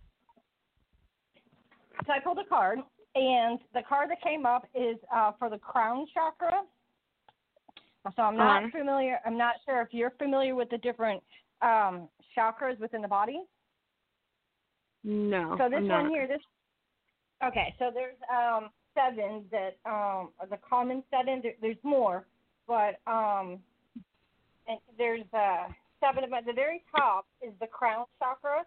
[2.06, 2.80] so I pulled a card
[3.15, 6.63] and the card that came up is uh for the crown chakra.
[8.15, 8.69] So I'm not Uh-huh.
[8.71, 11.23] familiar I'm not sure if you're familiar with the different
[11.61, 13.41] um chakras within the body.
[15.03, 15.55] No.
[15.57, 16.11] So this I'm one not.
[16.11, 16.41] here, this
[17.45, 17.73] okay.
[17.79, 21.39] So there's um seven that um are the common seven.
[21.41, 22.25] There, there's more,
[22.67, 23.59] but um
[24.67, 25.67] and there's uh
[25.99, 26.37] seven of them.
[26.39, 28.63] At the very top is the crown chakra.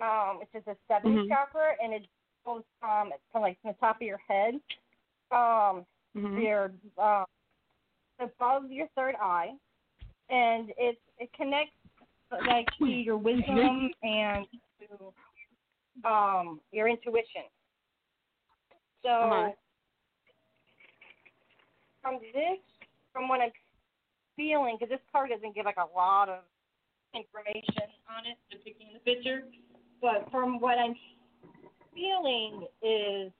[0.00, 1.28] Um, which is the 7th Mhm.
[1.28, 2.08] chakra, and it
[2.44, 4.54] goes um it's kind of like from the top of your head.
[5.30, 6.42] Um, Mhm.
[6.42, 7.24] your um
[8.20, 9.52] above your third eye,
[10.30, 11.72] and it it connects
[12.46, 14.46] like to your wisdom and
[14.80, 17.42] to um your intuition.
[19.02, 19.50] So Uh-huh.
[22.02, 22.58] from this,
[23.12, 23.52] from what I'm
[24.36, 26.40] feeling, because this card doesn't give like a lot of
[27.14, 29.44] information on it depicting the picture,
[30.02, 30.94] but from what I'm
[31.94, 33.32] feeling is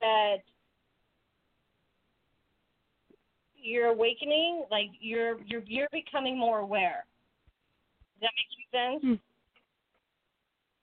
[0.00, 0.36] that
[3.54, 7.04] you're awakening, like you're you're you're becoming more aware.
[8.20, 9.20] Does that make sense?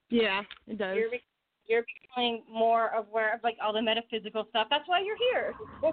[0.09, 0.95] Yeah, it does.
[0.95, 1.23] You're be-
[1.68, 4.68] you're becoming more aware of like all the metaphysical stuff.
[4.69, 5.53] That's why you're here.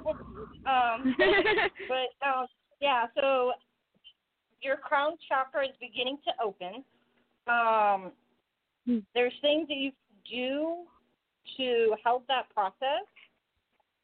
[0.67, 1.15] um,
[1.89, 2.47] but um,
[2.81, 3.53] yeah, so
[4.63, 6.85] your crown chakra is beginning to open.
[7.47, 8.13] Um,
[8.87, 8.99] Hmm.
[9.15, 10.87] there's things that you can do
[11.57, 13.05] to help that process.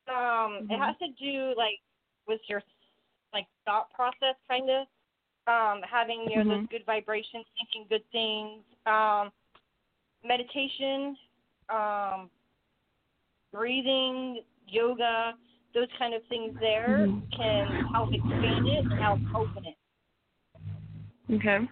[0.09, 0.79] Um, It Mhm.
[0.79, 1.81] has to do like
[2.27, 2.63] with your
[3.33, 4.87] like thought process, kind of.
[5.47, 6.71] Um, having you know those Mhm.
[6.71, 8.65] good vibrations, thinking good things.
[8.87, 9.33] Um,
[10.23, 11.17] meditation.
[11.69, 12.31] Um,
[13.53, 15.37] breathing, yoga,
[15.75, 17.07] those kind of things there
[17.37, 19.77] can help expand it and help open it.
[21.35, 21.69] Okay.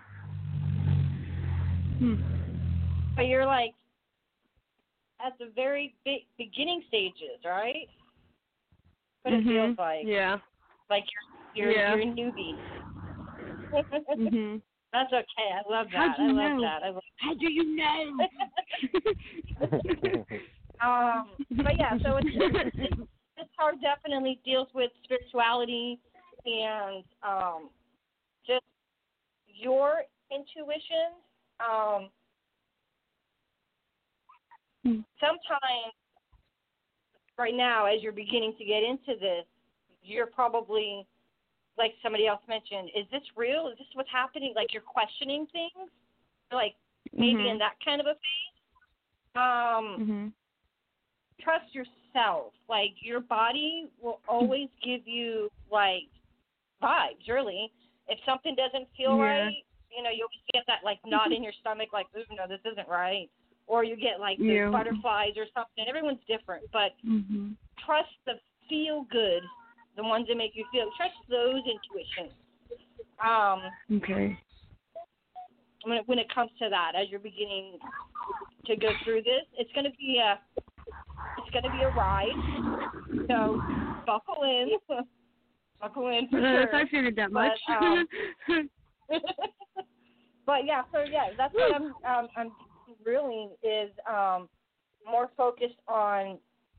[1.99, 2.15] Hmm.
[3.17, 3.75] But you're like
[5.25, 7.89] at the very big beginning stages, right?
[9.25, 9.49] But it Mhm.
[9.53, 10.07] feels like.
[10.07, 10.39] Yeah.
[10.91, 11.05] Like
[11.55, 11.95] you're you're Yeah.
[11.95, 12.59] you're a newbie.
[14.17, 14.63] Mhm.
[14.93, 15.53] That's okay.
[15.53, 16.17] I love that.
[16.19, 16.61] I love know?
[16.63, 16.83] that.
[16.83, 18.29] I love How do you know?
[20.81, 22.29] um but yeah, so it's
[22.79, 22.97] it's
[23.37, 25.99] this card definitely deals with spirituality
[26.47, 27.69] and um
[28.47, 28.65] just
[29.47, 31.13] your intuition.
[31.61, 32.11] Um
[34.89, 35.01] Hmm.
[35.21, 35.93] sometimes
[37.39, 39.45] right now as you're beginning to get into this,
[40.03, 41.07] you're probably
[41.77, 43.69] like somebody else mentioned, is this real?
[43.69, 44.53] Is this what's happening?
[44.57, 45.91] Like you're questioning things?
[46.51, 46.75] Like
[47.13, 47.51] maybe Mhm.
[47.53, 48.65] in that kind of a phase.
[49.35, 50.33] Um Mhm.
[51.41, 52.55] trust yourself.
[52.69, 56.09] Like your body will always give you like
[56.83, 57.73] vibes, really.
[58.09, 59.25] If something doesn't feel Yeah.
[59.25, 62.61] right, you know, you'll get that like knot in your stomach, like, ooh, no, this
[62.65, 63.31] isn't right.
[63.69, 64.71] Or you get like the Yeah.
[64.71, 65.87] butterflies or something.
[65.87, 67.55] Everyone's different, but Mhm.
[67.85, 69.43] trust the feel good,
[69.97, 70.91] the ones that make you feel.
[70.97, 72.35] Trust those intuitions.
[73.21, 74.37] Um, Okay.
[75.85, 77.79] when it, when it comes to that, as you're beginning
[78.67, 80.41] to go through this, it's going to be a
[81.37, 82.37] it's going to be a ride.
[83.29, 83.63] So
[84.07, 84.79] buckle in,
[85.81, 86.75] buckle in for Uh, sure.
[86.75, 87.61] I figured that But, much.
[87.81, 88.09] um,
[90.47, 92.53] but yeah, so yeah, that's what I'm um, I'm
[93.05, 94.49] really is um,
[95.07, 96.39] more focused on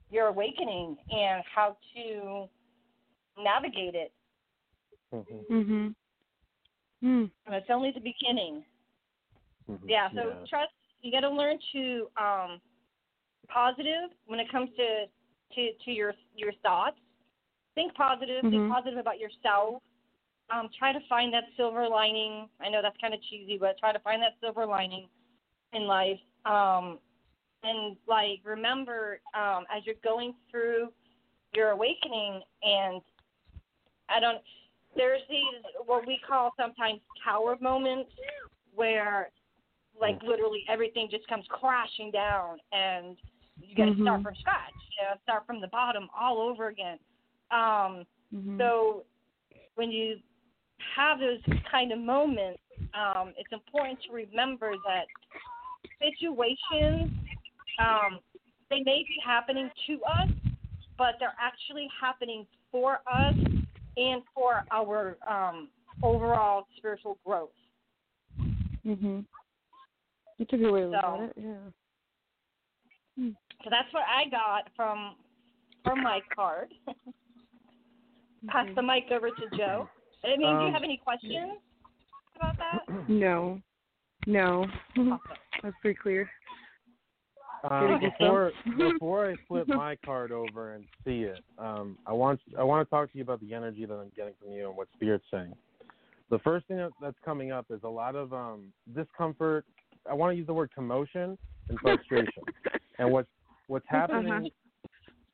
[0.10, 2.50] your awakening and how to
[3.42, 4.12] navigate it.
[5.14, 5.46] Mhm.
[5.48, 5.96] mhm.
[7.02, 7.26] Hmm.
[7.46, 8.66] And it's only the beginning.
[9.70, 9.90] Mhm.
[9.90, 12.62] Yeah, so trust you got to learn to um
[13.48, 15.08] positive when it comes to
[15.56, 17.00] to to your your thoughts.
[17.76, 18.52] Think positive, Mhm.
[18.52, 19.82] think positive about yourself.
[20.50, 22.50] Um try to find that silver lining.
[22.60, 25.10] I know that's kind of cheesy, but try to find that silver lining
[25.74, 26.20] in life.
[26.46, 27.00] Um
[27.64, 30.90] and like remember um as you're going through
[31.54, 33.02] your awakening and
[34.10, 34.40] I don't
[34.96, 38.10] there's these what we call sometimes tower moments
[38.74, 39.30] where
[40.00, 43.18] like literally everything just comes crashing down and
[43.62, 44.24] you got to start Mhm.
[44.24, 46.98] from scratch you know start from the bottom all over again
[47.52, 48.58] um Mhm.
[48.58, 49.06] so
[49.76, 50.22] when you
[50.96, 52.62] have those kind of moments
[52.94, 55.06] um it's important to remember that
[56.00, 57.12] situations
[57.80, 58.20] um
[58.70, 60.30] they may be happening to us
[60.98, 63.36] but they're actually happening for us
[63.98, 65.70] and for our um
[66.04, 67.50] overall spiritual growth
[68.86, 69.26] Mhm.
[70.38, 71.34] That's a good way to look So- at it.
[71.38, 73.32] Yeah.
[73.64, 75.16] So that's what I got from
[75.84, 76.74] from my card.
[78.48, 79.90] Pass the mic over to Joe.
[80.24, 81.60] I mean, do you Um, have any questions
[82.38, 83.10] about that?
[83.10, 83.62] No.
[84.28, 84.66] No.
[84.92, 85.20] Awesome.
[85.64, 86.30] That's pretty clear.
[87.70, 92.64] Um, before before I flip my card over and see it, um, I want I
[92.64, 94.88] want to talk to you about the energy that I'm getting from you and what
[94.96, 95.54] Spirit's saying.
[96.30, 99.66] The first thing that's coming up is a lot of um, discomfort.
[100.10, 101.38] I want to use the word commotion
[101.70, 102.44] and frustration.
[103.00, 103.30] and what's
[103.68, 104.48] what's happening Uh-huh.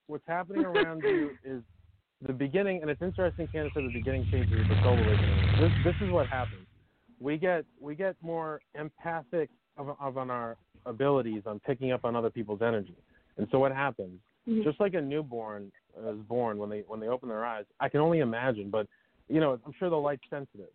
[0.08, 1.62] what's happening around you is
[2.26, 5.60] the beginning, and it's interesting, Kandis, at the beginning stages of the soul awakening.
[5.62, 6.66] This this is what happens.
[7.20, 12.16] We get we get more empathic of, of on our abilities on picking up on
[12.16, 12.96] other people's energy.
[13.38, 14.20] And so what happens?
[14.48, 14.64] Mhm.
[14.64, 15.72] Just like a newborn
[16.06, 18.88] is born when they when they open their eyes, I can only imagine, but
[19.28, 20.70] you know, I'm sure the light's sensitive.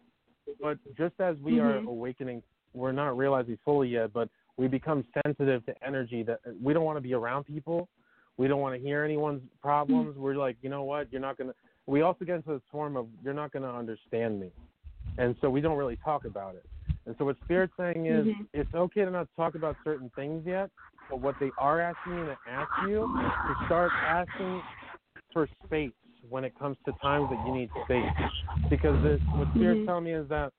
[0.61, 1.65] But just as we Mhm.
[1.65, 2.43] are awakening,
[2.75, 6.97] we're not realizing fully yet, but we become sensitive to energy that we don't want
[6.97, 7.89] to be around people.
[8.37, 10.17] We don't want to hear anyone's problems.
[10.17, 11.13] We're like, you know what?
[11.13, 11.57] You're not going to.
[11.87, 14.51] We also get into this form of you're not going to understand me,
[15.19, 16.65] and so we don't really talk about it.
[17.07, 18.47] And so what Spirit's saying is Mhm.
[18.53, 20.71] it's okay to not talk about certain things yet,
[21.09, 24.63] but what they are asking you to ask you is to start asking
[25.33, 25.93] for space
[26.29, 28.13] when it comes to times that you need space.
[28.69, 29.85] Because it, what Spirit's Mhm.
[29.87, 30.53] telling me is that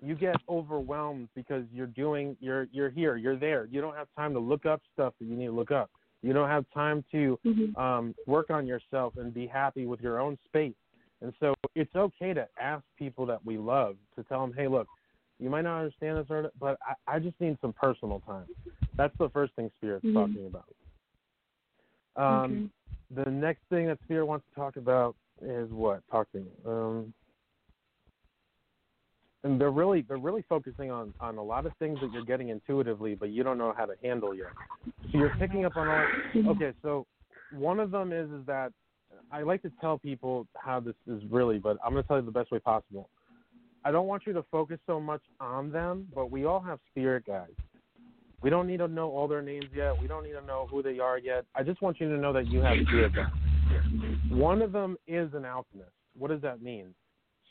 [0.00, 3.64] you get overwhelmed because you're doing you're you're here, you're there.
[3.64, 5.90] You don't have time to look up stuff that you need to look up.
[6.22, 7.76] You don't have time to Mhm.
[7.76, 10.76] um, work on yourself and be happy with your own space.
[11.22, 14.88] And so it's okay to ask people that we love to tell them, hey, look,
[15.38, 18.46] you might not understand this, or but I, I just need some personal time.
[18.96, 20.14] That's the first thing Spirit's Mhm.
[20.14, 20.68] talking about.
[22.16, 22.70] Um,
[23.10, 26.02] The next thing that Spirit wants to talk about is what?
[26.10, 26.50] Talk to me.
[26.64, 27.14] Um,
[29.44, 32.48] and they're really they're really focusing on on a lot of things that you're getting
[32.48, 34.52] intuitively, but you don't know how to handle yet.
[35.12, 36.06] So you're picking up on all.
[36.48, 37.06] Okay, so
[37.50, 38.72] one of them is is that
[39.30, 42.24] I like to tell people how this is really, but I'm going to tell you
[42.24, 43.08] the best way possible.
[43.86, 47.24] I don't want you to focus so much on them, but we all have spirit
[47.24, 47.52] guides.
[48.42, 49.92] We don't need to know all their names yet.
[50.00, 51.44] We don't need to know who they are yet.
[51.54, 53.30] I just want you to know that you have spirit guides.
[54.28, 55.92] One of them is an alchemist.
[56.18, 56.96] What does that mean?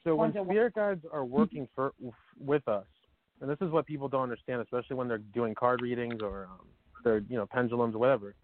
[0.03, 1.93] So when spirit guides are working for
[2.37, 2.85] with us,
[3.39, 6.67] and this is what people don't understand, especially when they're doing card readings or um,
[7.05, 8.35] they're you know pendulums or whatever.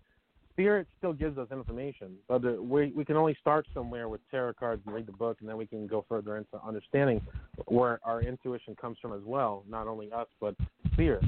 [0.62, 4.82] Spirit still gives us information, but we we can only start somewhere with tarot cards
[4.86, 7.20] and read the book, and then we can go further into understanding
[7.68, 10.56] where our intuition comes from as well, not only us but
[10.94, 11.24] spirit.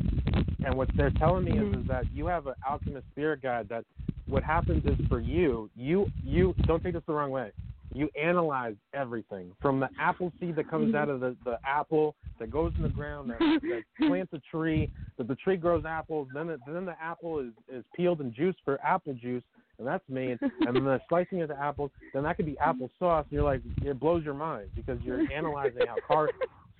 [0.66, 1.82] And what they're telling me is, mm-hmm.
[1.82, 3.86] is that you have an alchemist spirit guide that
[4.28, 7.52] what happens is for you, you you don't take this the wrong way.
[7.94, 12.50] You analyze everything from the apple seed that comes out of the, the apple that
[12.50, 16.50] goes in the ground that, that plants a tree, that the tree grows apples, then
[16.50, 19.44] it, then the apple is, is peeled and juiced for apple juice,
[19.78, 22.90] and that's made, and then the slicing of the apples, then that could be apple
[23.00, 23.26] sauce.
[23.30, 26.32] And you're like, it blows your mind because you're analyzing how cars.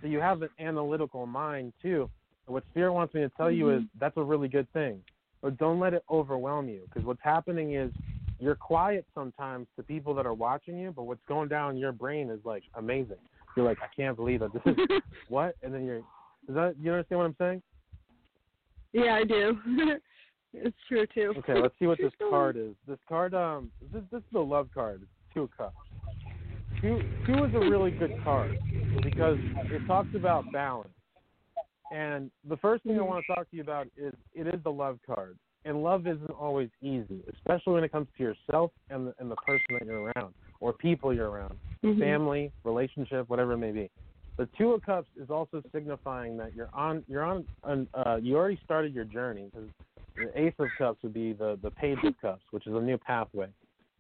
[0.02, 2.10] So you have an analytical mind too.
[2.48, 4.00] And what Spirit wants me to tell you is mm-hmm.
[4.00, 5.02] that's a really good thing,
[5.42, 7.92] but don't let it overwhelm you because what's happening is
[8.44, 11.92] you're quiet sometimes to people that are watching you, but what's going down in your
[11.92, 13.18] brain is like amazing.
[13.56, 14.76] You're like, I can't believe that this is
[15.30, 17.62] what, and then you're, is that you understand what I'm saying?
[18.92, 19.58] Yeah, I do.
[20.54, 21.34] it's true too.
[21.40, 22.74] Okay, let's see what this card is.
[22.88, 25.02] This card, um, this this is the love card.
[25.04, 25.76] It's two of cups.
[26.82, 28.58] Two two is a really good card
[29.02, 30.90] because it talks about balance.
[31.94, 34.72] And the first thing I want to talk to you about is it is the
[34.72, 35.38] love card.
[35.66, 39.36] And love isn't always easy, especially when it comes to yourself and the, and the
[39.38, 42.00] person that you're around or people you're around, Mhm.
[42.00, 43.90] family, relationship, whatever it may be.
[44.38, 48.36] The two of cups is also signifying that you're on you're on an, uh, you
[48.36, 49.70] already started your journey because
[50.18, 52.98] the ace of cups would be the the page of cups, which is a new
[52.98, 53.48] pathway.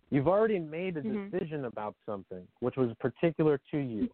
[0.10, 1.32] You've already made a Mhm.
[1.32, 4.10] decision about something which was particular to you.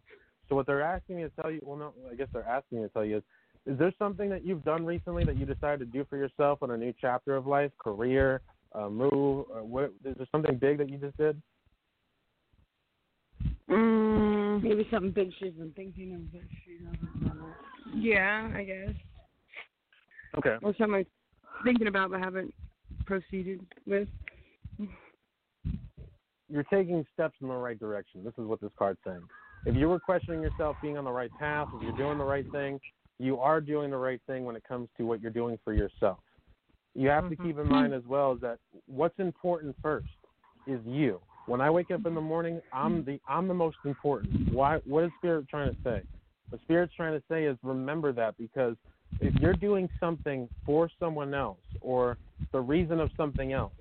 [0.48, 2.84] So what they're asking me to tell you, well, no, I guess they're asking me
[2.84, 3.22] to tell you is,
[3.66, 6.70] is there something that you've done recently that you decided to do for yourself on
[6.70, 8.40] a new chapter of life, career,
[8.74, 9.92] uh, move, or what?
[10.04, 11.40] Is there something big that you just did?
[13.68, 17.46] Mm, Maybe something big she's been thinking of, but she doesn't know.
[17.94, 18.94] yeah, I guess.
[20.38, 20.56] Okay.
[20.62, 22.54] Or something I'm thinking about but haven't
[23.06, 24.08] proceeded with.
[26.48, 28.24] You're taking steps in the right direction.
[28.24, 29.22] This is what this card's saying.
[29.66, 32.50] If you were questioning yourself being on the right path, if you're doing the right
[32.50, 32.80] thing,
[33.20, 36.18] you are doing the right thing when it comes to what you're doing for yourself.
[36.94, 37.46] You have to mm-hmm.
[37.46, 40.08] keep in mind as well is that what's important first
[40.66, 41.20] is you.
[41.46, 43.10] When I wake up in the morning, I'm mm-hmm.
[43.10, 44.52] the I'm the most important.
[44.52, 44.78] Why?
[44.86, 46.02] What is Spirit trying to say?
[46.48, 48.74] What Spirit's trying to say is remember that because
[49.20, 52.16] if you're doing something for someone else or
[52.52, 53.72] the reason of something else,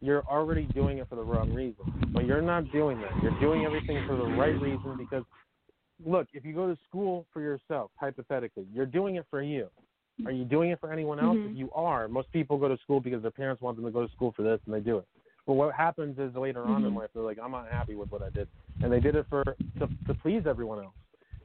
[0.00, 2.10] you're already doing it for the wrong reason.
[2.12, 3.10] But you're not doing that.
[3.22, 5.24] You're doing everything for the right reason because
[6.04, 9.68] look, if you go to school for yourself, hypothetically, you're doing it for you.
[10.26, 11.38] Are you doing it for anyone else?
[11.38, 11.50] Mhm.
[11.50, 14.04] If you are, most people go to school because their parents want them to go
[14.04, 15.06] to school for this and they do it.
[15.46, 16.96] But what happens is later on in Mhm.
[16.96, 18.48] life they're like, I'm not happy with what I did.
[18.82, 20.94] And they did it for to, to please everyone else.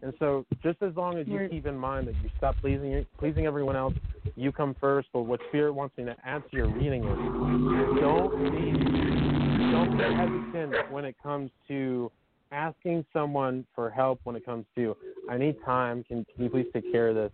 [0.02, 1.50] And so just as long as you Right.
[1.50, 3.94] keep in mind that you stop pleasing pleasing everyone else,
[4.36, 5.08] you come first.
[5.14, 8.72] But what spirit wants me to add to your reading is don't be
[9.72, 12.12] don't be hesitant when it comes to
[12.54, 14.96] asking someone for help when it comes to
[15.30, 17.32] I need time, can, can you please take care of this?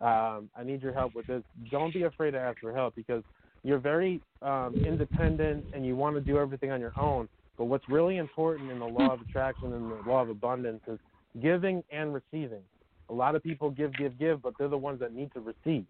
[0.00, 1.42] Um, I need your help with this.
[1.70, 3.22] Don't be afraid to ask for help because
[3.64, 7.28] you're very um, independent and you want to do everything on your own.
[7.56, 10.98] But what's really important in the law of attraction and the law of abundance is
[11.42, 12.62] giving and receiving.
[13.10, 15.84] A lot of people give, give, give, but they're the ones that need to receive,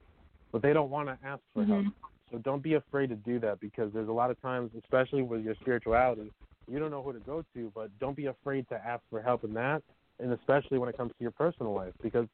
[0.53, 1.85] but they don't want to ask for help.
[2.31, 5.43] So don't be afraid to do that because there's a lot of times, especially with
[5.43, 6.31] your spirituality,
[6.71, 9.45] you don't know who to go to, but don't be afraid to ask for help
[9.45, 9.83] in that,
[10.21, 12.27] and especially when it comes to your personal life because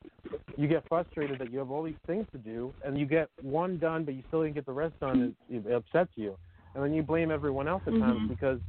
[0.56, 3.78] you get frustrated that you have all these things to do and you get one
[3.78, 5.34] done, but you still didn't get the rest done.
[5.48, 6.36] It, it upsets you,
[6.74, 8.28] and then you blame everyone else at times Mhm.
[8.28, 8.60] because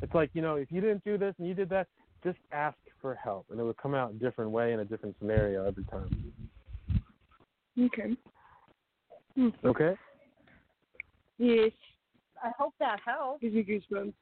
[0.00, 1.86] it's like you know if you didn't do this and you did that,
[2.24, 5.16] just ask for help, and it would come out a different way in a different
[5.18, 6.08] scenario every time.
[7.78, 8.16] Okay.
[9.64, 9.96] Okay.
[11.38, 11.72] Yes.
[12.42, 13.40] I hope that helps.
[13.40, 14.14] Gives you goosebumps.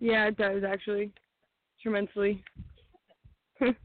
[0.00, 1.12] Yeah, it does actually.
[1.82, 2.42] Tremendously.
[3.60, 3.76] Good.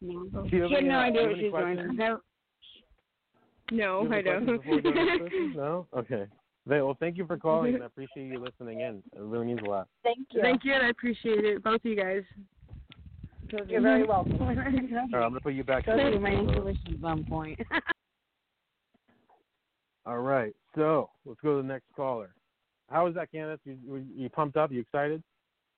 [0.00, 1.96] Do you She have had no uh, idea do you what have she any was
[1.96, 1.98] doing.
[1.98, 2.20] No.
[3.72, 4.46] no, I have don't.
[4.46, 5.56] questions before we go into questions?
[5.64, 5.86] No.
[5.96, 6.26] Okay.
[6.66, 9.02] Well, thank you for calling, and I appreciate you listening in.
[9.14, 9.86] It really means a lot.
[10.02, 10.40] Thank you.
[10.40, 12.22] Thank you, and I appreciate it, both of you guys.
[13.68, 14.32] You're very welcome.
[14.40, 15.84] All right, I'm gonna put you back.
[15.84, 17.60] Told to you my the- intuition's on point.
[20.06, 22.34] All right, so let's go to the next caller.
[22.90, 23.58] How was that, Kandis?
[23.64, 24.70] You you- you pumped up?
[24.70, 25.22] You excited?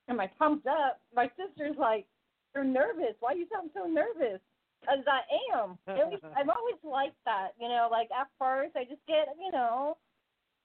[0.08, 1.00] Am I pumped up?
[1.14, 2.06] My sister's like,
[2.54, 3.14] "You're nervous.
[3.20, 4.40] Why you sound so nervous?"
[4.80, 5.22] Because I
[5.54, 5.78] am.
[6.36, 7.52] I've always liked that.
[7.60, 9.96] You know, like at first I just get, you know,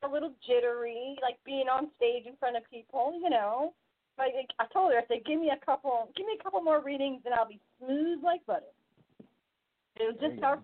[0.03, 3.19] a little jittery, like being on stage in front of people.
[3.21, 3.73] You know,
[4.17, 6.61] but I, I told her I said, "Give me a couple, give me a couple
[6.61, 8.65] more readings, and I'll be smooth like butter."
[9.97, 10.59] It was just our.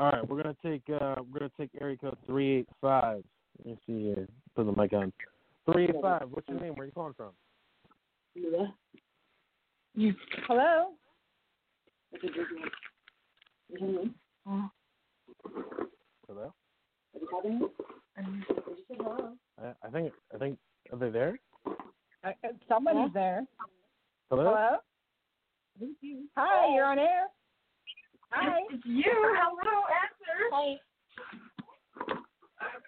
[0.00, 3.24] All right, we're gonna take uh we're gonna take area code three eight five.
[3.58, 4.28] Let me see here.
[4.54, 5.12] Put the mic on.
[5.70, 6.28] Three eight five.
[6.30, 6.74] What's your name?
[6.74, 7.32] Where are you calling from?
[10.46, 10.92] hello.
[16.26, 16.52] Hello.
[17.14, 17.66] Are you calling me?
[19.58, 20.58] I, I think I think
[20.92, 21.38] are they there?
[22.24, 23.44] Uh, uh, Somebody's there.
[24.30, 24.44] Hello.
[24.44, 24.76] Hello.
[26.36, 27.26] Hi, you're on air.
[28.30, 28.60] Hi.
[28.70, 29.04] It's you.
[29.06, 30.50] Hello, answer.
[30.52, 30.76] Hi.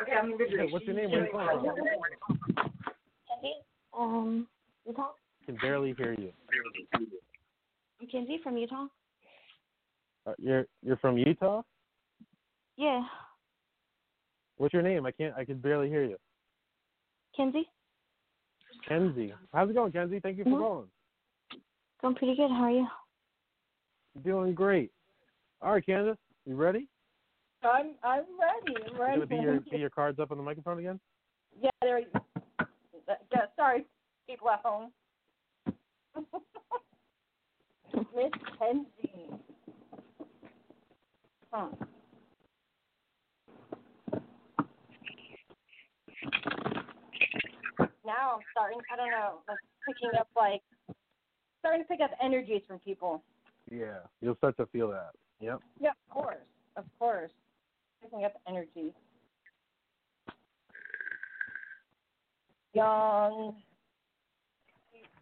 [0.03, 1.11] Okay, I'm gonna Hey, what's your name?
[1.11, 1.75] Where are you calling from?
[3.99, 4.49] Um,
[4.87, 5.11] Utah.
[5.43, 6.33] I can barely hear you.
[8.01, 8.87] Mackenzie from Utah.
[10.27, 11.63] Uh, you're you're from Utah.
[12.77, 13.03] Yeah,
[14.57, 15.07] What's your name?
[15.07, 15.35] I can't.
[15.37, 16.17] I can barely hear you.
[17.37, 17.69] Kenzie.
[18.89, 19.35] Kenzie.
[19.53, 20.21] How's it going, Kenzie?
[20.21, 20.59] Thank you for Mhm.
[20.59, 20.91] calling.
[22.01, 22.51] Going pretty good.
[22.51, 22.87] How are you?
[24.23, 24.93] Doing great.
[25.63, 26.89] All right, Kandis, you ready?
[27.63, 28.75] I'm I'm ready.
[28.91, 29.25] I'm ready.
[29.27, 30.99] be your be your cards up on the microphone again?
[31.61, 32.01] Yeah, there.
[32.01, 33.87] Yeah, sorry,
[34.27, 34.93] people at home.
[37.95, 39.31] Miss Kenzie.
[41.53, 41.69] Huh.
[48.07, 48.81] Now I'm starting.
[48.93, 50.63] I don't know, like picking up like
[51.59, 53.23] starting to pick up energies from people.
[53.71, 53.99] Yeah.
[54.21, 55.11] You'll start to feel that.
[55.41, 55.61] Yep.
[55.81, 56.37] Yeah, of course,
[56.77, 57.31] of course,
[58.03, 58.93] picking up energies.
[62.73, 63.57] Young,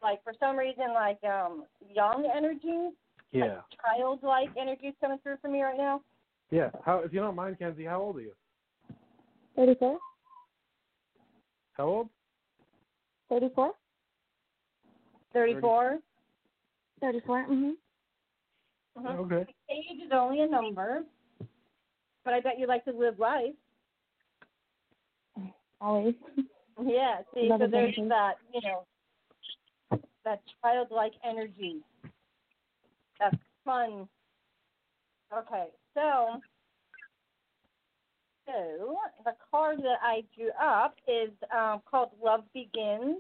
[0.03, 1.65] like for some reason, like um
[1.95, 2.91] young energy,
[3.33, 3.63] Yeah.
[3.83, 6.03] childlike energies coming through for me right now.
[6.51, 6.71] Yeah.
[6.85, 8.33] How if you don't mind, Kenzie, how old are you?
[9.57, 9.99] Thirty-four.
[11.73, 12.09] How old?
[13.29, 13.73] Thirty-four.
[15.33, 15.99] Thirty-four.
[17.01, 17.45] Thirty-four.
[17.47, 17.77] Mhm.
[18.97, 19.19] Mhm.
[19.19, 19.55] Okay.
[19.71, 21.05] Age is only a number,
[22.25, 23.55] but I bet you like to live life.
[25.81, 26.15] Always.
[26.83, 27.19] Yeah.
[27.35, 31.77] See, Love so there's that, you know, that childlike energy.
[33.19, 34.09] That's fun.
[35.37, 36.41] Okay, so
[38.47, 43.19] so the card that I drew up is um, called Love Begins,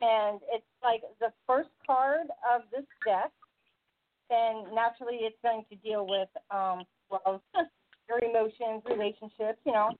[0.00, 3.32] and it's like the first card of this deck.
[4.30, 7.40] And naturally, it's going to deal with um, love,
[8.20, 9.90] your emotions, relationships, you know,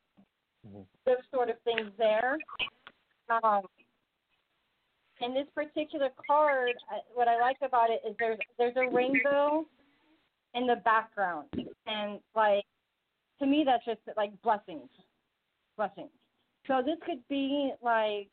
[0.66, 0.86] Mhm.
[1.04, 2.38] those sort of things there.
[3.28, 3.66] Um,
[5.20, 9.66] in this particular card, I- what I like about it is there's there's a rainbow
[10.54, 11.48] in the background,
[11.86, 12.66] and like
[13.38, 14.90] to me that's just like blessings,
[15.76, 16.10] blessings.
[16.66, 18.28] So this could be like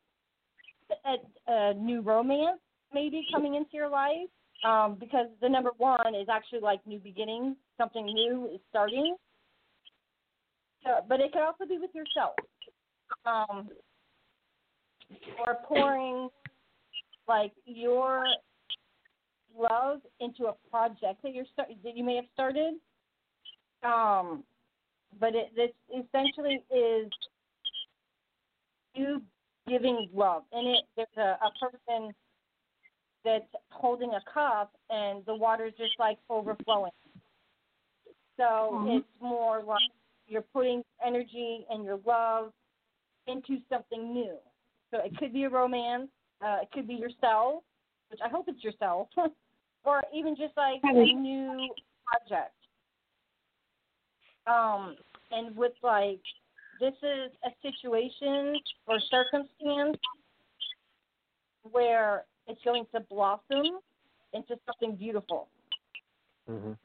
[1.06, 2.60] a, a new romance
[2.92, 4.30] maybe coming into your life,
[4.64, 9.16] um, because the number one is actually like new beginnings, something new is starting.
[10.84, 12.36] So, but it could also be with yourself,
[13.26, 13.70] um,
[15.46, 16.30] or pouring
[17.28, 18.26] like your
[19.58, 22.76] love into a project that you're start that you may have started.
[23.84, 24.44] Um,
[25.20, 27.12] but it this essentially is
[28.94, 29.22] you
[29.68, 32.14] giving love, and it there's a, a person
[33.26, 36.92] that's holding a cup, and the water's just like overflowing.
[38.38, 38.98] So Mhm.
[38.98, 39.82] it's more like
[40.30, 42.54] you're putting energy and your love
[43.28, 44.36] into something new.
[44.92, 46.10] So it could be a romance,
[46.42, 47.64] uh, it could be yourself,
[48.10, 49.10] which I hope it's yourself,
[49.84, 51.70] or even just like a new
[52.06, 52.54] project.
[54.48, 54.96] Um,
[55.32, 56.22] and with like
[56.80, 58.56] this is a situation
[58.88, 59.98] or circumstance
[61.72, 63.80] where it's going to blossom
[64.34, 65.50] into something beautiful.
[66.50, 66.78] Mhm.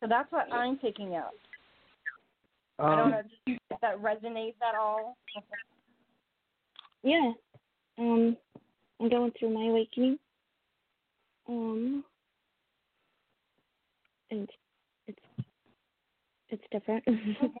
[0.00, 1.32] So that's what I'm picking up.
[2.78, 5.16] I don't Um, know if that resonates at all.
[7.02, 7.32] Yeah.
[7.98, 8.36] Um,
[9.00, 10.18] I'm going through my awakening.
[11.48, 12.04] Um,
[14.30, 14.48] and
[15.06, 15.18] it's
[16.50, 17.04] it's different.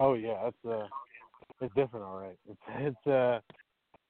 [0.00, 0.86] Oh yeah, it's uh,
[1.60, 2.36] it's different, all right.
[2.48, 3.40] It's it's uh,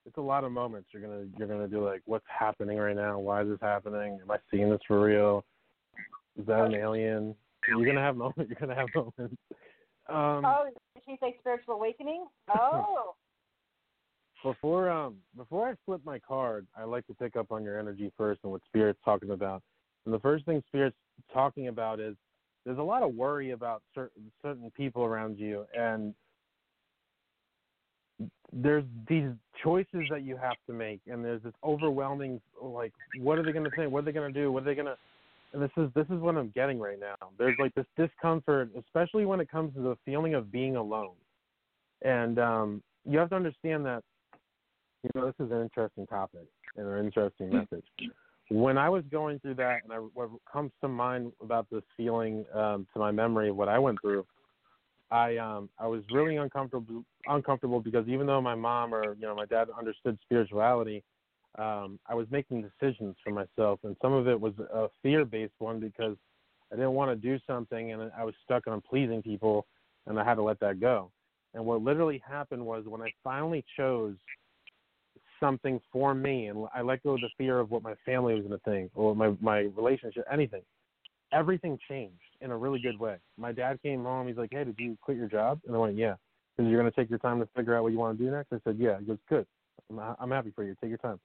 [0.05, 0.91] it's a lot of moments.
[0.93, 3.19] You're gonna you're gonna do like, what's happening right now?
[3.19, 4.19] Why is this happening?
[4.23, 5.47] Am I seeing this for real?
[6.39, 7.35] Is that an alien?
[7.69, 8.39] You're gonna have moments.
[8.49, 9.37] You're gonna have moments.
[10.09, 12.27] Um, oh, did she say spiritual awakening?
[12.57, 13.15] Oh.
[14.43, 18.13] before um before I flip my card, I like to pick up on your energy
[18.17, 19.63] first and what Spirit's talking about.
[20.05, 20.97] And the first thing Spirit's
[21.33, 22.15] talking about is
[22.65, 26.15] there's a lot of worry about certain certain people around you, and
[28.53, 29.31] there's these
[29.63, 33.65] choices that you have to make, and there's this overwhelming like, what are they going
[33.65, 33.93] to think?
[33.93, 34.51] What are they going to do?
[34.51, 34.97] What are they going to?
[35.53, 37.17] And this is this is what I'm getting right now.
[37.39, 41.15] There's like this discomfort, especially when it comes to the feeling of being alone.
[42.03, 44.03] And um, you have to understand that
[45.03, 46.47] you know, this is an interesting topic
[46.77, 47.85] and an interesting message.
[48.51, 52.45] When I was going through that, and I, what comes to mind about this feeling
[52.55, 54.27] um, to my memory of what I went through,
[55.11, 59.35] I um, I was really uncomfortable uncomfortable because even though my mom or you know
[59.35, 61.03] my dad understood spirituality,
[61.59, 65.55] um, I was making decisions for myself, and some of it was a fear based
[65.59, 66.17] one because
[66.73, 69.67] I didn't want to do something and I was stuck on pleasing people,
[70.07, 71.11] and I had to let that go.
[71.55, 74.17] And what literally happened was when I finally chose
[75.41, 78.45] something for me and I let go of the fear of what my family was
[78.45, 80.63] going to think or my my relationship, anything.
[81.33, 83.17] Everything changed in a really good way.
[83.37, 84.29] My dad came home.
[84.29, 86.15] He's like, "Hey, did you quit your job?" And I went, "Yeah."
[86.57, 88.31] Because you're going to take your time to figure out what you want to do
[88.31, 88.53] next.
[88.53, 89.47] I said, "Yeah." He goes, "Good.
[89.91, 90.75] I'm, I'm happy for you.
[90.81, 91.21] Take your time."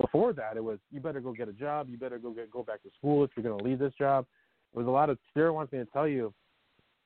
[0.00, 1.88] Before that, it was, "You better go get a job.
[1.88, 4.26] You better go get go back to school if you're going to leave this job."
[4.72, 6.34] It was a lot of spirit wants me to tell you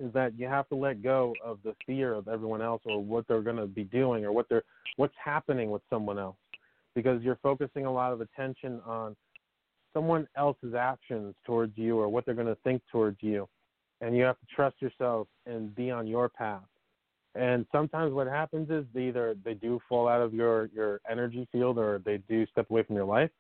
[0.01, 3.27] is that you have to let go of the fear of everyone else or what
[3.27, 4.63] they're going to be doing or what they're
[4.97, 6.37] what's happening with someone else
[6.95, 9.17] because you're focusing a lot of attention on
[9.93, 13.49] someone else's actions towards you or what they're going to think towards you
[14.01, 16.63] and you have to trust yourself and be on your path
[17.35, 21.47] and sometimes what happens is they either they do fall out of your your energy
[21.53, 23.31] field or they do step away from your life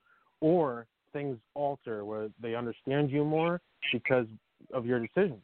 [0.41, 3.61] or things alter where they understand you more
[3.93, 4.27] because
[4.73, 5.41] of your decisions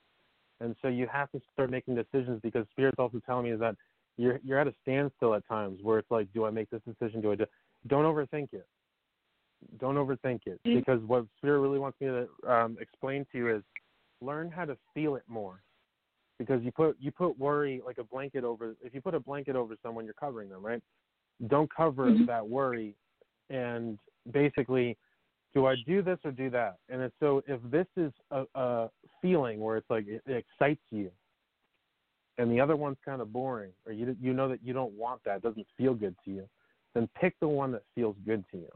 [0.61, 3.77] and so you have to start making decisions because spirit's also telling me is that
[4.16, 7.21] you're you're at a standstill at times where it's like, do I make this decision?
[7.21, 7.47] Do I do?
[7.89, 8.66] Don't overthink it.
[9.81, 10.79] Don't overthink it Mm-hmm.
[10.79, 13.62] because what spirit really wants me to um, explain to you is
[14.21, 15.62] learn how to feel it more.
[16.39, 18.74] Because you put you put worry like a blanket over.
[18.82, 20.82] If you put a blanket over someone, you're covering them, right?
[21.47, 22.27] Don't cover Mhm.
[22.27, 22.97] that worry,
[23.51, 23.98] and
[24.31, 24.97] basically
[25.55, 26.78] do I do this or do that?
[26.89, 28.90] And it's so if this is a, a
[29.23, 31.12] feeling where it's like it, it excites you,
[32.39, 35.23] and the other one's kind of boring, or you you know that you don't want
[35.24, 36.48] that, it doesn't feel good to you,
[36.94, 38.70] then pick the one that feels good to you.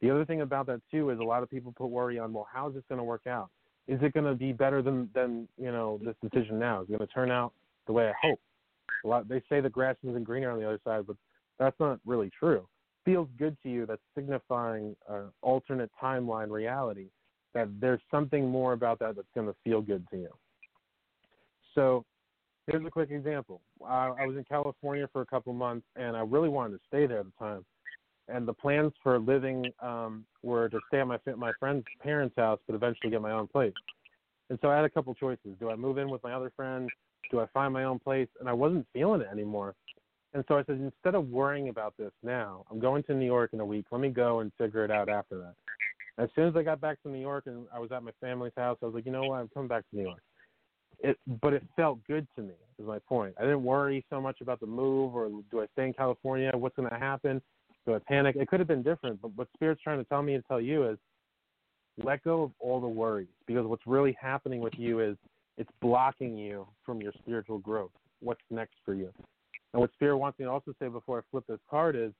[0.00, 2.46] The other thing about that too is a lot of people put worry on, well,
[2.52, 3.50] how's this going to work out?
[3.88, 6.82] Is it going to be better than than you know this decision now?
[6.82, 7.52] Is it going to turn out
[7.86, 8.40] the way I hope?
[9.04, 11.16] A lot they say the grass isn't greener on the other side, but
[11.58, 12.66] that's not really true
[13.08, 17.06] feels good to you that's signifying an alternate timeline reality
[17.54, 20.28] that there's something more about that that's going to feel good to you
[21.74, 22.04] so
[22.66, 26.20] here's a quick example I, I was in california for a couple months and i
[26.20, 27.64] really wanted to stay there at the time
[28.28, 32.60] and the plans for living um, were to stay at my my friend's parents' house,
[32.66, 33.72] but eventually get my own place.
[34.50, 36.88] And so I had a couple choices: do I move in with my other friend?
[37.30, 38.28] Do I find my own place?
[38.40, 39.74] And I wasn't feeling it anymore.
[40.34, 43.50] And so I said, instead of worrying about this now, I'm going to New York
[43.54, 43.86] in a week.
[43.90, 45.54] Let me go and figure it out after that.
[46.22, 48.52] As soon as I got back to New York and I was at my family's
[48.56, 49.36] house, I was like, you know what?
[49.36, 50.22] I'm coming back to New York.
[51.00, 52.54] It, but it felt good to me.
[52.78, 53.34] Is my point.
[53.38, 56.50] I didn't worry so much about the move or do I stay in California?
[56.54, 57.40] What's going to happen?
[57.86, 58.36] Do I panic?
[58.36, 59.20] It could have been different.
[59.22, 60.98] But what Spirit's trying to tell me and tell you is,
[62.02, 65.16] let go of all the worries because what's really happening with you is
[65.56, 67.90] it's blocking you from your spiritual growth.
[68.20, 69.12] What's next for you?
[69.72, 72.12] And what Spirit wants me to also say before I flip this card is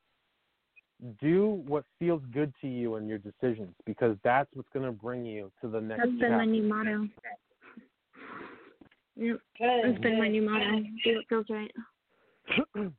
[1.20, 5.24] do what feels good to you in your decisions because that's what's going to bring
[5.24, 7.09] you to the next That's been my new motto.
[9.16, 9.85] Yep, Good.
[9.85, 10.82] that's been my new motto.
[11.05, 11.72] Do what feels right.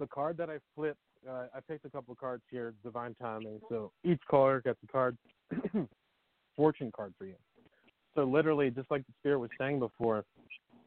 [0.00, 0.98] the card that I flipped,
[1.28, 3.60] uh, I picked a couple of cards here, divine timing.
[3.68, 5.16] So each caller gets a card,
[6.56, 7.34] fortune card for you.
[8.14, 10.24] So literally, just like the spirit was saying before,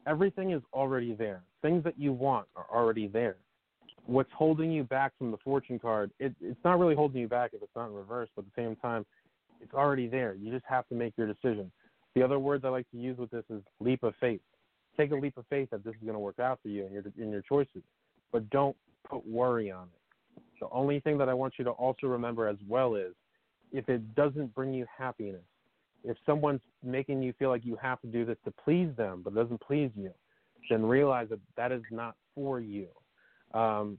[0.06, 1.42] everything is already there.
[1.62, 3.36] Things that you want are already there.
[4.06, 6.10] What's holding you back from the fortune card?
[6.18, 8.62] It, it's not really holding you back if it's not in reverse, but at the
[8.62, 9.06] same time,
[9.60, 10.34] it's already there.
[10.34, 11.70] You just have to make your decision.
[12.14, 14.40] The other words I like to use with this is leap of faith.
[14.96, 16.92] Take a leap of faith that this is going to work out for you in
[16.92, 17.82] your in your choices,
[18.30, 18.76] but don't
[19.08, 20.01] put worry on it.
[20.62, 23.14] The only thing that I want you to also remember as well is
[23.72, 25.42] if it doesn't bring you happiness,
[26.04, 29.34] if someone's making you feel like you have to do this to please them, but
[29.34, 30.12] doesn't please you,
[30.70, 32.86] then realize that that is not for you.
[33.54, 33.98] Um,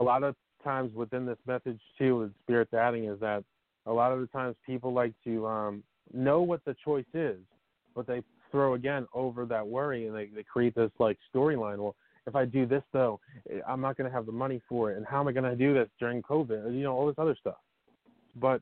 [0.00, 0.34] a lot of
[0.64, 3.44] times within this message too, with Spirit's adding is that
[3.86, 7.38] a lot of the times people like to um, know what the choice is,
[7.94, 11.78] but they throw again over that worry and they, they create this like storyline.
[11.78, 11.94] Well,
[12.28, 13.18] if I do this though,
[13.50, 14.96] eh, I'm not going to have the money for it.
[14.96, 16.72] And how am I going to do this during COVID?
[16.74, 17.56] You know, all this other stuff.
[18.36, 18.60] But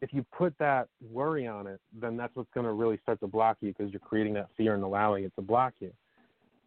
[0.00, 3.26] if you put that worry on it, then that's what's going to really start to
[3.26, 5.92] block you because you're creating that fear and allowing it to block you.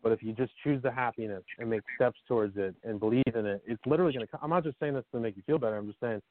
[0.04, 3.46] But if you just choose the happiness and make steps towards it and believe in
[3.46, 4.42] it, it's literally going to come.
[4.44, 5.78] I'm not just saying this to make you feel better.
[5.78, 6.22] I'm just saying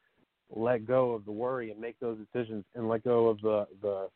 [0.55, 4.09] let go of the worry and make those decisions and let go of the, the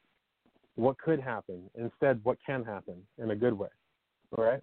[0.74, 1.62] what could happen.
[1.74, 3.68] Instead, what can happen in a good way.
[4.36, 4.60] All right?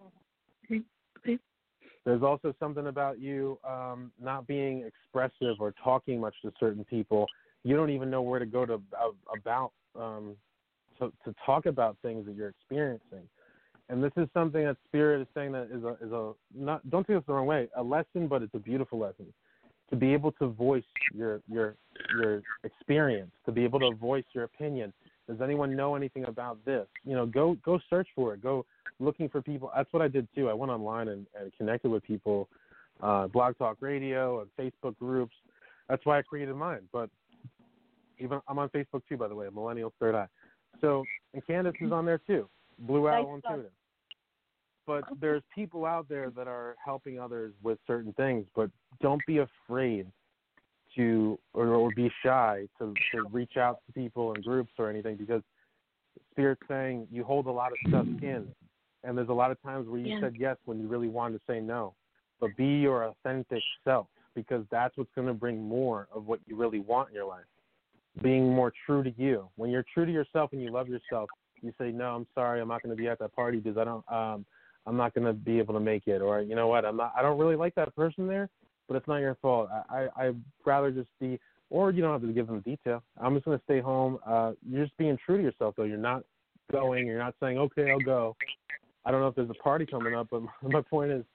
[2.06, 7.28] There's also something about you um, not being expressive or talking much to certain people.
[7.64, 8.82] You don't even know where to go to
[9.34, 10.36] about um,
[11.00, 13.28] to, to talk about things that you're experiencing.
[13.90, 17.08] And this is something that Spirit is saying that is a is a not don't
[17.08, 19.28] take this the wrong way a lesson, but it's a beautiful lesson
[19.90, 20.84] to be able to voice
[21.14, 21.76] your your
[22.18, 24.92] your experience, to be able to voice your opinion.
[25.28, 26.88] Does anyone know anything about this?
[27.06, 28.42] You know, go go search for it.
[28.42, 28.66] Go
[29.00, 29.72] looking for people.
[29.76, 30.50] That's what I did too.
[30.50, 32.50] I went online and, and connected with people,
[33.02, 35.36] uh, Blog Talk Radio and Facebook groups.
[35.88, 36.82] That's why I created mine.
[36.92, 37.10] But
[38.20, 40.28] even I'm on Facebook too, by the way, Millennial Third Eye.
[40.82, 42.50] So and Kandis is on there too.
[42.80, 43.72] Blue Owl Intuitive.
[44.86, 48.70] But there's people out there that are helping others with certain things, but
[49.02, 50.08] don't be afraid
[50.96, 55.16] to or, or be shy to, to reach out to people and groups or anything
[55.16, 55.42] because
[56.32, 58.48] Spirit's saying you hold a lot of stuff in.
[59.04, 60.20] And there's a lot of times where you Yeah.
[60.22, 61.94] said yes when you really wanted to say no.
[62.40, 66.56] But be your authentic self because that's what's going to bring more of what you
[66.56, 67.46] really want in your life.
[68.22, 69.50] Being more true to you.
[69.56, 71.30] When you're true to yourself and you love yourself,
[71.62, 73.84] you say, "No, I'm sorry, I'm not going to be at that party because I
[73.84, 74.46] don't, um,
[74.86, 77.14] I'm not going to be able to make it." Or you know what, I'm not,
[77.18, 78.50] I don't really like that person there,
[78.88, 79.70] but it's not your fault.
[79.90, 80.36] I, I I'd
[80.66, 81.40] rather just be,
[81.70, 83.04] or you don't have to give them detail.
[83.22, 84.20] I'm just to stay home.
[84.26, 85.84] Uh, you're just being true to yourself though.
[85.84, 86.24] You're not
[86.72, 87.08] going.
[87.08, 88.36] You're not saying, "Okay, I'll go."
[89.06, 91.26] I don't know if there's a party coming up, but my point is,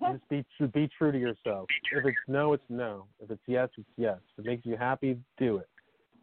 [0.00, 1.66] just be tr- be true to yourself.
[1.92, 3.06] If it's no, it's no.
[3.20, 4.18] If it's yes, it's yes.
[4.36, 5.68] If it makes you happy, do it.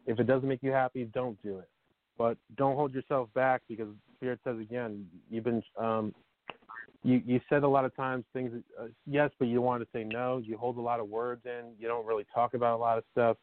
[0.06, 1.68] If it doesn't make you happy, don't do it.
[2.16, 6.14] But don't hold yourself back because Spirit says again, you've been um,
[7.04, 8.50] you you said a lot of times things
[8.80, 10.38] uh, yes, but you want to say no.
[10.38, 11.72] You hold a lot of words in.
[11.78, 13.36] You don't really talk about a lot of stuff,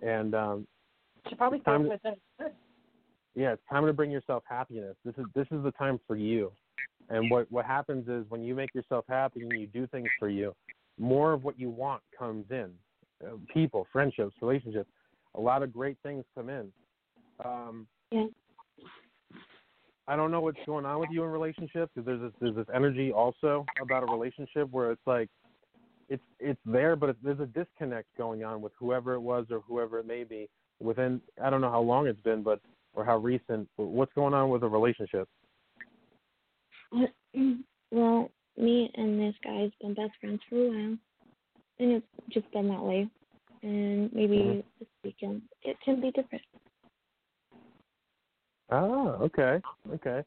[0.00, 0.66] and um,
[1.28, 2.54] Should probably Time to- with it.
[3.34, 4.96] yeah, it's time to bring yourself happiness.
[5.04, 6.50] This is this is the time for you.
[7.10, 10.28] And what what happens is when you make yourself happy and you do things for
[10.28, 10.54] you,
[10.98, 12.70] more of what you want comes in.
[13.24, 14.90] Uh, people, friendships, relationships,
[15.36, 16.72] a lot of great things come in.
[17.44, 18.26] Um, Yeah.
[20.08, 22.66] I don't know what's going on with you in relationships because there's this there's this
[22.74, 25.28] energy also about a relationship where it's like
[26.08, 30.00] it's it's there, but there's a disconnect going on with whoever it was or whoever
[30.00, 30.48] it may be
[30.80, 31.20] within.
[31.42, 32.60] I don't know how long it's been, but
[32.94, 33.68] or how recent.
[33.78, 35.28] But what's going on with a relationship?
[37.94, 40.96] Well, me and this guy's been best friends for a while,
[41.78, 43.06] and it's just been that way.
[43.62, 44.64] And maybe Mhm.
[44.78, 46.42] this weekend it can be different.
[48.70, 49.60] Ah, okay,
[49.94, 50.22] okay.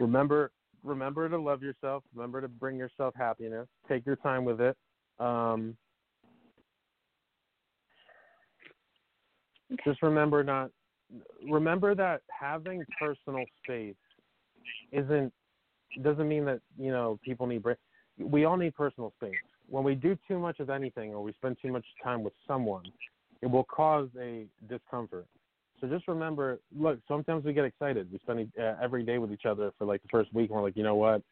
[0.00, 0.50] Remember,
[0.82, 2.02] remember to love yourself.
[2.14, 3.68] Remember to bring yourself happiness.
[3.88, 4.76] Take your time with it.
[5.20, 5.76] Um,
[9.84, 10.70] just remember not.
[11.48, 13.94] Remember that having personal space
[14.92, 15.32] isn't
[16.02, 17.62] doesn't mean that you know people need.
[18.18, 19.38] We all need personal space.
[19.68, 22.84] When we do too much of anything or we spend too much time with someone,
[23.40, 25.26] it will cause a discomfort.
[25.82, 28.08] So just remember, look, sometimes we get excited.
[28.12, 30.62] We spend uh, every day with each other for like the first week, and we're
[30.62, 31.22] like, you know what?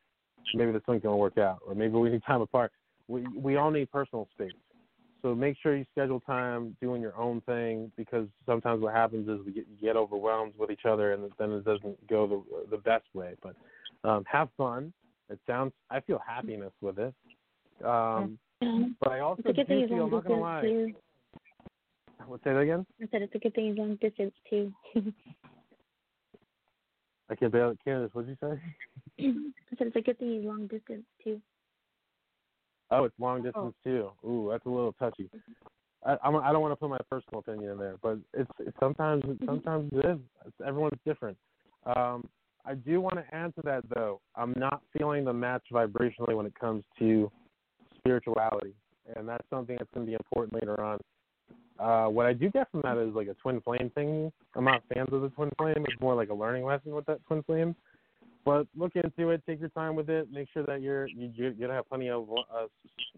[0.55, 2.73] Maybe this thing's gonna work out, or maybe we need time apart.
[3.07, 4.51] We we all need personal space.
[5.23, 9.45] So make sure you schedule time doing your own thing because sometimes what happens is
[9.47, 12.83] we get you get overwhelmed with each other, and then it doesn't go the the
[12.83, 13.37] best way.
[13.43, 13.55] But
[14.03, 14.93] um, have fun.
[15.29, 15.73] It sounds.
[15.91, 17.15] I feel happiness with it.
[17.85, 20.05] Um, Um, but I also it's a good thing do feel.
[20.05, 20.63] I'm not gonna lie.
[20.63, 20.95] too.
[22.29, 22.87] Let's say that again.
[23.03, 24.73] I said it's a good thing he's long distance too.
[27.31, 27.77] I can't barely.
[27.87, 28.61] Kandis, what'd you say?
[29.21, 31.41] I said it's a good thing he's long distance too.
[32.91, 34.11] Oh, it's long distance too.
[34.25, 35.31] Ooh, that's a little touchy.
[36.05, 38.77] I, I'm, I don't want to put my personal opinion in there, but it's, it's
[38.81, 40.19] sometimes sometimes it is.
[40.47, 41.37] It's, everyone's different.
[41.97, 42.25] Um,
[42.65, 44.21] I do want to add to that though.
[44.35, 47.31] I'm not feeling the match vibrationally when it comes to
[47.99, 48.75] spirituality,
[49.15, 50.99] and that's something that's going to be important later on.
[51.79, 54.31] Uh, what I do get from that is like a twin flame thing.
[54.55, 55.85] I'm not fans of the twin flame.
[55.89, 57.75] It's more like a learning lesson with that twin flame.
[58.45, 59.43] But look into it.
[59.47, 60.31] Take your time with it.
[60.31, 62.67] Make sure that you're you, you're gonna have plenty of uh,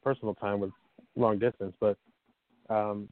[0.03, 0.71] personal time with
[1.17, 1.75] long distance.
[1.81, 1.97] But
[2.71, 3.09] um,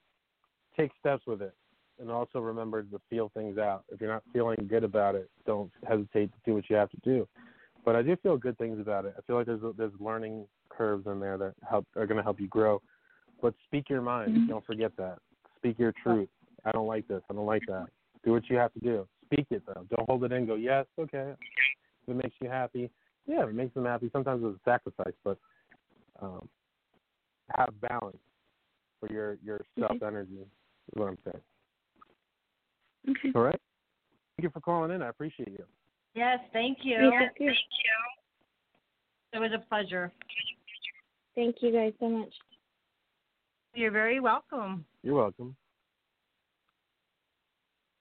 [0.76, 1.54] take steps with it.
[2.00, 3.84] and also remember to feel things out.
[3.90, 7.00] If you're not feeling good about it, don't hesitate to do what you have to
[7.04, 7.28] do.
[7.84, 9.14] But I do feel good things about it.
[9.18, 12.48] I feel like there's there's learning curves in there that help are to help you
[12.48, 12.80] grow.
[13.42, 14.48] But speak your mind.
[14.48, 15.18] Don't forget that.
[15.58, 16.28] Speak your truth.
[16.64, 17.22] I don't like this.
[17.30, 17.86] I don't like that.
[18.24, 19.06] Do what you have to do.
[19.26, 19.86] Speak it though.
[19.96, 20.46] Don't hold it in.
[20.46, 21.34] Go yes, okay.
[22.06, 22.90] If it makes you happy,
[23.26, 24.10] yeah, it makes them happy.
[24.12, 25.38] Sometimes it's a sacrifice, but
[26.20, 26.48] um,
[27.56, 28.18] have balance
[28.98, 30.40] for your your self energy.
[30.40, 31.42] Is what I'm saying.
[33.10, 33.32] Okay.
[33.34, 33.60] All right.
[34.36, 35.02] Thank you for calling in.
[35.02, 35.64] I appreciate you.
[36.14, 37.12] Yes, thank you.
[37.18, 37.52] Thank you.
[39.32, 40.12] It was a pleasure.
[41.34, 42.32] Thank you guys so much.
[43.74, 44.84] You're very welcome.
[45.02, 45.56] You're welcome.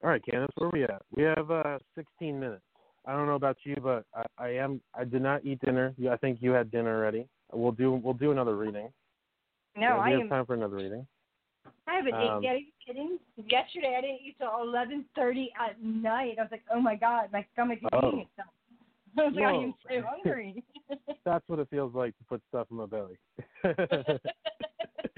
[0.04, 1.02] All right, Kandis, where are we at?
[1.16, 2.62] We have uh 16 minutes.
[3.06, 4.82] I don't know about you, but I, I am.
[4.94, 5.94] I did not eat dinner.
[6.12, 7.28] I think you had dinner already.
[7.52, 7.94] We'll do.
[7.94, 8.90] We'll do another reading.
[9.76, 10.30] No, Yeah, I we have am.
[10.30, 11.06] time for another reading.
[11.88, 12.54] I haven't Um, eaten yet.
[12.54, 13.20] Are you kidding?
[13.38, 16.36] Yesterday I didn't eat till eleven thirty at night.
[16.40, 18.08] I was like, oh my god, my stomach is Oh.
[18.10, 18.50] eating itself.
[19.18, 20.64] I was like, I am so hungry.
[21.26, 23.18] That's what it feels like to put stuff in my belly.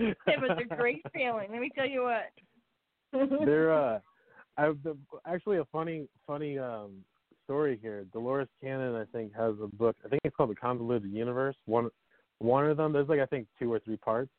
[0.27, 1.47] it was a great feeling.
[1.51, 2.31] Let me tell you what.
[3.45, 3.99] They're uh,
[4.57, 7.03] I the, actually a funny funny um
[7.43, 8.05] story here.
[8.13, 9.95] Dolores Cannon, I think, has a book.
[10.05, 11.55] I think it's called The Convoluted Universe.
[11.65, 11.89] One
[12.39, 12.93] one of them.
[12.93, 14.31] There's like I think two or three parts,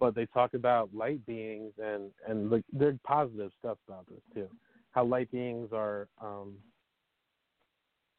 [0.00, 4.48] but they talk about light beings and and like there's positive stuff about this too.
[4.92, 6.54] How light beings are um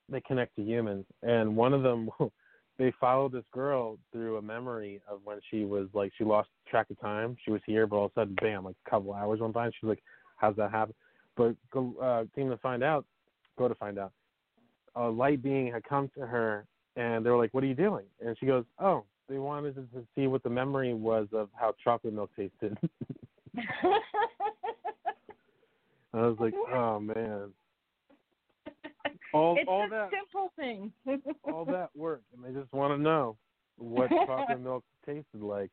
[0.09, 2.09] they connect to humans, and one of them.
[2.77, 6.89] They followed this girl through a memory of when she was like she lost track
[6.89, 7.37] of time.
[7.45, 8.65] She was here, but all of a sudden, bam!
[8.65, 10.03] Like a couple hours went by, and she's like,
[10.37, 10.93] "How's that happen?"
[11.37, 13.05] But go, uh, came to find out,
[13.57, 14.11] go to find out,
[14.95, 16.65] a light being had come to her,
[16.97, 19.81] and they were like, "What are you doing?" And she goes, "Oh, they wanted to
[19.97, 22.77] to see what the memory was of how chocolate milk tasted."
[26.13, 27.53] I was like, "Oh man."
[29.35, 30.91] All it's all a that simple thing.
[31.51, 33.37] all that work, and they just want to know
[33.77, 35.69] what chocolate milk tasted like.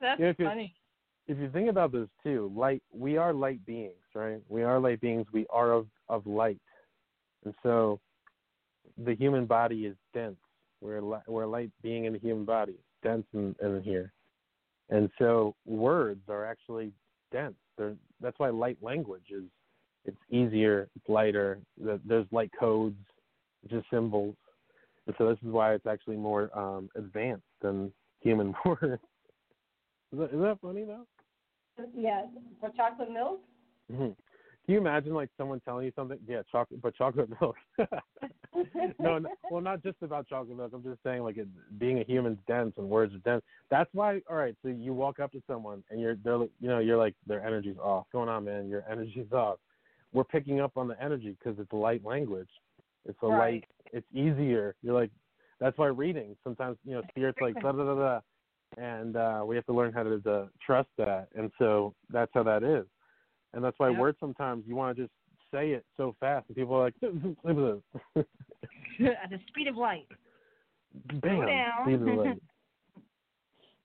[0.00, 0.74] That's Yeah, if you- funny.
[1.28, 4.40] If you think about this too, light we are light beings, right?
[4.48, 5.24] We are light beings.
[5.32, 6.60] We are of of light,
[7.44, 8.00] and so
[9.04, 10.36] the human body is dense.
[10.80, 14.12] We're li- we're light being in the human body, dense in, in here,
[14.90, 16.90] and so words are actually
[17.30, 17.54] dense.
[17.78, 19.44] They're, that's why light language is
[20.04, 21.60] it's easier, it's lighter.
[21.78, 22.96] There's light codes,
[23.70, 24.34] just symbols,
[25.06, 29.02] and so this is why it's actually more um, advanced than human words.
[30.12, 31.06] Is that, is that funny though?
[31.96, 32.22] Yeah,
[32.60, 33.40] for chocolate milk.
[33.90, 34.14] hmm Can
[34.66, 36.18] you imagine like someone telling you something?
[36.28, 37.56] Yeah, chocolate, but chocolate milk.
[38.98, 40.72] no, no, well, not just about chocolate milk.
[40.74, 41.48] I'm just saying like it,
[41.78, 43.42] being a human's dense and words are dense.
[43.70, 44.20] That's why.
[44.30, 47.14] All right, so you walk up to someone and you're they're you know you're like
[47.26, 48.04] their energy's off.
[48.04, 48.68] What's going on, man?
[48.68, 49.58] Your energy's off.
[50.12, 52.48] We're picking up on the energy because it's light language.
[53.06, 53.38] It's a Right.
[53.38, 53.64] light.
[53.92, 54.74] It's easier.
[54.82, 55.10] You're like
[55.60, 58.20] that's why reading sometimes you know spirits like da da da da,
[58.78, 61.28] and uh, we have to learn how to, to trust that.
[61.36, 62.84] And so that's how that is.
[63.54, 63.98] And that's why Yep.
[64.00, 65.12] words sometimes you want to just
[65.52, 66.94] say it so fast, and people are like,
[69.22, 70.06] At the speed of light.
[71.20, 71.82] bam, down.
[71.84, 72.38] speed of light.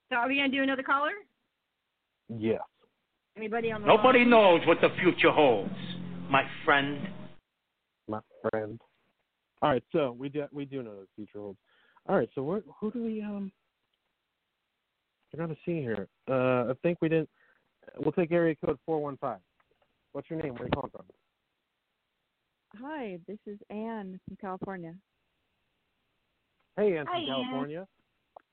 [0.09, 1.11] So are we gonna do another caller?
[2.37, 2.61] Yes.
[3.37, 4.29] Anybody on the Nobody line?
[4.29, 5.73] knows what the future holds,
[6.29, 7.07] my friend.
[8.07, 8.79] my friend.
[9.61, 11.59] All right, so we do we do know the future holds.
[12.07, 13.51] All right, so where, who do we um?
[15.33, 16.07] I gotta see here.
[16.29, 17.29] Uh, I think we didn't.
[17.99, 19.39] We'll take area code four one five.
[20.11, 20.53] What's your name?
[20.53, 21.05] Where are you calling from?
[22.81, 24.93] Hi, this is Anne from California.
[26.75, 27.27] Hey, Anne Hi, from Ann.
[27.27, 27.87] California.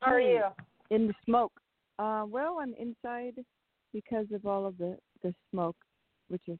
[0.00, 0.42] How are you?
[0.90, 1.52] In the smoke.
[1.98, 3.34] Uh, well, I'm inside
[3.92, 5.76] because of all of the the smoke,
[6.28, 6.58] which is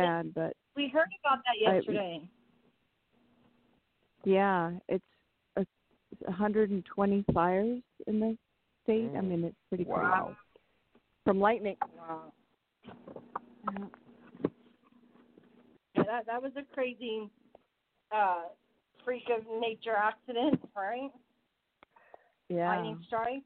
[0.00, 0.34] sad.
[0.34, 2.28] But We heard about that I- yesterday.
[4.24, 5.04] yeah, it's
[5.56, 5.64] a,
[6.26, 8.36] 120 fires in the
[8.82, 9.10] state.
[9.16, 10.24] I mean, it's pretty Wow.
[10.26, 10.38] crazy.
[11.24, 11.76] From lightning.
[11.98, 12.32] Wow.
[12.84, 13.86] Yeah.
[15.96, 17.28] Yeah, that that was a crazy
[18.12, 18.44] uh
[19.04, 21.10] freak of nature accident, right?
[22.48, 22.68] Yeah.
[22.68, 23.42] Lightning strike.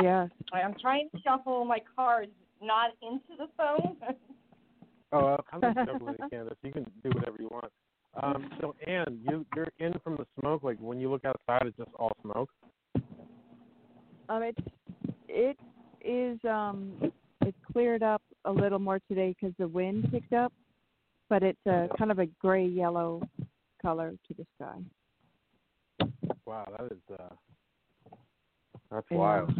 [0.00, 0.28] Yeah.
[0.52, 3.96] I'm trying to shuffle my cards not into the phone.
[5.12, 6.56] Oh, I'm not juggling in Canada.
[6.60, 7.70] So you can do whatever you want.
[8.22, 10.62] Um, so Anne, you you're in from the smoke.
[10.62, 12.50] Like when you look outside, it's just all smoke.
[14.28, 14.58] Um, it's
[15.28, 15.56] it
[16.00, 17.12] is um
[17.44, 20.52] it's cleared up a little more today because the wind picked up,
[21.28, 23.20] but it's a kind of a gray yellow
[23.82, 24.78] color to the sky.
[26.46, 27.34] Wow, that is uh,
[28.90, 29.16] that's Yeah.
[29.16, 29.54] wild.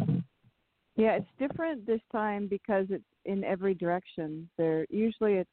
[0.95, 4.49] Yeah, it's different this time because it's in every direction.
[4.57, 5.49] There usually it's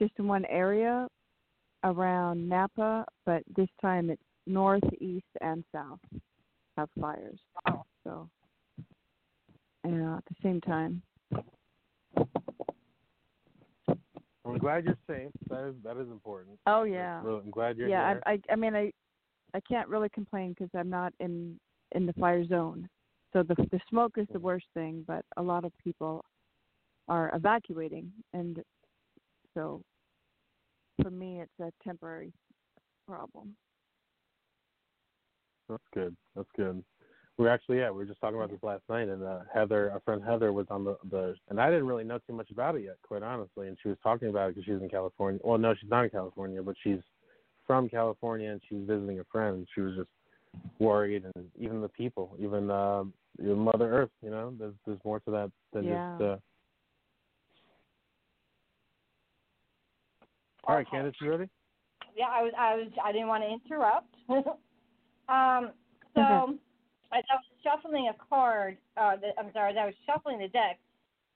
[0.00, 1.06] just in one area
[1.84, 6.00] around Napa, but this time it's north, east, and south
[6.76, 7.38] have fires.
[8.04, 8.28] So,
[9.84, 11.02] yeah, at the same time.
[14.44, 15.30] I'm glad you're safe.
[15.48, 16.58] That is that is important.
[16.66, 17.20] Oh yeah.
[17.22, 18.22] Really, I'm glad you're yeah, here.
[18.26, 18.92] I, I I mean I
[19.54, 21.58] I can't really complain because I'm not in
[21.92, 22.88] in the fire zone.
[23.32, 26.24] So the the smoke is the worst thing, but a lot of people
[27.08, 28.62] are evacuating, and
[29.54, 29.82] so
[31.02, 32.32] for me it's a temporary
[33.06, 33.56] problem.
[35.68, 36.14] That's good.
[36.36, 36.84] That's good.
[37.38, 39.90] We are actually yeah, we were just talking about this last night, and uh, Heather,
[39.90, 42.76] our friend Heather, was on the the, and I didn't really know too much about
[42.76, 43.68] it yet, quite honestly.
[43.68, 45.40] And she was talking about it because she's in California.
[45.42, 47.00] Well, no, she's not in California, but she's
[47.66, 49.56] from California, and she was visiting a friend.
[49.56, 50.10] And she was just
[50.78, 54.10] worried, and even the people, even um, even Mother Earth.
[54.22, 55.96] You know, there's there's more to that than Yeah.
[56.18, 56.22] just.
[56.22, 56.36] Uh...
[60.66, 61.48] All right, Kandis, you ready?
[62.16, 64.14] Yeah, I was I was I didn't want to interrupt.
[65.28, 65.72] um,
[66.14, 66.58] so
[67.12, 70.48] as I was shuffling a card, uh, the, I'm sorry, as I was shuffling the
[70.48, 70.78] deck,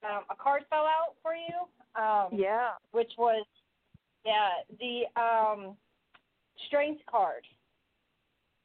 [0.04, 1.66] um, a card fell out for you.
[2.00, 2.72] Um, Yeah.
[2.92, 3.46] which was
[4.24, 5.76] yeah the um
[6.66, 7.42] strength card,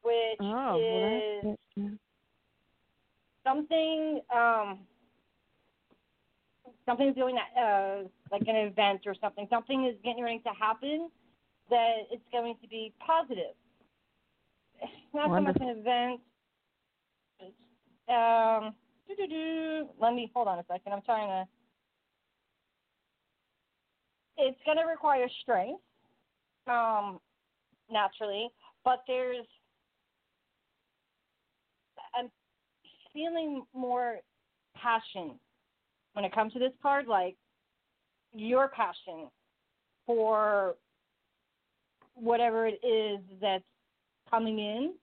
[0.04, 1.84] which Oh, is well, that's good.
[1.84, 1.90] Yeah.
[3.44, 4.80] Something um
[6.86, 9.48] something's doing that uh like an event or something.
[9.50, 11.10] Something is getting ready to happen
[11.70, 13.56] that it's going to be positive.
[15.14, 16.22] Not so much an event.
[18.10, 18.74] Um
[19.08, 19.90] doo-doo-doo.
[20.00, 20.94] let me hold on a second.
[20.94, 21.50] I'm trying to
[24.38, 25.82] it's gonna require strength,
[26.68, 27.20] um,
[27.92, 28.50] naturally,
[28.84, 29.46] but there's
[32.16, 32.30] I'm
[33.14, 34.20] feeling more
[34.76, 35.40] passion
[36.14, 37.36] when it comes to this card, like
[38.34, 39.30] your passion
[40.06, 40.76] for
[42.16, 43.64] whatever it is that's
[44.30, 44.94] coming in.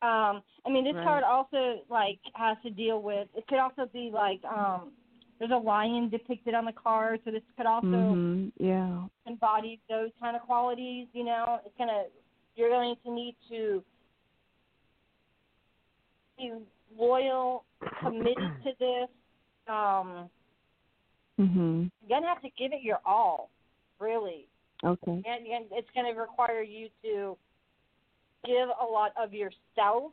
[0.00, 1.04] Um, I mean, this Right.
[1.04, 3.28] card also like has to deal with.
[3.34, 4.92] It could also be like um,
[5.38, 8.52] there's a lion depicted on the card, so this could also Mhm.
[8.58, 9.08] Yeah.
[9.26, 11.08] embody those kind of qualities.
[11.12, 12.04] You know, it's gonna
[12.54, 13.84] you're going to need to
[16.36, 16.52] be
[16.96, 17.64] loyal,
[18.00, 19.08] committed to this.
[19.66, 20.30] Um,
[21.38, 21.90] Mhm.
[22.00, 23.50] you're gonna have to give it your all,
[23.98, 24.48] really.
[24.84, 25.22] Okay.
[25.26, 27.36] And, and it's gonna require you to
[28.44, 30.12] give a lot of yourself,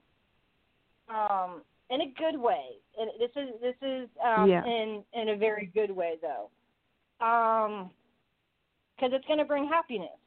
[1.07, 2.77] um, in a good way.
[2.97, 4.63] And this is this is um, Yeah.
[4.65, 6.49] in in a very good way though,
[7.25, 7.91] um,
[8.95, 10.17] because it's gonna bring happiness.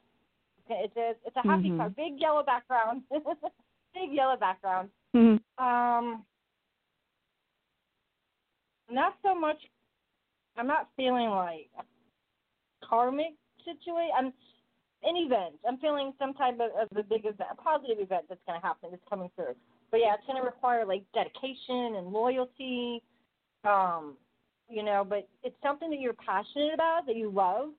[0.69, 1.77] It's a it's a happy Mhm.
[1.77, 3.03] card, big yellow background,
[3.93, 4.89] big yellow background.
[5.13, 5.41] Mhm.
[5.57, 6.25] Um,
[8.91, 9.57] not so much.
[10.57, 11.83] I'm not feeling like a
[12.85, 13.33] karmic
[13.63, 14.11] situation.
[14.17, 14.33] I'm
[15.03, 15.55] an event.
[15.67, 18.65] I'm feeling some type of, of a big event, a positive event that's going to
[18.65, 19.55] happen, that's coming through.
[19.91, 23.01] But yeah, it's going to require like dedication and loyalty.
[23.63, 24.15] Um,
[24.69, 27.69] you know, but it's something that you're passionate about, that you love.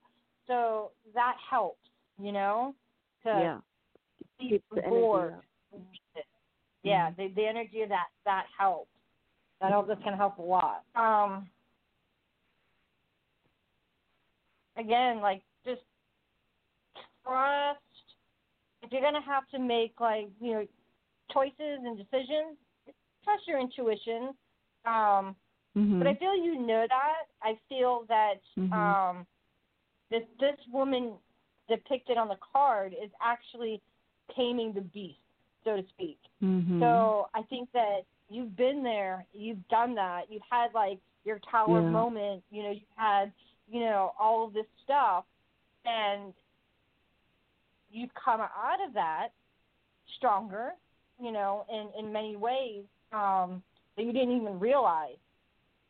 [0.46, 1.78] So that helps.
[2.20, 2.74] You know,
[3.24, 3.58] to Yeah.
[4.38, 5.34] keep Keeps the energy board.
[5.34, 5.44] up.
[6.82, 8.89] Yeah, the the energy of that that helps.
[9.60, 9.88] That helps.
[9.88, 10.84] That's gonna help a lot.
[10.94, 11.48] Um.
[14.76, 15.82] Again, like just
[17.24, 17.78] trust.
[18.82, 20.66] If you're gonna have to make like you know
[21.32, 22.56] choices and decisions,
[23.24, 24.34] trust your intuition.
[24.86, 25.36] Um.
[25.76, 25.98] Mhm.
[25.98, 27.26] But I feel you know that.
[27.42, 28.72] I feel that Mhm.
[28.72, 29.26] um,
[30.08, 31.18] this this woman
[31.68, 33.80] depicted on the card is actually
[34.34, 35.20] taming the beast,
[35.64, 36.18] so to speak.
[36.42, 36.80] Mhm.
[36.80, 41.82] So I think that you've been there, you've done that, you've had like your tower
[41.82, 41.90] Yeah.
[41.90, 43.32] moment, you know, you've had,
[43.68, 45.24] you know, all of this stuff,
[45.84, 46.32] and
[47.90, 49.28] you've come out of that
[50.16, 50.74] stronger,
[51.18, 53.62] you know, in in many ways um,
[53.96, 55.18] that you didn't even realize.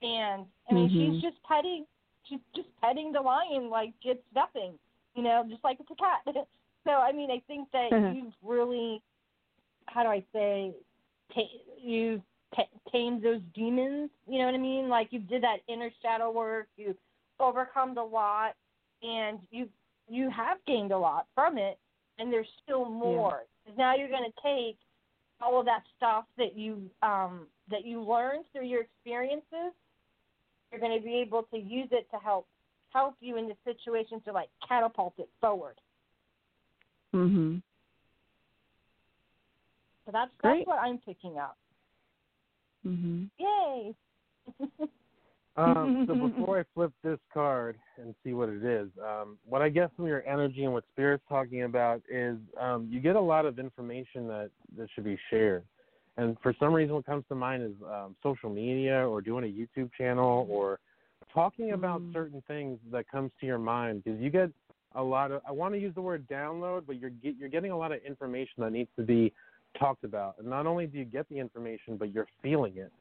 [0.02, 1.12] And I mean, Mhm.
[1.12, 1.86] she's just petting,
[2.24, 4.78] she's just petting the lion like it's nothing,
[5.14, 6.22] you know, just like it's a cat.
[6.84, 9.02] so I mean, I think that you've really,
[9.86, 10.74] how do I say,
[11.34, 11.58] ta-
[12.54, 14.10] you've those demons.
[14.26, 14.88] You know what I mean?
[14.88, 16.68] Like you did that inner shadow work.
[16.76, 16.96] You
[17.38, 18.54] overcome a lot,
[19.02, 19.68] and you
[20.08, 21.78] you have gained a lot from it.
[22.18, 23.44] And there's still more.
[23.64, 24.76] 'Cause now you're going to take
[25.40, 29.72] all of that stuff that you um that you learned through your experiences.
[30.70, 32.46] You're going to be able to use it to help
[32.90, 35.80] help you in the situation to like catapult it forward.
[37.14, 37.62] Mhm.
[40.04, 40.58] So that's Great.
[40.58, 41.56] that's what I'm picking up.
[42.86, 43.30] Mhm.
[43.38, 43.94] Yay!
[45.56, 49.68] Um, so before I flip this card and see what it is, um, what I
[49.68, 53.44] get from your energy and what Spirit's talking about is um, you get a lot
[53.44, 55.64] of information that, that should be shared.
[56.16, 59.48] And for some reason, what comes to mind is um, social media or doing a
[59.48, 60.78] YouTube channel or
[61.34, 64.50] talking about certain things that comes to your mind because you get
[64.94, 65.42] a lot of.
[65.46, 68.00] I want to use the word download, but you're get, you're getting a lot of
[68.06, 69.32] information that needs to be
[69.78, 70.36] talked about.
[70.38, 72.92] And not only do you get the information, but you're feeling it.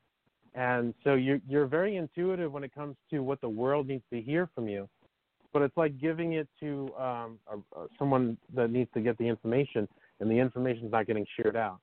[0.55, 4.21] And so you're you're very intuitive when it comes to what the world needs to
[4.21, 4.89] hear from you.
[5.53, 9.27] But it's like giving it to um, a, a, someone that needs to get the
[9.27, 9.87] information,
[10.19, 11.79] and the information's not getting shared out.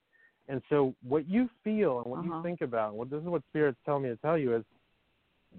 [0.48, 2.36] And so what you feel and what Uh-huh.
[2.36, 4.64] you think about, what this is what spirits tell me to tell you is,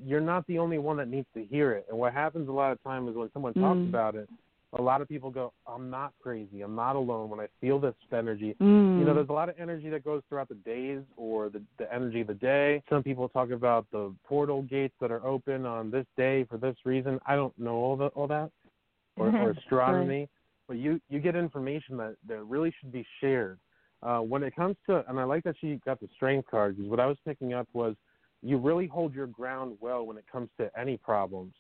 [0.06, 1.86] you're not the only one that needs to hear it.
[1.90, 3.90] And what happens a lot of time is when someone talks Mm.
[3.90, 4.30] about it,
[4.74, 6.62] a lot of people go, "I'm not crazy.
[6.62, 9.00] I'm not alone." When I feel this energy, Mm.
[9.00, 11.92] you know, there's a lot of energy that goes throughout the days or the the
[11.94, 12.84] energy of the day.
[12.90, 16.76] Some people talk about the portal gates that are open on this day for this
[16.86, 17.20] reason.
[17.26, 18.52] I don't know all the all that
[19.18, 20.30] or, or astronomy,
[20.68, 23.60] but you you get information that that really should be shared.
[24.04, 26.90] Uh, when it comes to, and I like that she got the strength card because
[26.90, 27.96] what I was picking up was
[28.44, 31.56] you really hold your ground well when it comes to any problems.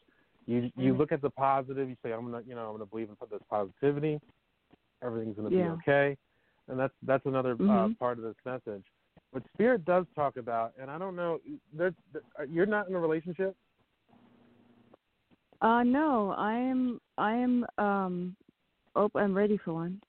[0.47, 0.97] You you Mhm.
[0.97, 1.89] look at the positive.
[1.89, 4.19] You say, I'm gonna, you know, I'm gonna believe in this positivity.
[5.03, 5.63] Everything's gonna Yeah.
[5.63, 6.17] be okay,
[6.69, 7.99] and that's that's another uh, Mhm.
[7.99, 8.85] part of this message.
[9.33, 11.39] But spirit does talk about, and I don't know,
[11.73, 13.55] there, there, you're not in a relationship.
[15.61, 18.35] Uh no, I am I am um
[18.95, 20.01] oh I'm ready for one.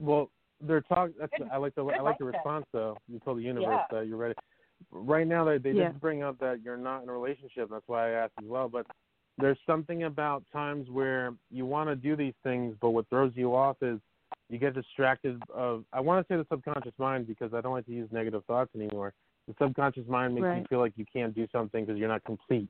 [0.00, 0.30] Well,
[0.60, 1.14] they're talking.
[1.18, 2.32] That's I like the I like the mindset.
[2.34, 2.96] response though.
[3.08, 3.98] You told the universe Yeah.
[3.98, 4.34] that you're ready.
[4.90, 5.88] Right now, they they Yeah.
[5.88, 7.68] did bring up that you're not in a relationship.
[7.70, 8.68] That's why I asked as well.
[8.68, 8.86] But
[9.38, 13.54] there's something about times where you want to do these things, but what throws you
[13.54, 14.00] off is
[14.48, 15.40] you get distracted.
[15.54, 18.44] Of I want to say the subconscious mind because I don't like to use negative
[18.46, 19.12] thoughts anymore.
[19.48, 22.68] The subconscious mind makes you feel like you can't do something because you're not complete,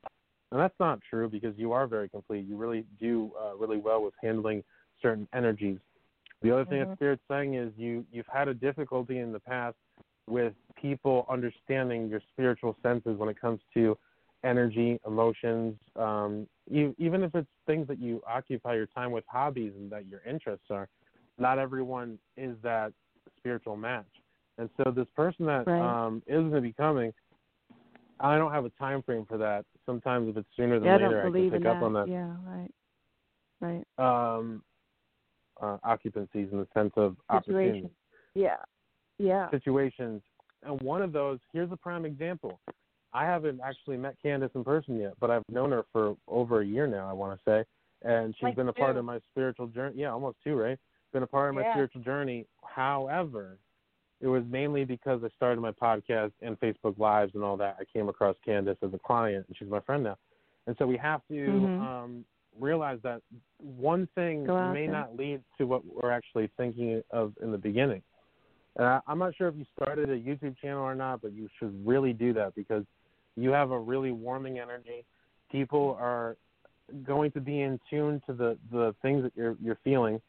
[0.51, 2.47] and that's not true because you are very complete.
[2.47, 4.63] You really do uh, really well with handling
[5.03, 5.79] certain energies.
[6.43, 6.89] The other thing Mhm.
[6.89, 9.77] that Spirit's saying is you you've had a difficulty in the past
[10.29, 13.97] with people understanding your spiritual senses when it comes to
[14.45, 19.73] energy, emotions, um, e- even if it's things that you occupy your time with, hobbies,
[19.77, 20.89] and that your interests are.
[21.39, 22.93] Not everyone is that
[23.37, 24.07] spiritual match,
[24.59, 25.81] and so this person that Right.
[25.81, 27.13] um, is going to be coming,
[28.21, 29.65] I don't have a time frame for that.
[29.87, 31.85] Sometimes if it's sooner than Yeah, later, don't I can pick up that.
[31.87, 32.71] on that Yeah, right.
[33.61, 33.85] Right.
[33.99, 34.63] um,
[35.61, 37.89] uh, occupancies in the sense of opportunity
[38.35, 38.57] Yeah.
[39.21, 39.51] Yeah.
[39.51, 40.23] situations.
[40.63, 42.61] And one of those, here's a prime example.
[43.13, 46.67] I haven't actually met Kandis in person yet, but I've known her for over a
[46.67, 47.65] year now, I want to say.
[48.03, 49.97] And she's Like been a part of my spiritual journey.
[49.99, 50.79] Yeah, almost two, right?
[51.13, 51.73] Been a part of my Yeah.
[51.73, 52.47] spiritual journey.
[52.65, 53.59] However,
[54.21, 57.77] it was mainly because I started my podcast and Facebook Lives and all that.
[57.81, 60.17] I came across Kandis as a client, and she's my friend now.
[60.67, 61.81] And so we have to Mhm.
[61.81, 62.25] um,
[62.59, 63.23] realize that
[63.59, 64.93] one thing may there.
[64.93, 68.03] not lead to what we're actually thinking of in the beginning.
[68.77, 71.49] And I, I'm not sure if you started a YouTube channel or not, but you
[71.59, 72.85] should really do that because
[73.37, 75.05] you have a really warming energy.
[75.51, 76.37] People are
[77.05, 80.21] going to be in tune to the the things that you're you're feeling.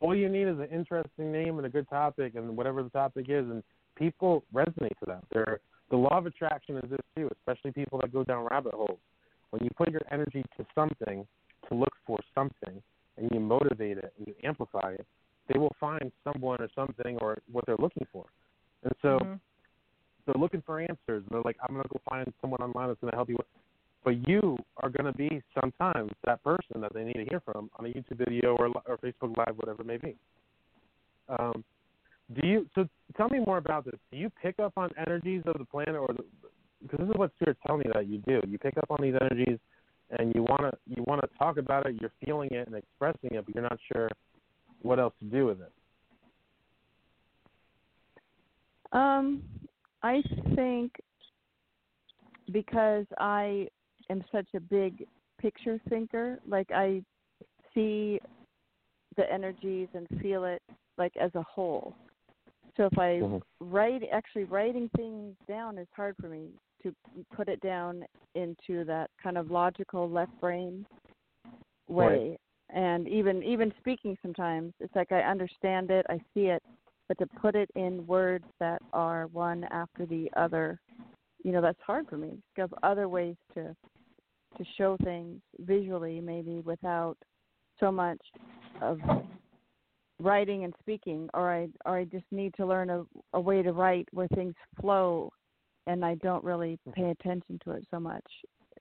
[0.00, 3.26] All you need is an interesting name and a good topic, and whatever the topic
[3.28, 3.62] is, and
[3.96, 5.22] people resonate to that.
[5.30, 8.98] They're, the law of attraction is this too, especially people that go down rabbit holes.
[9.50, 11.26] When you put your energy to something,
[11.68, 12.82] to look for something,
[13.18, 15.06] and you motivate it and you amplify it,
[15.52, 18.26] they will find someone or something or what they're looking for.
[18.82, 19.18] And so
[20.26, 20.96] they're looking for answers.
[21.08, 23.38] And they're like, I'm going to go find someone online that's going to help you.
[24.04, 27.70] But you are going to be sometimes that person that they need to hear from
[27.78, 30.16] on a YouTube video or, or Facebook Live, whatever it may be.
[31.28, 31.64] Um,
[32.34, 32.66] do you?
[32.74, 33.96] So tell me more about this.
[34.10, 36.14] Do you pick up on energies of the planet, or
[36.80, 38.40] because this is what spirits tell me that you do.
[38.48, 39.58] You pick up on these energies,
[40.16, 41.96] and you want to you want to talk about it.
[42.00, 44.08] You're feeling it and expressing it, but you're not sure
[44.82, 45.72] what else to do with it.
[48.92, 49.42] Um,
[50.02, 50.22] I
[50.54, 50.92] think
[52.52, 53.68] because I
[54.08, 55.06] am such a big
[55.40, 57.02] picture thinker, like I
[57.72, 58.20] see
[59.16, 60.62] the energies and feel it
[60.98, 61.94] like as a whole.
[62.76, 63.42] So if I Mhm.
[63.60, 66.48] write actually writing things down is hard for me
[66.82, 66.94] to
[67.32, 68.04] put it down
[68.34, 70.86] into that kind of logical left brain
[71.88, 72.38] way.
[72.74, 76.62] And even even speaking sometimes it's like I understand it, I see it,
[77.08, 80.80] but to put it in words that are one after the other,
[81.44, 82.38] you know, that's hard for me.
[82.56, 83.74] Have other ways to
[84.56, 87.16] to show things visually maybe without
[87.78, 88.20] so much
[88.82, 89.00] of
[90.20, 93.72] writing and speaking or I or I just need to learn a, a way to
[93.72, 95.32] write where things flow
[95.86, 98.24] and I don't really pay attention to it so much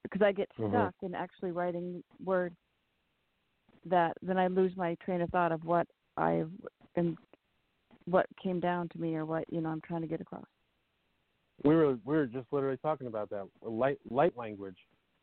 [0.04, 0.70] because I get Mhm.
[0.70, 2.56] stuck in actually writing words
[3.90, 5.88] that then I lose my train of thought of what
[6.18, 6.44] I
[6.96, 7.18] and
[8.06, 10.46] what came down to me or what you know I'm trying to get across.
[11.64, 14.78] we were we were just literally talking about that light light language.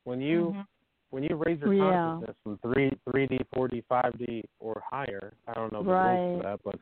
[0.04, 0.66] When you Mhm.
[1.10, 2.02] when you raise your Yeah.
[2.02, 5.90] consciousness from three three D, four D, five D, or higher, I don't know the
[5.90, 6.36] rules Right.
[6.36, 6.78] for that, but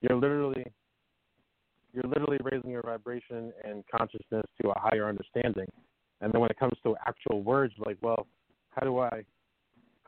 [0.00, 0.64] you're literally
[1.92, 5.66] you're literally raising your vibration and consciousness to a higher understanding.
[6.20, 8.26] And then when it comes to actual words, like, well,
[8.70, 9.24] how do I,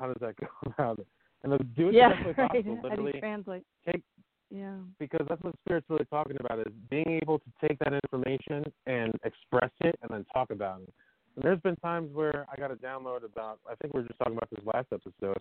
[0.02, 1.06] how does that go about it?
[1.44, 2.50] And do it yeah, the best way right.
[2.50, 2.78] possible.
[2.82, 3.64] Literally translate?
[3.86, 4.02] take
[4.50, 4.76] Yeah.
[4.98, 9.12] because that's what spirit's really talking about is being able to take that information and
[9.24, 10.92] express it and then talk about it.
[11.34, 14.18] And there's been times where I got a download about I think we were just
[14.18, 15.38] talking about this last episode,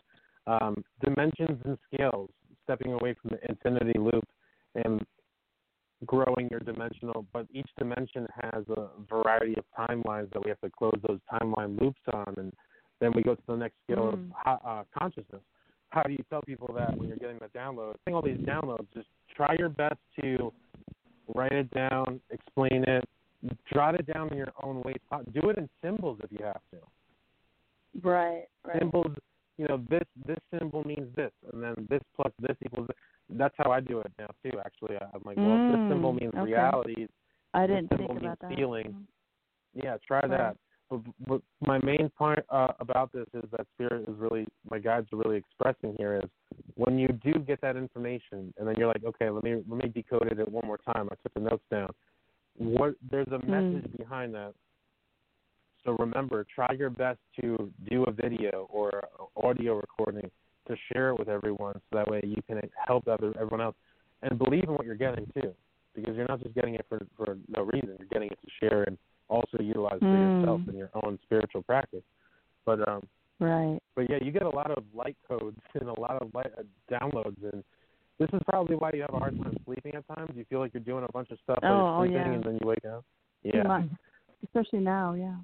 [0.47, 2.29] um, dimensions and scales,
[2.63, 4.27] stepping away from the infinity loop
[4.75, 5.01] and
[6.07, 10.69] growing your dimensional but each dimension has a variety of timelines that we have to
[10.71, 12.51] close those timeline loops on and
[13.01, 14.31] then we go to the next scale Mm.
[14.45, 15.41] of uh, consciousness
[15.91, 17.95] how do you tell people that when you're getting the download?
[18.05, 20.51] Getting all these downloads, just try your best to
[21.35, 23.03] write it down, explain it,
[23.73, 24.93] jot it down in your own way.
[25.33, 26.77] Do it in symbols if you have to.
[28.01, 28.45] Right.
[28.79, 29.13] Symbols,
[29.57, 32.87] you know, this this symbol means this, and then this plus this equals.
[32.87, 32.97] This.
[33.37, 34.57] That's how I do it now too.
[34.65, 36.43] Actually, I'm like, well, if this symbol Mm, means okay.
[36.43, 37.07] reality.
[37.53, 38.55] I didn't symbol think about means that.
[38.55, 39.07] feeling.
[39.73, 40.29] Yeah, try Right.
[40.29, 40.57] that.
[41.27, 45.17] But, my main point uh, about this is that spirit is really my guides are
[45.17, 46.29] really expressing here is
[46.75, 49.89] when you do get that information and then you're like, okay, let me let me
[49.89, 51.07] decode it one more time.
[51.11, 51.91] I took the notes down.
[52.57, 53.51] What there's a Hmm.
[53.51, 54.53] message behind that.
[55.85, 60.29] So remember, try your best to do a video or audio recording
[60.67, 63.75] to share it with everyone, so that way you can help other everyone else
[64.21, 65.53] and believe in what you're getting too,
[65.95, 67.95] because you're not just getting it for for no reason.
[67.97, 68.97] You're getting it to share and
[69.31, 70.39] also utilize for Mm.
[70.39, 72.03] yourself in your own spiritual practice.
[72.65, 73.01] But um,
[73.39, 73.79] Right.
[73.95, 76.63] but yeah, you get a lot of light codes and a lot of light uh,
[76.91, 77.63] downloads, and
[78.19, 80.31] this is probably why you have a hard time sleeping at times.
[80.35, 82.35] You feel like you're doing a bunch of stuff Oh, while oh, you're sleeping, yeah.
[82.37, 83.03] and then you wake up.
[83.41, 83.83] Yeah.
[84.43, 85.37] Especially now, yeah.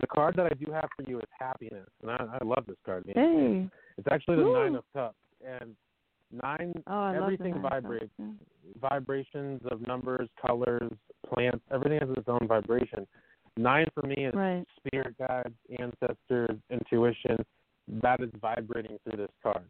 [0.00, 2.76] The card that I do have for you is happiness, and I, I love this
[2.84, 3.06] card.
[3.06, 3.14] man.
[3.14, 3.70] Hey.
[3.98, 4.54] It's actually the Woo.
[4.54, 5.14] nine of cups,
[5.60, 5.76] and
[6.42, 8.12] nine Oh, everything love the nine vibrates.
[8.16, 10.90] cups, Vibrations of numbers, colors,
[11.32, 13.06] plants, everything has its own vibration.
[13.56, 14.66] Nine for me is Right.
[14.76, 17.44] spirit guides, ancestors, intuition.
[17.86, 19.64] That is vibrating through this card.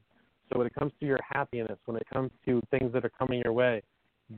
[0.51, 3.43] So when it comes to your happiness, when it comes to things that are coming
[3.45, 3.83] your way,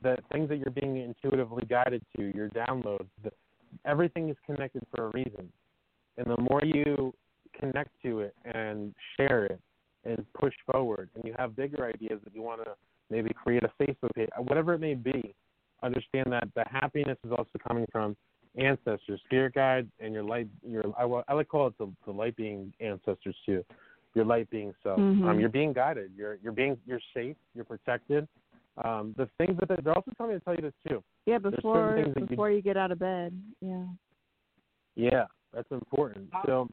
[0.01, 3.31] the things that you're being intuitively guided to, your downloads, the,
[3.85, 5.51] everything is connected for a reason.
[6.17, 7.13] And the more you
[7.57, 9.61] connect to it and share it
[10.07, 12.71] and push forward, and you have bigger ideas that you want to
[13.09, 15.35] maybe create a Facebook page, whatever it may be,
[15.83, 18.15] understand that the happiness is also coming from
[18.57, 20.47] ancestors, spirit guides, and your light.
[20.67, 23.63] Your I, I like to call it the, the light being ancestors too.
[24.15, 24.99] Your light being self.
[24.99, 25.39] Um, Mhm.
[25.39, 26.11] you're being guided.
[26.17, 27.35] You're you're being you're safe.
[27.53, 28.27] You're protected.
[28.83, 31.03] Um, the things that they, they're also telling me to tell you this too.
[31.25, 33.39] Yeah, certain before you- before you get out of bed.
[33.61, 33.85] Yeah.
[34.95, 36.29] Yeah, that's important.
[36.45, 36.67] So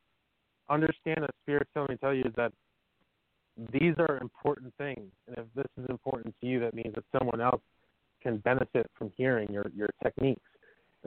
[0.71, 2.53] understand that Spirit's telling me to tell you is that
[3.73, 5.11] these are important things.
[5.27, 7.63] And if this is important to you, that means that someone else
[8.23, 10.41] can benefit from hearing your, your techniques.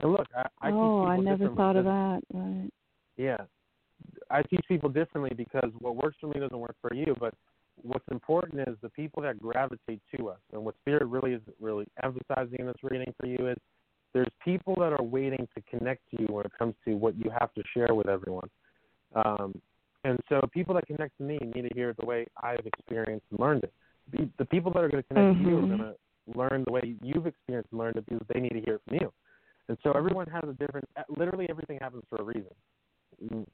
[0.00, 2.20] And look, I, I oh, I never thought of that.
[2.32, 2.70] Right.
[3.16, 3.38] Yeah.
[4.30, 7.34] I teach people differently because what works for me doesn't work for you, but
[7.82, 10.38] what's important is the people that gravitate to us.
[10.52, 13.56] And what Spirit really is really emphasizing in this reading for you is
[14.14, 17.30] there's people that are waiting to connect to you when it comes to what you
[17.38, 18.48] have to share with everyone.
[19.14, 19.60] Um,
[20.04, 23.26] and so people that connect to me need to hear it the way I've experienced
[23.30, 23.72] and learned it.
[24.38, 25.68] The, people that are going to connect to you are Mhm.
[25.68, 28.76] going to learn the way you've experienced and learned it because they need to hear
[28.76, 29.12] it from you.
[29.68, 32.54] And so everyone has a different, literally everything happens for a reason.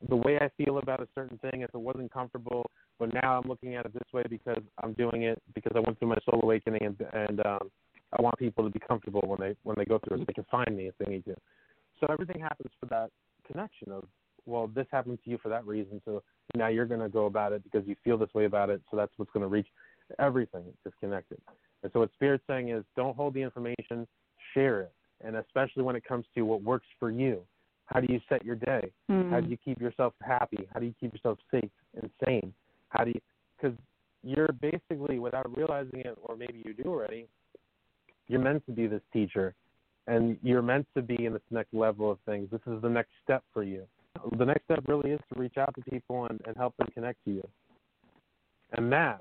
[0.09, 3.49] The way I feel about a certain thing, if it wasn't comfortable, but now I'm
[3.49, 6.41] looking at it this way because I'm doing it because I went through my soul
[6.43, 7.71] awakening and, and um,
[8.17, 10.33] I want people to be comfortable when they when they go through it, so they
[10.35, 11.35] can find me if they need to.
[11.99, 13.11] So everything happens for that
[13.51, 14.05] connection of
[14.47, 16.23] well, this happened to you for that reason, so
[16.55, 18.97] now you're going to go about it because you feel this way about it, so
[18.97, 19.67] that's what's going to reach.
[20.19, 21.39] Everything is connected,
[21.83, 24.07] and so what Spirit's saying is don't hold the information,
[24.53, 24.93] share it,
[25.25, 27.41] and especially when it comes to what works for you.
[27.87, 28.91] How do you set your day?
[29.09, 29.31] Hmm.
[29.31, 30.67] How do you keep yourself happy?
[30.73, 32.53] How do you keep yourself safe and sane?
[32.89, 33.21] How do you?
[33.57, 33.77] Because
[34.23, 37.27] you're basically, without realizing it, or maybe you do already,
[38.27, 39.55] you're meant to be this teacher,
[40.07, 42.49] and you're meant to be in this next level of things.
[42.51, 43.85] This is the next step for you.
[44.39, 47.25] The next step really is to reach out to people and, and help them connect
[47.25, 47.49] to you,
[48.73, 49.19] and that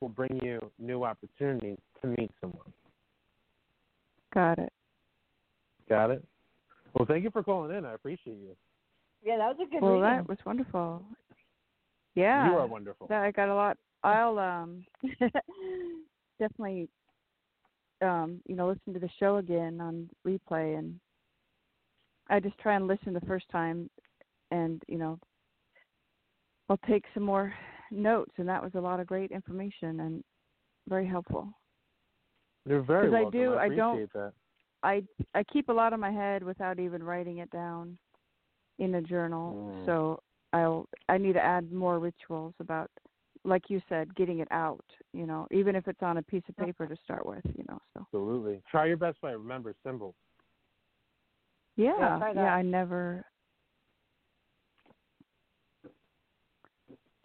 [0.00, 2.72] will bring you new opportunities to meet someone.
[4.34, 4.72] Got it.
[5.88, 6.24] Got it?
[6.94, 7.84] Well, thank you for calling in.
[7.84, 8.56] I appreciate you.
[9.22, 10.04] Yeah, that was a good well, reading.
[10.04, 11.02] that was wonderful.
[12.14, 12.50] Yeah.
[12.50, 13.06] You are wonderful.
[13.08, 13.76] That I got a lot.
[14.04, 14.84] I'll um
[16.38, 16.88] definitely
[18.02, 21.00] um you know listen to the show again on replay and
[22.28, 23.88] I just try and listen the first time
[24.50, 25.18] and you know
[26.68, 27.52] I'll take some more
[27.90, 30.24] notes and that was a lot of great information and
[30.88, 31.52] very helpful.
[32.66, 34.32] You're very 'Cause I do- I I don't- that.
[34.82, 35.04] I
[35.34, 37.98] I keep a lot in my head without even writing it down
[38.78, 39.54] in a journal.
[39.54, 39.86] Mm.
[39.86, 40.20] So
[40.52, 42.90] I'll I need to add more rituals about
[43.44, 46.56] like you said, getting it out, you know, even if it's on a piece of
[46.56, 47.78] paper to start with, you know.
[47.94, 48.60] So Absolutely.
[48.68, 50.16] Try your best by remember symbols.
[51.76, 52.54] yeah, try yeah.
[52.54, 53.24] I never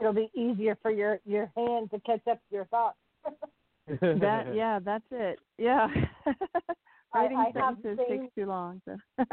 [0.02, 2.98] It'll be easier for your your hand to catch up to your thoughts.
[4.02, 5.40] that yeah, that's it.
[5.58, 5.88] Yeah.
[7.14, 8.82] Writing I have sentences seen- takes too long.
[8.86, 8.98] So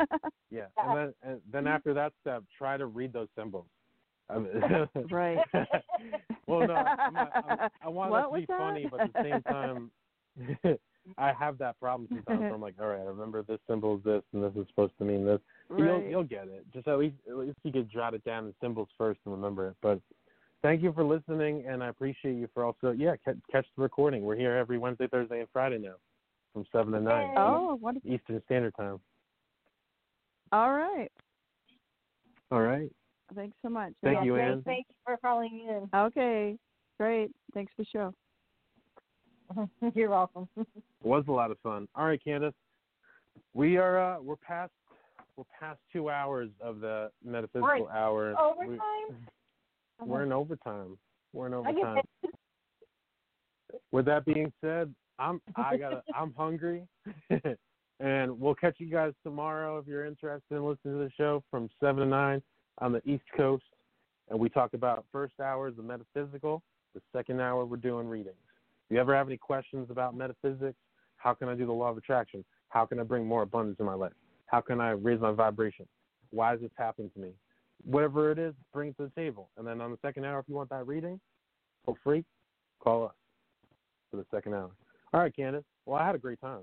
[0.50, 3.66] Yeah, and then and then after that step, try to read those symbols.
[4.30, 4.60] I mean-
[5.10, 5.38] Right.
[6.46, 9.12] well, no, I'm not, I'm, I want What that to was be funny, but at
[9.14, 9.90] the same time,
[11.16, 12.40] I have that problem sometimes.
[12.40, 14.92] Where I'm like, all right, I remember this symbol is this, and this is supposed
[14.98, 15.40] to mean this.
[15.70, 16.10] But You'll Right.
[16.10, 16.66] you'll get it.
[16.74, 19.68] Just at least at least you could jot it down in symbols first and remember
[19.68, 19.76] it.
[19.80, 20.00] But
[20.62, 24.22] thank you for listening, and I appreciate you for also yeah catch, catch the recording.
[24.22, 25.94] We're here every Wednesday, Thursday, and Friday now,
[26.52, 28.10] from seven to nine Oh, wonderful.
[28.10, 29.00] Eastern Standard Time.
[30.52, 31.10] All right.
[32.50, 32.90] All right.
[33.34, 33.92] Thanks so much.
[34.02, 34.48] Thank Yeah, you, great.
[34.48, 34.62] Ann.
[34.64, 35.88] Thank you for calling in.
[35.98, 36.56] Okay.
[36.98, 37.30] Great.
[37.52, 39.68] Thanks for the show.
[39.94, 40.48] You're welcome.
[40.56, 40.66] it
[41.02, 41.88] was a lot of fun.
[41.94, 42.52] All right, Kandis,
[43.54, 44.72] we are uh, we're past
[45.36, 47.84] we're past two hours of the metaphysical Right.
[47.94, 48.34] hour.
[48.40, 48.78] Overtime?
[49.08, 49.14] We,
[50.00, 50.06] Uh-huh.
[50.06, 50.96] we're in overtime.
[51.32, 52.02] We're in overtime.
[53.92, 56.86] With that being said, I'm I got I'm hungry,
[58.00, 61.68] and we'll catch you guys tomorrow if you're interested in listening to the show from
[61.80, 62.42] seven to nine
[62.78, 63.64] on the East Coast,
[64.30, 66.62] and we talk about first hour is the metaphysical.
[66.94, 68.36] The second hour we're doing readings.
[68.88, 70.78] If you ever have any questions about metaphysics,
[71.18, 72.44] how can I do the law of attraction?
[72.70, 74.12] How can I bring more abundance in my life?
[74.46, 75.86] How can I raise my vibration?
[76.30, 77.32] Why is this happening to me?
[77.84, 79.50] Whatever it is, bring it to the table.
[79.56, 81.20] And then on the second hour, if you want that reading,
[81.84, 82.24] for free,
[82.82, 83.14] call us
[84.10, 84.70] for the second hour.
[85.12, 85.64] All right, Kandis.
[85.86, 86.62] Well, I had a great time.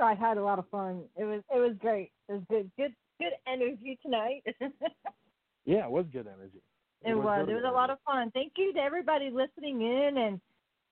[0.00, 1.04] I had a lot of fun.
[1.16, 2.10] It was it was great.
[2.28, 4.42] It was good good good energy tonight.
[5.64, 6.60] Yeah, it was good energy.
[7.04, 7.24] It was.
[7.24, 8.30] really It was good a lot of fun.
[8.32, 10.40] Thank you to everybody listening in and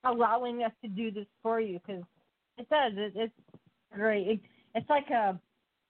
[0.04, 2.02] allowing us to do this for you because
[2.56, 2.92] it does.
[2.96, 3.32] It, it's
[3.92, 4.28] great.
[4.28, 4.40] It,
[4.74, 5.38] it's like a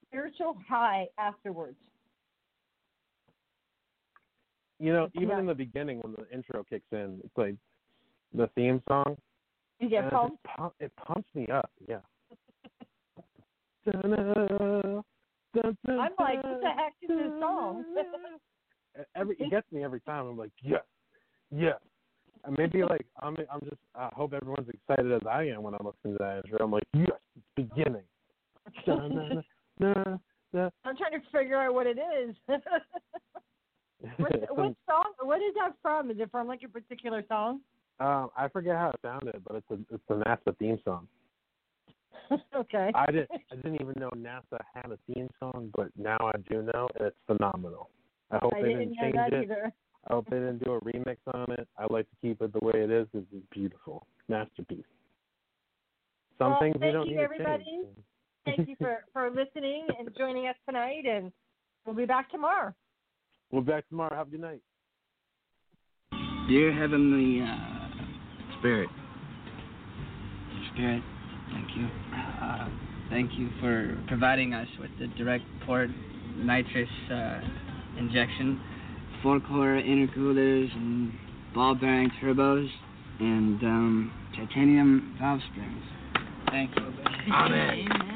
[0.07, 1.77] spiritual high afterwards.
[4.81, 5.39] You know, even Yeah.
[5.41, 7.55] in the beginning when the intro kicks in, it's like
[8.33, 9.19] the theme song.
[9.79, 10.43] You get it, pumped.
[10.45, 11.71] pump, it pumps me up.
[11.87, 12.01] Yeah.
[13.87, 14.11] I'm
[16.19, 17.85] like, what the heck is this song?
[19.15, 20.27] every it gets me every time.
[20.27, 20.85] I'm like, yes,
[21.51, 21.79] yes.
[22.45, 25.85] And maybe like I'm I'm just I hope everyone's excited as I am when I'm
[25.85, 26.65] listening to that intro.
[26.65, 28.05] I'm like, yes, it's beginning.
[28.79, 28.85] I'm
[30.97, 32.35] trying to figure out what it is.
[34.51, 35.13] What song?
[35.21, 36.11] What is that from?
[36.11, 37.61] Is it from like a particular song?
[37.99, 41.07] Um, I forget how it sounded, but it's a it's the NASA theme song.
[42.57, 42.91] okay.
[42.95, 46.63] I didn't I didn't even know NASA had a theme song, but now I do
[46.63, 47.91] know, and it's phenomenal.
[48.31, 49.45] I hope I they didn't didn't change that it.
[49.45, 49.73] either.
[50.09, 51.69] I hope they didn't do a remix on it.
[51.77, 53.07] I like to keep it the way it is.
[53.13, 54.85] It's beautiful, masterpiece.
[56.39, 57.87] Some Well, things we thank don't you, need to change.
[58.47, 61.31] Thank you for for listening and joining us tonight, and
[61.85, 62.73] we'll be back tomorrow.
[63.51, 64.15] We'll be back tomorrow.
[64.15, 64.61] Have a good night.
[66.49, 68.89] Dear Heavenly uh, Spirit,
[70.73, 71.03] Spirit,
[71.53, 71.89] thank you.
[72.43, 72.69] Uh,
[73.09, 75.91] thank you for providing us with the direct port
[76.37, 77.41] nitrous uh,
[77.99, 78.61] injection,
[79.23, 81.13] four core intercoolers, and
[81.55, 82.69] ball bearing turbos,
[83.21, 85.83] and um, titanium valve springs.
[86.51, 86.93] Thank you.
[87.33, 88.10] Amen.